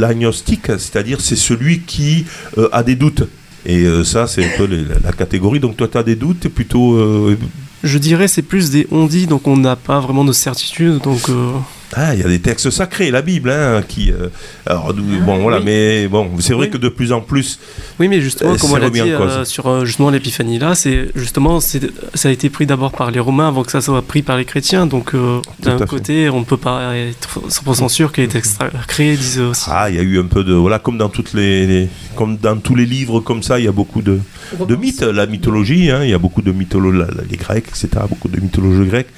l'agnostique, 0.00 0.66
c'est-à-dire 0.66 1.20
c'est 1.20 1.36
celui 1.36 1.80
qui 1.80 2.24
euh, 2.58 2.68
a 2.72 2.82
des 2.82 2.96
doutes. 2.96 3.24
Et 3.66 3.78
euh, 3.84 4.04
ça, 4.04 4.26
c'est 4.26 4.44
un 4.44 4.50
peu 4.56 4.64
les- 4.64 4.84
la, 5.02 5.12
catégorie. 5.12 5.60
Donc 5.60 5.76
toi, 5.76 5.88
tu 5.90 5.96
as 5.98 6.02
des 6.02 6.16
doutes, 6.16 6.40
t'es 6.40 6.48
plutôt... 6.50 6.94
euh, 6.94 7.36
Je 7.82 7.98
dirais 7.98 8.28
c'est 8.28 8.42
plus 8.42 8.70
des 8.70 8.86
on-dit, 8.90 9.26
donc 9.26 9.46
on 9.46 9.56
n'a 9.56 9.76
pas 9.76 10.00
vraiment 10.00 10.24
de 10.24 10.32
certitude, 10.32 10.98
donc 11.02 11.28
euh, 11.28 11.52
Ah, 11.96 12.14
il 12.14 12.20
y 12.20 12.24
a 12.24 12.28
des 12.28 12.40
textes 12.40 12.70
sacrés, 12.70 13.10
la 13.10 13.22
Bible, 13.22 13.50
hein, 13.50 13.82
qui... 13.86 14.10
euh, 14.10 14.28
alors, 14.66 14.92
d'où- 14.94 15.02
bon, 15.24 15.38
voilà, 15.38 15.58
Oui. 15.58 15.62
mais 15.64 16.08
bon, 16.08 16.28
c'est 16.40 16.52
vrai 16.52 16.66
Oui. 16.66 16.70
que 16.72 16.78
de 16.78 16.88
plus 16.88 17.12
en 17.12 17.20
plus... 17.20 17.58
Oui, 18.00 18.08
mais 18.08 18.20
justement, 18.20 18.52
Euh, 18.52 18.56
comme 18.56 18.72
on 18.72 18.76
l'a 18.76 18.90
dit 18.90 19.00
euh, 19.00 19.44
sur 19.44 19.84
justement 19.86 20.10
l'épiphanie 20.10 20.58
là, 20.58 20.74
c'est 20.74 21.08
justement 21.14 21.60
ça 21.60 21.78
a 22.24 22.30
été 22.30 22.50
pris 22.50 22.66
d'abord 22.66 22.92
par 22.92 23.10
les 23.10 23.20
Romains 23.20 23.48
avant 23.48 23.62
que 23.62 23.70
ça 23.70 23.80
soit 23.80 24.02
pris 24.02 24.22
par 24.22 24.36
les 24.36 24.44
chrétiens. 24.44 24.86
Donc 24.86 25.12
d'un 25.60 25.78
fait. 25.78 25.86
côté, 25.86 26.28
on 26.30 26.40
ne 26.40 26.44
peut 26.44 26.56
pas 26.56 26.96
être 26.96 27.40
100% 27.48 27.88
sûr 27.88 28.12
qu'il 28.12 28.24
ait 28.24 28.26
été 28.26 28.38
extra- 28.38 28.70
créé, 28.88 29.16
disent 29.16 29.38
aussi. 29.40 29.68
Ah, 29.70 29.88
il 29.90 29.96
y 29.96 29.98
a 29.98 30.02
eu 30.02 30.18
un 30.18 30.26
peu 30.26 30.42
de... 30.44 30.52
Voilà, 30.54 30.78
comme 30.78 30.98
dans, 30.98 31.08
toutes 31.08 31.32
les, 31.34 31.66
les- 31.66 31.88
comme 32.16 32.36
dans 32.36 32.56
tous 32.56 32.74
les 32.74 32.86
livres 32.86 33.20
comme 33.20 33.42
ça, 33.42 33.58
il 33.60 33.64
y 33.64 33.68
a 33.68 33.72
beaucoup 33.72 34.02
de, 34.02 34.18
de 34.66 34.76
mythes. 34.76 35.02
La 35.02 35.26
mythologie, 35.26 35.90
hein, 35.90 36.04
il 36.04 36.10
y 36.10 36.14
a 36.14 36.18
beaucoup 36.18 36.42
de 36.42 36.52
mythologie, 36.52 36.98
les 37.30 37.36
Grecs, 37.36 37.66
etc., 37.68 37.88
beaucoup 38.08 38.28
de 38.28 38.40
mythologie 38.40 38.88
grecque. 38.88 39.08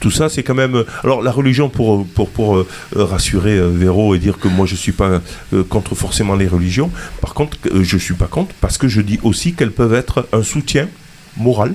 Tout 0.00 0.10
ça, 0.10 0.28
c'est 0.28 0.42
quand 0.42 0.54
même... 0.54 0.84
Alors, 1.02 1.22
la 1.22 1.32
religion, 1.32 1.68
pour, 1.68 2.06
pour, 2.06 2.30
pour 2.30 2.56
euh, 2.56 2.66
rassurer 2.94 3.58
euh, 3.58 3.68
Véro 3.68 4.14
et 4.14 4.18
dire 4.18 4.38
que 4.38 4.48
moi, 4.48 4.64
je 4.64 4.76
suis 4.76 4.92
pas 4.92 5.20
euh, 5.52 5.64
contre 5.64 5.94
forcément 5.94 6.36
les 6.36 6.46
religions. 6.46 6.90
Par 7.20 7.34
contre, 7.34 7.56
euh, 7.72 7.82
je 7.82 7.98
suis 7.98 8.14
pas 8.14 8.26
contre 8.26 8.54
parce 8.60 8.78
que 8.78 8.86
je 8.86 9.00
dis 9.00 9.18
aussi 9.22 9.54
qu'elles 9.54 9.72
peuvent 9.72 9.94
être 9.94 10.28
un 10.32 10.42
soutien 10.42 10.88
moral 11.36 11.74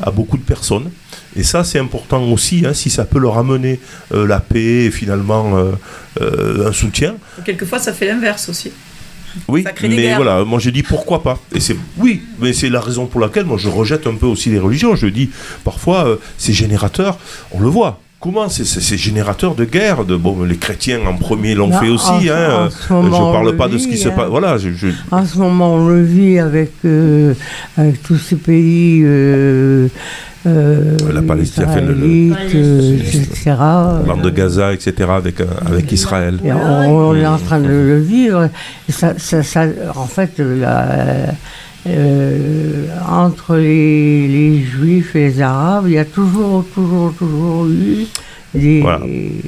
à 0.00 0.10
beaucoup 0.10 0.36
de 0.36 0.42
personnes. 0.42 0.90
Et 1.36 1.42
ça, 1.42 1.64
c'est 1.64 1.78
important 1.78 2.22
aussi, 2.30 2.64
hein, 2.66 2.74
si 2.74 2.90
ça 2.90 3.04
peut 3.04 3.18
leur 3.18 3.38
amener 3.38 3.80
euh, 4.12 4.26
la 4.26 4.40
paix 4.40 4.84
et 4.86 4.90
finalement 4.90 5.56
euh, 5.56 5.72
euh, 6.20 6.68
un 6.68 6.72
soutien. 6.72 7.16
Quelquefois, 7.44 7.78
ça 7.78 7.92
fait 7.92 8.06
l'inverse 8.06 8.48
aussi. 8.48 8.72
Oui, 9.48 9.62
Ça 9.62 9.72
crée 9.72 9.88
des 9.88 9.96
mais 9.96 10.02
guerres. 10.02 10.16
voilà, 10.16 10.44
moi 10.44 10.58
j'ai 10.58 10.70
dit 10.72 10.82
pourquoi 10.82 11.22
pas. 11.22 11.38
Et 11.52 11.60
c'est 11.60 11.76
oui, 11.98 12.22
mais 12.38 12.52
c'est 12.52 12.68
la 12.70 12.80
raison 12.80 13.06
pour 13.06 13.20
laquelle 13.20 13.44
moi 13.44 13.56
je 13.58 13.68
rejette 13.68 14.06
un 14.06 14.14
peu 14.14 14.26
aussi 14.26 14.50
les 14.50 14.58
religions. 14.58 14.94
Je 14.96 15.06
dis 15.06 15.30
parfois 15.64 16.06
euh, 16.06 16.16
c'est 16.38 16.52
générateur, 16.52 17.18
on 17.52 17.60
le 17.60 17.68
voit. 17.68 18.00
Comment 18.24 18.48
c'est 18.48 18.64
c'est- 18.64 18.80
c'est 18.80 18.96
générateur 18.96 19.54
de 19.54 19.66
guerre 19.66 20.06
de 20.06 20.16
bon 20.16 20.44
les 20.44 20.56
chrétiens 20.56 21.00
en 21.06 21.12
premier 21.26 21.54
l'ont 21.54 21.70
fait 21.72 21.90
aussi. 21.90 22.08
en- 22.30 22.34
hein, 22.34 22.48
en 22.54 22.64
euh, 22.64 22.68
je 22.88 22.92
on 22.94 23.32
parle 23.32 23.50
le 23.50 23.56
pas 23.56 23.68
de 23.68 23.76
ce 23.76 23.86
qui 23.86 23.98
se 23.98 24.08
hein. 24.08 24.12
passe. 24.16 24.28
Voilà, 24.30 24.56
je, 24.56 24.70
je- 24.70 24.86
En 25.10 25.26
ce 25.26 25.36
moment, 25.36 25.74
on 25.74 25.88
le 25.88 26.02
vit 26.02 26.38
avec, 26.38 26.72
euh, 26.86 27.34
avec 27.76 28.02
tous 28.02 28.16
ces 28.16 28.36
pays. 28.36 29.02
Euh, 29.04 29.88
euh, 30.46 30.96
La 31.12 31.20
Palestine 31.20 31.66
fait 31.68 31.82
le- 31.82 31.92
le- 31.92 32.94
etc. 32.94 33.52
bande 34.06 34.22
de 34.22 34.30
Gaza, 34.30 34.72
etc. 34.72 34.92
avec 35.14 35.36
avec 35.66 35.92
Israël. 35.92 36.38
Et 36.42 36.50
on, 36.50 37.08
on 37.10 37.14
est 37.14 37.26
en 37.26 37.36
train 37.38 37.60
de 37.60 37.68
le 37.68 37.98
vivre. 38.00 38.48
Et 38.88 38.92
ça, 38.92 39.12
ça- 39.18 39.42
ça- 39.42 39.66
en 39.94 40.06
fait, 40.06 40.32
la- 40.38 41.34
euh, 41.86 42.86
entre 43.08 43.56
les, 43.56 44.62
juifs 44.62 45.14
et 45.16 45.28
les 45.28 45.40
arabes, 45.40 45.84
il 45.86 45.92
y 45.92 45.98
a 45.98 46.04
toujours, 46.04 46.64
toujours, 46.74 47.12
toujours 47.14 47.66
eu. 47.66 48.06
Voilà. 48.54 49.00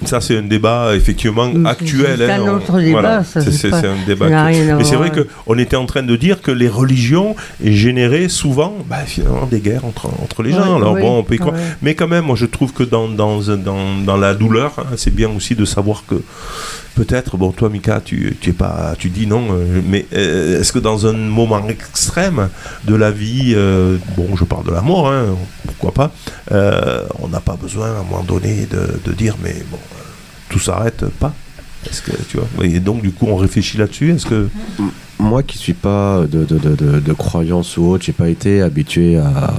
Ça 0.05 0.21
c'est 0.21 0.37
un 0.39 0.43
débat 0.43 0.95
effectivement 0.97 1.49
actuel. 1.65 2.17
c'est 2.19 2.31
hein, 2.31 2.43
un 2.43 2.49
on- 2.53 2.57
autre 2.57 2.79
débat, 2.81 2.91
voilà, 3.01 3.25
c'est 3.25 3.39
un 3.39 3.97
débat. 4.07 4.25
ça 4.27 4.31
n'a 4.31 4.45
actuel. 4.47 4.65
rien 4.65 4.75
à 4.75 4.79
Mais 4.79 4.85
c'est 4.85 4.97
vrai 4.97 5.13
qu'on 5.13 5.59
était 5.59 5.77
en 5.77 5.87
train 5.87 6.03
de 6.03 6.17
dire 6.17 6.43
que 6.43 6.51
les 6.51 6.69
religions 6.69 7.37
généraient 7.63 8.29
souvent 8.29 8.75
bah, 8.89 8.97
finalement 9.07 9.47
des 9.47 9.61
guerres 9.61 9.85
entre, 9.85 10.07
entre 10.23 10.43
les 10.43 10.51
gens. 10.53 10.71
Ouais, 10.71 10.77
Alors 10.77 10.95
oui, 10.95 11.01
bon, 11.03 11.19
on 11.19 11.23
peut 11.23 11.35
y 11.35 11.39
croire. 11.39 11.55
ouais. 11.55 11.61
Mais 11.83 11.95
quand 11.95 12.09
même, 12.09 12.25
moi 12.25 12.37
je 12.37 12.47
trouve 12.47 12.73
que 12.73 12.83
dans, 12.83 13.09
dans, 13.09 13.41
dans, 13.41 13.97
dans 14.05 14.17
la 14.17 14.35
douleur, 14.35 14.75
hein, 14.79 14.95
c'est 14.97 15.15
bien 15.15 15.31
aussi 15.31 15.55
de 15.55 15.65
savoir 15.65 16.05
que 16.09 16.17
peut-être, 16.97 17.37
bon, 17.37 17.53
toi 17.53 17.69
Mika, 17.69 18.01
tu, 18.03 18.37
tu, 18.41 18.51
es 18.51 18.53
pas, 18.55 18.95
tu 18.99 19.11
dis 19.11 19.27
non, 19.27 19.49
euh, 19.51 19.81
mais 19.87 20.07
euh, 20.15 20.61
est-ce 20.61 20.73
que 20.73 20.79
dans 20.79 21.07
un 21.07 21.13
moment 21.13 21.69
extrême 21.69 22.49
de 22.87 22.95
la 22.95 23.11
vie, 23.11 23.53
euh, 23.55 23.99
bon, 24.17 24.35
je 24.35 24.45
parle 24.45 24.65
de 24.65 24.71
la 24.73 24.81
mort, 24.81 25.11
hein, 25.13 25.37
pourquoi 25.67 25.93
pas, 25.93 26.11
euh, 26.53 27.03
on 27.21 27.29
n'a 27.29 27.41
pas 27.41 27.57
besoin 27.61 27.89
à 27.89 28.01
un 28.01 28.03
moment 28.03 28.25
donné 28.27 28.67
de, 28.71 28.95
de 29.05 29.12
dire, 29.12 29.36
mais 29.42 29.55
bon, 29.70 29.78
euh, 29.78 30.03
tout 30.49 30.59
s'arrête 30.59 31.05
pas 31.20 31.34
est-ce 31.88 32.03
que 32.03 32.11
tu 32.28 32.38
vois 32.38 32.66
Et 32.66 32.80
donc 32.80 33.03
du 33.03 33.12
coup 33.12 33.26
on 33.28 33.36
réfléchit 33.36 33.78
là-dessus. 33.78 34.11
Est-ce 34.12 34.26
que 34.26 34.49
Moi 35.18 35.42
qui 35.42 35.57
suis 35.59 35.74
pas 35.74 36.22
de, 36.22 36.44
de, 36.44 36.59
de, 36.59 36.74
de, 36.74 37.01
de 37.01 37.12
croyance 37.12 37.76
ou 37.76 37.90
autre, 37.90 38.05
j'ai 38.05 38.12
pas 38.12 38.28
été 38.28 38.61
habitué 38.61 39.18
à, 39.18 39.55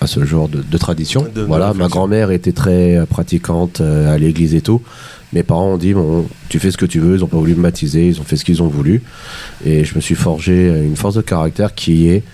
à 0.00 0.06
ce 0.06 0.24
genre 0.24 0.48
de, 0.48 0.78
tradition. 0.78 1.26
Voilà, 1.46 1.74
ma 1.74 1.88
grand-mère 1.88 2.30
était 2.30 2.52
très 2.52 3.04
pratiquante 3.08 3.80
euh, 3.80 4.12
à 4.14 4.18
l'église 4.18 4.54
et 4.54 4.60
tout. 4.60 4.82
Mes 5.32 5.42
parents 5.42 5.74
ont 5.74 5.76
dit 5.78 5.94
bon, 5.94 6.26
tu 6.48 6.58
fais 6.58 6.70
ce 6.70 6.76
que 6.76 6.86
tu 6.86 7.00
veux. 7.00 7.16
Ils 7.16 7.24
ont 7.24 7.28
pas 7.28 7.36
voulu 7.36 7.54
me 7.54 7.62
baptiser. 7.62 8.08
Ils 8.08 8.20
ont 8.20 8.24
fait 8.24 8.36
ce 8.36 8.44
qu'ils 8.44 8.62
ont 8.62 8.68
voulu. 8.68 9.02
Et 9.64 9.84
je 9.84 9.94
me 9.94 10.00
suis 10.00 10.14
forgé 10.16 10.68
une 10.84 10.96
force 10.96 11.14
de 11.14 11.20
caractère 11.20 11.74
qui 11.74 12.08
est 12.08 12.24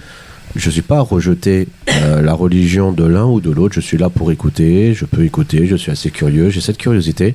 je 0.56 0.70
suis 0.70 0.82
pas 0.82 0.98
à 0.98 1.00
rejeter 1.02 1.68
euh, 1.88 2.22
la 2.22 2.34
religion 2.34 2.92
de 2.92 3.04
l'un 3.04 3.24
ou 3.26 3.40
de 3.40 3.50
l'autre. 3.50 3.74
Je 3.74 3.80
suis 3.80 3.98
là 3.98 4.10
pour 4.10 4.30
écouter. 4.32 4.94
Je 4.94 5.04
peux 5.04 5.24
écouter. 5.24 5.66
Je 5.66 5.76
suis 5.76 5.90
assez 5.92 6.10
curieux. 6.10 6.50
J'ai 6.50 6.60
cette 6.60 6.78
curiosité. 6.78 7.34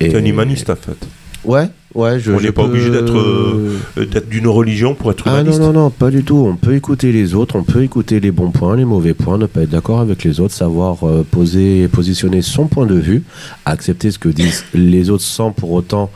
Et 0.00 0.08
T'es 0.10 0.16
un 0.16 0.24
humaniste 0.24 0.70
en 0.70 0.76
fait. 0.76 0.96
Ouais, 1.42 1.68
ouais. 1.94 2.20
Je, 2.20 2.32
On 2.32 2.40
n'est 2.40 2.52
pas 2.52 2.62
peux- 2.64 2.68
obligé 2.68 2.90
d'être 2.90 3.16
euh, 3.16 3.78
d'être 3.96 4.28
d'une 4.28 4.46
religion 4.46 4.94
pour 4.94 5.10
être 5.10 5.22
ah 5.26 5.30
non, 5.30 5.40
humaniste. 5.40 5.60
non, 5.60 5.72
non, 5.72 5.88
pas 5.90 6.10
du 6.10 6.22
tout. 6.22 6.36
On 6.36 6.54
peut 6.56 6.74
écouter 6.74 7.12
les 7.12 7.34
autres, 7.34 7.56
on 7.56 7.62
peut 7.62 7.82
écouter 7.82 8.20
les 8.20 8.30
bons 8.30 8.50
points, 8.50 8.76
les 8.76 8.84
mauvais 8.84 9.14
points, 9.14 9.38
ne 9.38 9.46
pas 9.46 9.62
être 9.62 9.70
d'accord 9.70 10.00
avec 10.00 10.22
les 10.22 10.38
autres, 10.40 10.52
savoir 10.54 10.98
euh, 11.08 11.24
poser, 11.30 11.88
positionner 11.88 12.42
son 12.42 12.66
point 12.66 12.84
de 12.84 12.94
vue, 12.96 13.22
accepter 13.64 14.10
ce 14.10 14.18
que 14.18 14.28
disent 14.28 14.64
les 14.74 15.08
autres 15.08 15.24
sans 15.24 15.50
pour 15.50 15.72
autant 15.72 16.10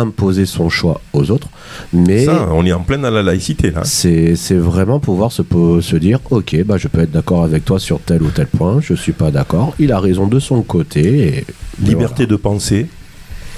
imposer 0.00 0.46
son 0.46 0.68
choix 0.68 1.00
aux 1.12 1.30
autres. 1.30 1.48
Mais 1.92 2.24
Ça, 2.26 2.48
on 2.52 2.64
est 2.66 2.72
en 2.72 2.80
pleine 2.80 3.04
à 3.04 3.10
la 3.10 3.22
laïcité 3.22 3.70
là. 3.70 3.82
c'est 3.84 4.34
vraiment 4.52 5.00
pouvoir 5.00 5.32
se, 5.32 5.42
se 5.80 5.96
dire 5.96 6.20
ok, 6.30 6.62
bah, 6.64 6.76
je 6.78 6.88
peux 6.88 7.00
être 7.00 7.10
d'accord 7.12 7.44
avec 7.44 7.64
toi 7.64 7.78
sur 7.78 8.00
tel 8.00 8.22
ou 8.22 8.30
tel 8.30 8.46
point, 8.46 8.80
je 8.80 8.94
suis 8.94 9.12
pas 9.12 9.30
d'accord, 9.30 9.74
il 9.78 9.92
a 9.92 9.98
raison 10.00 10.26
de 10.26 10.38
son 10.38 10.62
côté. 10.62 11.38
Et, 11.38 11.46
Liberté 11.84 12.26
de 12.26 12.36
penser. 12.36 12.86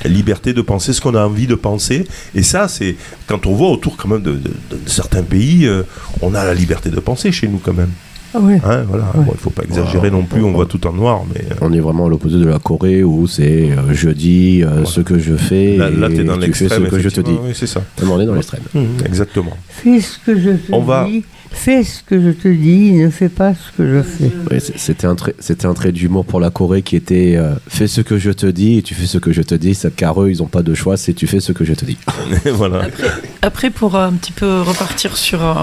Liberté 0.05 0.53
de 0.53 0.61
penser 0.61 0.93
ce 0.93 1.01
qu'on 1.01 1.15
a 1.15 1.25
envie 1.25 1.47
de 1.47 1.55
penser. 1.55 2.07
Et 2.35 2.43
ça, 2.43 2.67
c'est 2.69 2.97
quand 3.29 3.47
on 3.47 3.55
voit 3.55 3.71
autour 3.71 3.97
quand 3.97 4.09
même 4.09 4.23
de, 4.23 4.33
de- 4.33 4.39
de 4.39 4.79
certains 4.89 5.23
pays, 5.23 5.67
euh, 5.67 5.83
on 6.21 6.35
a 6.35 6.45
la 6.45 6.53
liberté 6.53 6.91
de 6.91 6.99
penser 7.01 7.31
chez 7.33 7.47
nous 7.47 7.59
quand 7.59 7.73
même. 7.75 7.91
Ah 8.35 8.39
oui. 8.43 8.55
Hein, 8.65 8.85
voilà. 8.89 9.05
Bon, 9.15 9.33
il 9.33 9.39
faut 9.39 9.51
pas 9.51 9.63
exagérer 9.63 10.11
non 10.11 10.25
plus, 10.25 10.43
on 10.43 10.53
voit 10.53 10.67
tout 10.67 10.85
en 10.87 10.93
noir, 10.93 11.23
mais 11.33 11.43
euh, 11.51 11.55
On 11.61 11.73
est 11.73 11.81
vraiment 11.81 12.07
à 12.07 12.09
l'opposé 12.09 12.39
de 12.39 12.47
la 12.47 12.59
Corée 12.59 13.03
où 13.05 13.27
c'est 13.27 13.71
euh, 13.71 13.93
je 13.93 14.11
dis 14.11 14.63
euh, 14.65 14.85
ce 14.85 15.01
que 15.01 15.19
je 15.19 15.35
fais 15.37 15.77
là, 15.77 15.89
là 15.91 16.09
tu 16.09 16.21
es 16.21 16.25
dans 16.25 16.37
tu 16.39 16.53
fais 16.53 16.69
ce 16.69 16.75
l'extrême. 16.81 16.89
que 16.89 16.99
je 16.99 17.09
te 17.11 17.21
dis. 17.21 17.37
Oui, 17.43 17.53
c'est 17.55 17.67
ça. 17.69 17.83
On 18.03 18.21
est 18.21 18.27
dans 18.27 18.35
l'extrême. 18.35 18.63
Mhm, 18.75 18.87
exactement. 19.07 19.57
Fais 19.69 20.01
ce 20.01 20.19
que 20.19 20.39
je 20.39 20.51
te 20.51 20.73
On 20.73 20.81
va- 20.83 21.07
dis. 21.09 21.25
Fais 21.57 21.85
ce 21.85 22.03
que 22.03 22.21
je 22.21 22.31
te 22.31 22.49
dis. 22.49 22.91
Ne 22.95 23.11
fais 23.11 23.29
pas 23.29 23.55
ce 23.55 23.71
que 23.77 23.89
je 23.89 24.03
fais. 24.03 24.29
Oui, 24.51 24.57
c'était 24.75 25.07
un 25.07 25.15
trait, 25.15 25.37
c'était 25.39 25.67
un 25.67 25.75
trait 25.75 25.93
d'humour 25.93 26.25
pour 26.25 26.41
la 26.41 26.51
Corée 26.51 26.83
qui 26.83 26.97
était 26.97 27.37
euh, 27.37 27.53
fais 27.69 27.87
ce 27.87 28.01
que 28.01 28.19
je 28.19 28.33
te 28.33 28.47
dis 28.47 28.79
et 28.79 28.83
tu 28.83 28.93
fais 28.95 29.07
ce 29.07 29.19
que 29.19 29.31
je 29.33 29.41
te 29.43 29.55
dis. 29.55 29.77
Ça, 29.77 29.91
car 29.95 30.21
eux, 30.21 30.31
ils 30.31 30.43
ont 30.43 30.47
pas 30.49 30.63
de 30.65 30.75
choix, 30.75 30.97
c'est 30.97 31.13
tu 31.15 31.29
fais 31.29 31.39
ce 31.39 31.53
que 31.53 31.65
je 31.65 31.75
te 31.75 31.85
dis. 31.85 31.97
voilà. 32.55 32.83
Après, 32.83 33.07
pour 33.51 33.97
euh, 33.97 34.09
un 34.09 34.13
petit 34.13 34.33
peu 34.33 34.61
repartir 34.63 35.17
sur, 35.17 35.43
euh, 35.47 35.55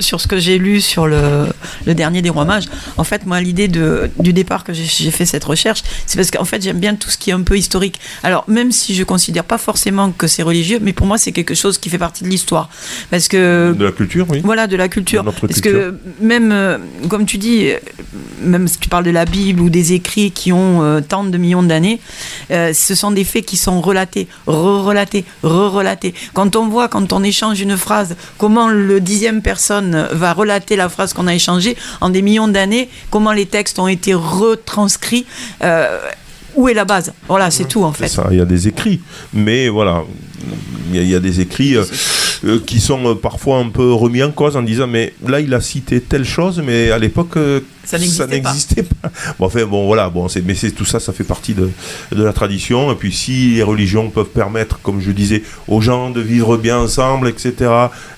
sur 0.00 0.20
ce 0.20 0.26
que 0.26 0.38
j'ai 0.38 0.58
lu 0.58 0.80
sur 0.80 1.06
le, 1.06 1.46
le 1.86 1.94
dernier 1.94 2.22
des 2.22 2.30
rois 2.30 2.44
mages, 2.44 2.66
en 2.96 3.04
fait, 3.04 3.26
moi, 3.26 3.40
l'idée 3.40 3.68
du 3.68 4.32
départ 4.32 4.64
que 4.64 4.72
j'ai- 4.72 5.08
fait 5.10 5.24
cette 5.26 5.44
recherche, 5.44 5.82
c'est 6.06 6.16
parce 6.16 6.30
qu'en 6.30 6.44
fait, 6.44 6.62
j'aime 6.62 6.78
bien 6.78 6.94
tout 6.94 7.08
ce 7.08 7.16
qui 7.16 7.30
est 7.30 7.32
un 7.32 7.42
peu 7.42 7.56
historique. 7.56 7.98
Alors, 8.22 8.44
même 8.48 8.72
si 8.72 8.94
je 8.94 9.04
considère 9.04 9.44
pas 9.44 9.58
forcément 9.58 10.10
que 10.10 10.26
c'est 10.26 10.42
religieux, 10.42 10.78
mais 10.82 10.92
pour 10.92 11.06
moi, 11.06 11.18
c'est 11.18 11.32
quelque 11.32 11.54
chose 11.54 11.78
qui 11.78 11.88
fait 11.88 11.98
partie 11.98 12.24
de 12.24 12.28
l'histoire. 12.28 12.68
Parce 13.10 13.26
que 13.28 13.74
De 13.76 13.84
la 13.86 13.92
culture, 13.92 14.26
oui. 14.28 14.40
voilà, 14.44 14.66
de 14.66 14.76
la 14.76 14.88
culture. 14.88 15.24
De 15.24 15.30
Parce 15.30 15.60
culture. 15.60 15.72
que 15.72 15.94
même, 16.20 16.52
euh, 16.52 16.78
comme 17.08 17.24
tu 17.26 17.38
dis, 17.38 17.70
même 18.42 18.68
si 18.68 18.78
tu 18.78 18.88
parles 18.88 19.04
de 19.04 19.10
la 19.10 19.24
Bible 19.24 19.60
ou 19.60 19.70
des 19.70 19.92
écrits 19.94 20.30
qui 20.30 20.52
ont 20.52 20.82
euh, 20.82 21.00
tant 21.00 21.24
de 21.24 21.36
millions 21.38 21.62
d'années, 21.62 22.00
euh, 22.50 22.72
ce 22.74 22.94
sont 22.94 23.10
des 23.10 23.24
faits 23.24 23.46
qui 23.46 23.56
sont 23.56 23.80
relatés, 23.80 24.28
re-relatés, 24.46 25.24
re-relatés. 25.42 26.14
Quand 26.34 26.54
on 26.56 26.68
voit, 26.68 26.88
quand 26.88 27.07
on 27.12 27.22
échange 27.22 27.60
une 27.60 27.76
phrase, 27.76 28.16
comment 28.38 28.68
le 28.68 29.00
dixième 29.00 29.42
personne 29.42 30.08
va 30.12 30.32
relater 30.32 30.76
la 30.76 30.88
phrase 30.88 31.12
qu'on 31.12 31.26
a 31.26 31.34
échangée 31.34 31.76
en 32.00 32.10
des 32.10 32.22
millions 32.22 32.48
d'années, 32.48 32.88
comment 33.10 33.32
les 33.32 33.46
textes 33.46 33.78
ont 33.78 33.88
été 33.88 34.14
retranscrits. 34.14 35.26
euh, 35.62 35.98
où 36.58 36.68
est 36.68 36.74
la 36.74 36.84
base 36.84 37.12
Voilà, 37.28 37.50
c'est 37.50 37.66
tout 37.66 37.84
en 37.84 37.92
fait. 37.92 38.08
ça, 38.08 38.26
il 38.30 38.36
y 38.36 38.40
a 38.40 38.44
des 38.44 38.68
écrits. 38.68 39.00
Mais 39.32 39.68
voilà, 39.68 40.02
il 40.90 40.96
y 40.96 40.98
a, 40.98 41.02
il 41.02 41.08
y 41.10 41.14
a 41.14 41.20
des 41.20 41.40
écrits 41.40 41.76
euh, 41.76 41.84
euh, 42.44 42.60
qui 42.66 42.80
sont 42.80 43.04
euh, 43.06 43.14
parfois 43.14 43.58
un 43.58 43.68
peu 43.68 43.92
remis 43.92 44.22
en 44.22 44.30
cause 44.30 44.56
en 44.56 44.62
disant 44.62 44.86
mais 44.86 45.12
là 45.26 45.40
il 45.40 45.52
a 45.54 45.60
cité 45.60 46.00
telle 46.00 46.24
chose, 46.24 46.62
mais 46.64 46.90
à 46.90 46.98
l'époque 46.98 47.36
euh, 47.36 47.60
Ça 47.84 48.26
n'existait 48.26 48.82
pas. 48.84 49.10
Bon, 49.38 49.46
enfin 49.46 49.64
bon 49.66 49.86
voilà, 49.86 50.08
bon, 50.10 50.28
c'est- 50.28 50.42
mais 50.44 50.54
c'est 50.54 50.70
tout 50.72 50.84
ça, 50.84 51.00
ça 51.00 51.12
fait 51.12 51.24
partie 51.24 51.54
de, 51.54 51.70
de 52.14 52.22
la 52.24 52.32
tradition. 52.32 52.90
Et 52.92 52.94
puis 52.94 53.12
si 53.12 53.50
les 53.54 53.62
religions 53.62 54.10
peuvent 54.10 54.26
permettre, 54.42 54.78
comme 54.82 55.00
je 55.00 55.10
disais, 55.10 55.42
aux 55.68 55.80
gens 55.80 56.10
de 56.10 56.20
vivre 56.20 56.56
bien 56.56 56.78
ensemble, 56.78 57.28
etc., 57.28 57.52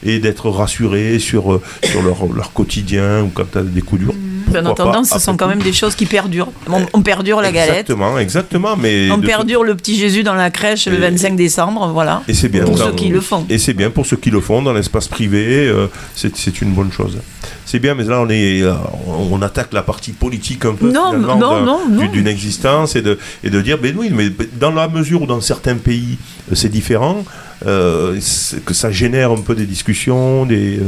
et 0.04 0.18
d'être 0.18 0.48
rassurés 0.50 1.18
sur, 1.18 1.60
sur 1.84 2.02
leur, 2.02 2.26
leur 2.34 2.52
quotidien 2.52 3.22
ou 3.22 3.28
quand 3.34 3.50
tu 3.52 3.58
as 3.58 3.62
des 3.62 3.82
coups 3.82 4.02
durs. 4.02 4.14
En 4.58 4.66
attendant, 4.66 5.04
ce 5.04 5.18
sont 5.18 5.36
quand 5.36 5.46
même 5.48 5.62
des 5.62 5.72
choses 5.72 5.94
qui 5.94 6.06
perdurent. 6.06 6.48
On, 6.68 6.84
on 6.92 7.02
perdure 7.02 7.40
la 7.40 7.52
galette. 7.52 7.70
Exactement, 7.90 8.18
exactement. 8.18 8.76
Mais 8.76 9.10
On 9.10 9.20
perdure 9.20 9.64
le 9.64 9.74
petit 9.74 9.96
Jésus 9.96 10.22
dans 10.22 10.34
la 10.34 10.50
crèche 10.50 10.86
le 10.86 10.94
Et- 10.96 11.10
25 11.10 11.36
décembre, 11.36 11.88
voilà. 11.88 12.22
Et 12.28 12.34
c'est 12.34 12.48
bien. 12.48 12.64
Pour 12.64 12.78
ceux 12.78 12.92
qui 12.92 13.08
le 13.08 13.20
font. 13.20 13.46
Et 13.48 13.58
c'est 13.58 13.74
bien 13.74 13.90
pour 13.90 14.06
ceux 14.06 14.16
qui 14.16 14.30
le 14.30 14.40
font 14.40 14.62
dans 14.62 14.72
l'espace 14.72 15.08
privé. 15.08 15.66
euh, 15.68 15.86
c'est 16.14 16.36
c'est 16.36 16.60
une 16.62 16.72
bonne 16.72 16.92
chose. 16.92 17.18
C'est 17.64 17.78
bien, 17.78 17.94
mais 17.94 18.04
là 18.04 18.20
on 18.20 18.28
est, 18.28 18.62
euh, 18.62 18.72
on, 19.06 19.40
attaque 19.42 19.72
la 19.72 19.82
partie 19.82 20.12
politique 20.12 20.64
un 20.64 20.74
peu 20.74 20.90
Non, 20.90 21.12
non, 21.18 21.38
non, 21.64 21.64
d'une 22.08 22.26
existence 22.26 22.96
et 22.96 23.02
de 23.02 23.18
et 23.44 23.50
de 23.50 23.60
dire 23.60 23.78
ben 23.78 23.94
oui, 23.96 24.10
mais 24.12 24.28
dans 24.58 24.72
la 24.72 24.88
mesure 24.88 25.22
où 25.22 25.26
dans 25.26 25.40
certains 25.40 25.76
pays 25.76 26.18
euh, 26.50 26.54
c'est 26.54 26.68
différent. 26.68 27.24
euh, 27.66 28.18
que 28.64 28.72
ça 28.72 28.90
génère 28.90 29.30
un 29.32 29.40
peu 29.42 29.54
des 29.54 29.66
discussions, 29.66 30.46
des, 30.46 30.80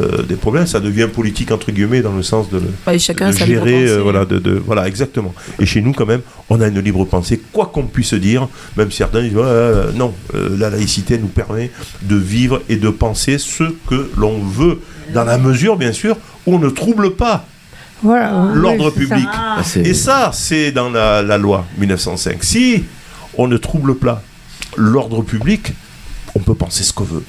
euh, 0.00 0.22
des 0.22 0.36
problèmes, 0.36 0.68
ça 0.68 0.78
devient 0.78 1.08
politique 1.12 1.50
entre 1.50 1.72
guillemets 1.72 2.00
dans 2.00 2.14
le 2.14 2.22
sens 2.22 2.48
de, 2.48 2.58
le- 2.58 2.70
Ouais, 2.86 2.96
chacun 3.00 3.30
de 3.30 3.34
sa 3.34 3.44
libre 3.44 3.66
gérer, 3.66 3.88
euh, 3.88 4.00
voilà, 4.02 4.24
de, 4.24 4.38
de- 4.38 4.62
voilà, 4.64 4.86
exactement. 4.86 5.34
Et 5.58 5.66
chez 5.66 5.80
nous, 5.82 5.92
quand 5.92 6.06
même, 6.06 6.20
on 6.48 6.60
a 6.60 6.68
une 6.68 6.78
libre 6.78 7.04
pensée, 7.06 7.40
quoi 7.52 7.66
qu'on 7.74 7.82
puisse 7.86 8.14
dire, 8.14 8.46
même 8.76 8.92
certains 8.92 9.22
disent, 9.22 9.32
non, 9.96 10.14
la 10.32 10.70
laïcité 10.70 11.18
nous 11.18 11.26
permet 11.26 11.72
de 12.02 12.14
vivre 12.16 12.62
et 12.68 12.76
de 12.76 12.88
penser 12.90 13.38
ce 13.38 13.64
que 13.88 14.08
l'on 14.16 14.38
veut, 14.38 14.78
dans 15.12 15.24
la 15.24 15.38
mesure, 15.38 15.76
bien 15.76 15.92
sûr, 15.92 16.16
où 16.46 16.54
on 16.54 16.58
ne 16.58 16.68
trouble 16.70 17.14
pas 17.14 17.46
Voilà. 18.02 18.50
l'ordre 18.54 18.86
oui, 18.86 18.92
c'est 18.96 19.06
ça. 19.08 19.14
public. 19.14 19.28
Ah, 19.32 19.60
c'est- 19.64 19.80
Et 19.80 19.94
ça, 19.94 20.30
c'est 20.32 20.72
dans 20.72 20.90
la, 20.90 21.22
la 21.22 21.38
loi 21.38 21.64
1905. 21.78 22.42
Si 22.44 22.84
on 23.36 23.46
ne 23.48 23.56
trouble 23.56 23.94
pas 23.96 24.22
l'ordre 24.76 25.22
public, 25.22 25.72
on 26.34 26.40
peut 26.40 26.54
penser 26.54 26.82
ce 26.84 26.92
qu'on 26.92 27.04
veut. 27.04 27.22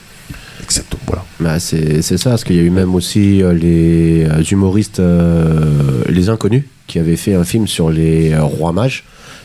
Voilà. 1.07 1.23
Bah, 1.39 1.59
c'est 1.59 2.01
c'est 2.01 2.17
ça, 2.17 2.31
parce 2.31 2.43
qu'il 2.45 2.55
y 2.55 2.59
a 2.59 2.61
eu 2.63 2.69
même 2.69 2.95
aussi 2.95 3.43
euh, 3.43 3.53
les 3.53 4.23
euh, 4.25 4.41
humoristes, 4.49 4.99
euh, 5.01 6.03
les 6.07 6.29
inconnus, 6.29 6.63
qui 6.87 6.99
avaient 6.99 7.17
fait 7.17 7.33
un 7.35 7.43
film 7.43 7.67
sur 7.67 7.89
les 7.89 8.31
euh, 8.31 8.41
rois 8.43 8.71
mages. 8.71 9.03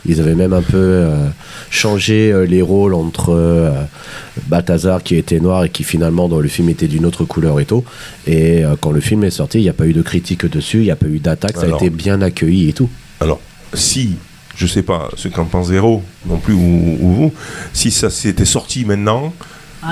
Ils 0.09 0.21
avaient 0.21 0.35
même 0.35 0.55
un 0.55 0.63
peu 0.63 0.77
euh, 0.77 1.29
changé 1.71 2.33
euh, 2.33 2.47
les 2.47 2.63
rôles 2.63 2.95
entre 2.95 3.35
euh, 3.35 3.71
Balthazar 4.47 5.03
qui 5.03 5.17
était 5.17 5.39
noir 5.39 5.65
et 5.65 5.69
qui 5.69 5.85
finalement 5.85 6.29
dans 6.29 6.41
le 6.41 6.49
film 6.49 6.71
était 6.71 6.89
d'une 6.89 7.05
autre 7.05 7.25
couleur 7.25 7.61
et 7.61 7.67
tout. 7.67 7.85
Et 8.27 8.63
quand 8.81 8.91
le 8.91 9.01
film 9.01 9.23
est 9.25 9.31
sorti, 9.31 9.59
il 9.59 9.63
n'y 9.63 9.69
a 9.69 9.75
pas 9.75 9.87
eu 9.87 9.93
de 9.93 10.03
critique 10.03 10.47
dessus, 10.47 10.79
il 10.79 10.85
n'y 10.85 10.91
a 10.91 10.97
pas 10.97 11.07
eu 11.07 11.19
d'attaque, 11.19 11.57
ça 11.57 11.67
a 11.67 11.77
été 11.77 11.91
bien 11.91 12.23
accueilli 12.23 12.71
et 12.71 12.73
tout. 12.73 12.89
Alors, 13.21 13.41
si, 13.75 14.17
je 14.57 14.67
sais 14.67 14.83
pas 14.83 15.11
ce 15.17 15.29
qu'en 15.29 15.45
pense 15.45 15.69
Zéro, 15.69 16.03
non 16.27 16.39
plus, 16.39 16.55
ou, 16.55 16.97
ou 17.01 17.13
vous, 17.13 17.33
si 17.73 17.91
ça 17.91 18.11
s'était 18.11 18.45
sorti 18.45 18.85
maintenant, 18.85 19.33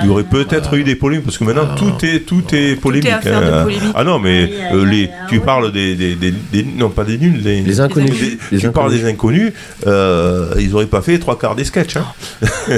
il 0.03 0.07
y 0.07 0.11
aurait 0.11 0.25
peut-être 0.25 0.75
eu 0.75 0.85
des 0.85 0.95
polémiques, 0.97 1.25
parce 1.25 1.39
que 1.39 1.45
maintenant 1.45 1.69
Ah. 1.71 1.77
tout 1.79 2.05
est, 2.05 2.21
tout 2.21 2.43
est 2.53 2.75
polémique. 2.81 3.09
hein. 3.11 3.63
polémique. 3.63 3.83
Ah 3.95 4.05
non, 4.05 4.19
mais 4.19 4.51
euh, 4.73 4.85
les, 4.85 5.09
ah 5.13 5.27
tu 5.29 5.41
parles 5.41 5.71
des, 5.73 5.95
des, 5.95 6.15
des- 6.15 6.33
des- 6.53 6.67
Non, 6.77 6.89
pas 6.91 7.05
des 7.05 7.19
nuls, 7.19 7.43
des, 7.43 7.61
Les 7.63 7.81
inconnus. 7.81 8.11
des- 8.19 8.39
Les 8.53 8.59
tu 8.59 8.71
parles 8.71 8.91
des 8.91 9.05
inconnus, 9.05 9.53
euh, 9.87 10.55
ils 10.59 10.71
n'auraient 10.71 10.87
pas 10.87 11.03
fait 11.03 11.19
trois 11.19 11.39
quarts 11.39 11.55
des 11.55 11.65
sketchs. 11.65 11.97
hein. 11.97 12.07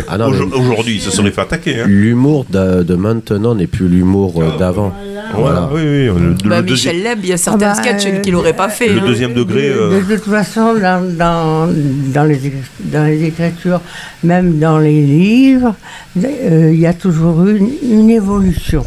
Ah 0.09 0.19
non, 0.19 0.29
mais 0.31 0.37
Aujourd- 0.39 0.61
Aujourd'hui, 0.61 0.95
ils 0.97 1.01
se 1.01 1.11
seraient 1.11 1.31
fait 1.31 1.41
attaquer. 1.41 1.81
hein. 1.81 1.85
L'humour 1.87 2.45
de, 2.51 2.83
de 2.83 2.95
maintenant 2.95 3.55
n'est 3.55 3.67
plus 3.67 3.89
l'humour 3.89 4.35
euh, 4.43 4.59
d'avant. 4.59 4.95
Voilà, 5.35 5.68
oui, 5.72 5.81
oui. 5.83 6.05
Le, 6.07 6.29
le 6.31 6.49
Bah, 6.49 6.62
Michel 6.62 7.03
Leb, 7.03 7.18
il 7.22 7.29
y 7.29 7.33
a 7.33 7.37
certains 7.37 7.72
Ah 7.72 7.74
bah, 7.76 7.83
sketchs 7.83 8.07
euh, 8.07 8.20
qu'il 8.20 8.33
n'aurait 8.33 8.55
pas 8.57 8.68
fait. 8.68 8.89
le 8.89 9.01
hein. 9.01 9.07
deuxième 9.07 9.35
degré. 9.35 9.68
De, 9.68 9.74
euh, 9.74 10.01
de 10.03 10.16
toute 10.16 10.31
façon, 10.33 10.74
dans, 10.74 11.03
dans, 11.16 11.68
dans, 12.12 12.24
les, 12.24 12.53
dans 12.81 13.05
les 13.05 13.24
écritures, 13.24 13.81
même 14.24 14.59
dans 14.59 14.79
les 14.79 15.01
livres, 15.03 15.74
euh, 16.16 16.70
il 16.72 16.79
y 16.81 16.87
a 16.87 16.93
toujours 16.95 17.47
eu 17.47 17.59
une, 17.59 17.70
une 17.83 18.11
évolution. 18.11 18.85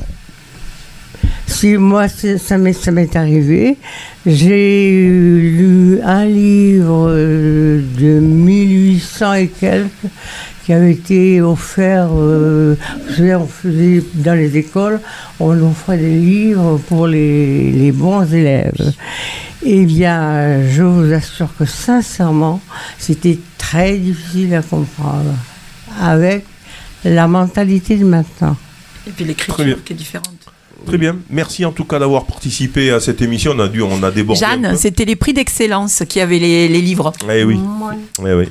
Si 1.51 1.77
moi, 1.77 2.07
ça 2.07 2.57
m'est 2.57 3.15
arrivé, 3.15 3.77
j'ai 4.25 5.01
lu 5.03 5.99
un 6.01 6.25
livre 6.25 7.07
euh, 7.09 7.81
de 7.99 8.19
1800 8.19 9.33
et 9.33 9.47
quelques 9.47 9.89
qui 10.65 10.73
avait 10.73 10.93
été 10.93 11.41
offert, 11.41 12.09
euh, 12.13 12.75
on 13.19 13.45
faisait 13.45 14.01
dans 14.15 14.33
les 14.33 14.57
écoles, 14.57 15.01
on 15.39 15.51
offrait 15.69 15.97
des 15.97 16.15
livres 16.17 16.79
pour 16.87 17.05
les, 17.05 17.71
les 17.71 17.91
bons 17.91 18.23
élèves. 18.33 18.93
Eh 19.63 19.85
bien, 19.85 20.67
je 20.67 20.83
vous 20.83 21.13
assure 21.13 21.49
que 21.59 21.65
sincèrement, 21.65 22.61
c'était 22.97 23.37
très 23.57 23.97
difficile 23.97 24.55
à 24.55 24.61
comprendre 24.61 25.35
avec 25.99 26.45
la 27.03 27.27
mentalité 27.27 27.97
de 27.97 28.05
maintenant. 28.05 28.55
Et 29.05 29.11
puis 29.11 29.25
l'écriture 29.25 29.83
qui 29.83 29.93
est 29.93 29.95
différente. 29.95 30.40
Très 30.85 30.97
bien. 30.97 31.17
Merci 31.29 31.63
en 31.65 31.71
tout 31.71 31.85
cas 31.85 31.99
d'avoir 31.99 32.25
participé 32.25 32.91
à 32.91 32.99
cette 32.99 33.21
émission. 33.21 33.53
On 33.55 33.59
a 33.59 33.67
dû, 33.67 33.81
on 33.81 34.01
a 34.03 34.11
débordé. 34.11 34.39
Jeanne, 34.39 34.75
c'était 34.77 35.05
les 35.05 35.15
prix 35.15 35.33
d'excellence 35.33 36.03
qui 36.07 36.19
avaient 36.19 36.39
les, 36.39 36.67
les 36.67 36.81
livres. 36.81 37.13
Eh 37.31 37.43
oui. 37.43 37.59
Eh 38.19 38.33
oui. 38.33 38.45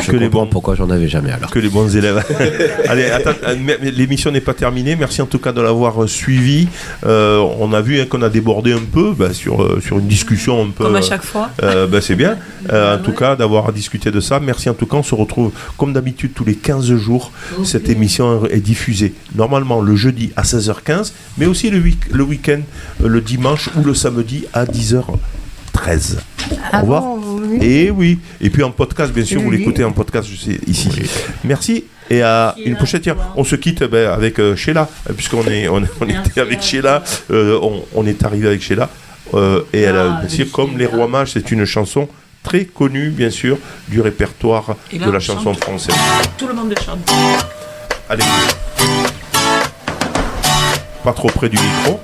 Je 0.00 0.10
Que 0.10 0.16
les 0.16 0.24
comprends 0.26 0.44
bons. 0.44 0.50
pourquoi 0.50 0.74
j'en 0.74 0.90
avais 0.90 1.08
jamais 1.08 1.30
alors. 1.30 1.50
Que 1.50 1.58
les 1.58 1.68
bons 1.68 1.94
élèves. 1.96 2.22
Allez, 2.88 3.06
attends, 3.06 3.30
euh, 3.46 3.54
l'émission 3.80 4.30
n'est 4.30 4.40
pas 4.40 4.54
terminée. 4.54 4.96
Merci 4.96 5.22
en 5.22 5.26
tout 5.26 5.38
cas 5.38 5.52
de 5.52 5.60
l'avoir 5.60 6.02
euh, 6.02 6.06
suivi. 6.06 6.68
Euh, 7.06 7.38
on 7.58 7.72
a 7.72 7.80
vu 7.80 8.00
hein, 8.00 8.06
qu'on 8.08 8.22
a 8.22 8.28
débordé 8.28 8.72
un 8.72 8.82
peu 8.90 9.12
bah, 9.16 9.32
sur, 9.32 9.62
euh, 9.62 9.80
sur 9.80 9.98
une 9.98 10.08
discussion 10.08 10.62
un 10.62 10.70
peu. 10.70 10.84
Comme 10.84 10.96
à 10.96 11.02
chaque 11.02 11.22
fois. 11.24 11.50
euh, 11.62 11.86
bah, 11.86 12.00
c'est 12.00 12.16
bien, 12.16 12.36
Euh, 12.72 12.96
en 12.98 13.02
tout 13.02 13.12
cas, 13.12 13.36
d'avoir 13.36 13.72
discuté 13.74 14.10
de 14.10 14.20
ça. 14.20 14.40
Merci 14.40 14.70
en 14.70 14.74
tout 14.74 14.86
cas. 14.86 14.96
On 14.96 15.02
se 15.02 15.14
retrouve 15.14 15.52
comme 15.76 15.92
d'habitude 15.92 16.32
tous 16.34 16.44
les 16.46 16.54
15 16.54 16.94
jours. 16.96 17.30
Cette 17.62 17.88
émission 17.90 18.46
est 18.46 18.60
diffusée 18.60 19.12
normalement 19.34 19.82
le 19.82 19.94
jeudi 19.96 20.32
à 20.34 20.42
16h15, 20.44 21.12
mais 21.36 21.44
aussi 21.44 21.68
le, 21.68 21.78
week- 21.78 22.10
le 22.10 22.24
week-end, 22.24 22.60
le 23.04 23.20
dimanche 23.20 23.68
ou 23.76 23.84
le 23.84 23.92
samedi 23.94 24.46
à 24.54 24.64
10h13. 25.74 26.16
Au 26.72 26.80
revoir. 26.80 27.02
bon, 27.02 27.40
oui. 27.42 27.58
Et 27.62 27.90
oui. 27.90 28.18
Et 28.40 28.50
puis 28.50 28.62
en 28.62 28.70
podcast, 28.70 29.12
bien 29.12 29.24
sûr, 29.24 29.40
vous 29.40 29.50
l'écoutez 29.50 29.84
en 29.84 29.92
podcast 29.92 30.28
je 30.30 30.36
sais, 30.36 30.60
ici. 30.66 30.88
Merci. 31.44 31.84
Et 32.10 32.22
à 32.22 32.54
une 32.64 32.76
prochaine. 32.76 33.00
Tiens, 33.00 33.16
on 33.36 33.44
se 33.44 33.56
quitte 33.56 33.82
ben, 33.84 34.10
avec 34.10 34.38
euh, 34.38 34.54
Sheila, 34.56 34.88
puisqu'on 35.16 35.44
est, 35.46 35.68
on, 35.68 35.82
on 36.00 36.08
était 36.08 36.40
avec 36.40 36.60
Sheila. 36.62 37.02
euh, 37.30 37.58
on, 37.62 37.82
on 37.94 38.06
est 38.06 38.22
arrivé 38.24 38.46
avec 38.48 38.62
Sheila. 38.62 38.90
euh, 39.32 39.62
et 39.72 39.80
elle 39.82 39.96
a, 39.96 40.08
bien 40.20 40.28
sûr, 40.28 40.50
comme 40.52 40.76
Les 40.76 40.84
Rois 40.86 41.08
Mages, 41.08 41.30
c'est 41.32 41.50
une 41.50 41.64
chanson 41.64 42.08
très 42.42 42.66
connue, 42.66 43.08
bien 43.08 43.30
sûr, 43.30 43.56
du 43.88 44.02
répertoire 44.02 44.76
Et 44.92 44.98
là, 44.98 45.06
de 45.06 45.10
la 45.12 45.16
on 45.16 45.20
chanson 45.20 45.54
chante. 45.54 45.64
française. 45.64 45.94
Tout 46.36 46.46
le 46.46 46.52
monde 46.54 46.74
chante. 46.84 47.10
Allez. 48.10 48.22
Pas 51.02 51.12
trop 51.14 51.28
près 51.28 51.48
du 51.48 51.56
micro. 51.56 52.00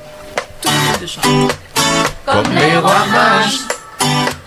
Tout 0.63 0.69
le 0.71 0.75
monde 0.99 1.09
chante. 1.09 1.59
Comme 2.33 2.55
les 2.55 2.77
rois 2.79 3.07
mages 3.13 3.61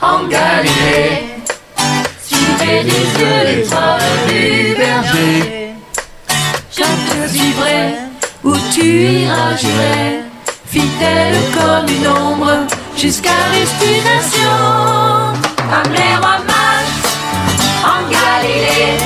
en 0.01 0.23
Galilée. 0.27 1.23
Suivez 2.25 2.81
yeux 2.83 3.43
l'étoile 3.45 4.01
du 4.27 4.75
berger. 4.75 5.73
Je 6.71 6.83
te 6.83 7.29
suivrai 7.29 7.83
où 8.43 8.53
tu 8.73 8.85
iras, 9.21 9.55
j'irai. 9.59 10.23
Fidèle 10.65 11.37
comme 11.55 11.87
une 11.95 12.07
ombre 12.07 12.67
jusqu'à 12.97 13.39
destination. 13.53 14.59
Comme 15.57 15.93
les 15.93 16.15
rois 16.21 16.41
mages 16.51 17.01
en 17.93 18.01
Galilée. 18.17 18.97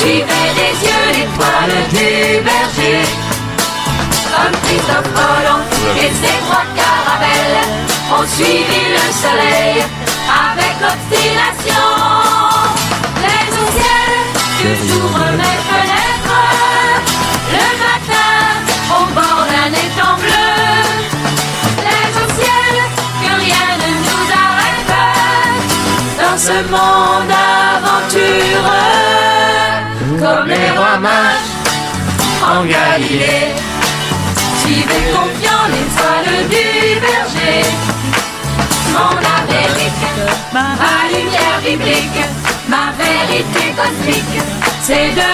Suivez 0.00 0.48
des 0.60 0.74
yeux 0.86 1.08
l'étoile 1.16 1.76
du 1.90 2.44
berger. 2.48 3.04
Comme 4.34 4.56
Christophe 4.64 5.10
Colomb 5.14 5.62
et 5.96 6.10
ses 6.20 6.38
trois 6.46 6.77
ont 8.28 8.34
suivi 8.36 8.82
le 8.90 9.06
soleil 9.12 9.84
avec 10.28 10.76
obstination. 10.82 11.88
Les 13.22 13.48
au 13.52 13.66
ciel 13.76 14.12
que 14.60 14.70
j'ouvre 14.86 15.24
mes 15.32 15.58
fenêtres 15.68 16.44
le 17.52 17.66
matin 17.84 18.36
au 18.90 19.04
bord 19.14 19.44
d'un 19.50 19.72
étang 19.72 20.16
bleu. 20.18 20.50
Les 21.86 22.10
au 22.22 22.26
ciel 22.38 22.74
que 23.22 23.30
rien 23.44 23.68
ne 23.82 23.90
nous 24.06 24.26
arrête 24.46 24.92
dans 26.20 26.38
ce 26.38 26.56
monde 26.70 27.34
aventureux 27.76 28.96
comme 30.20 30.48
les 30.48 30.70
rois 30.76 30.98
mages 30.98 31.52
en 32.42 32.64
Galilée. 32.64 33.54
Suivez 34.60 35.04
confiant 35.12 35.66
l'étoile 35.70 36.48
du 36.48 36.66
berger. 37.00 37.97
Mon 38.98 39.14
ma 40.52 41.08
lumière 41.12 41.60
biblique, 41.62 42.24
ma 42.68 42.92
vérité 42.98 43.72
cosmique, 43.76 44.42
c'est 44.82 45.10
de 45.10 45.28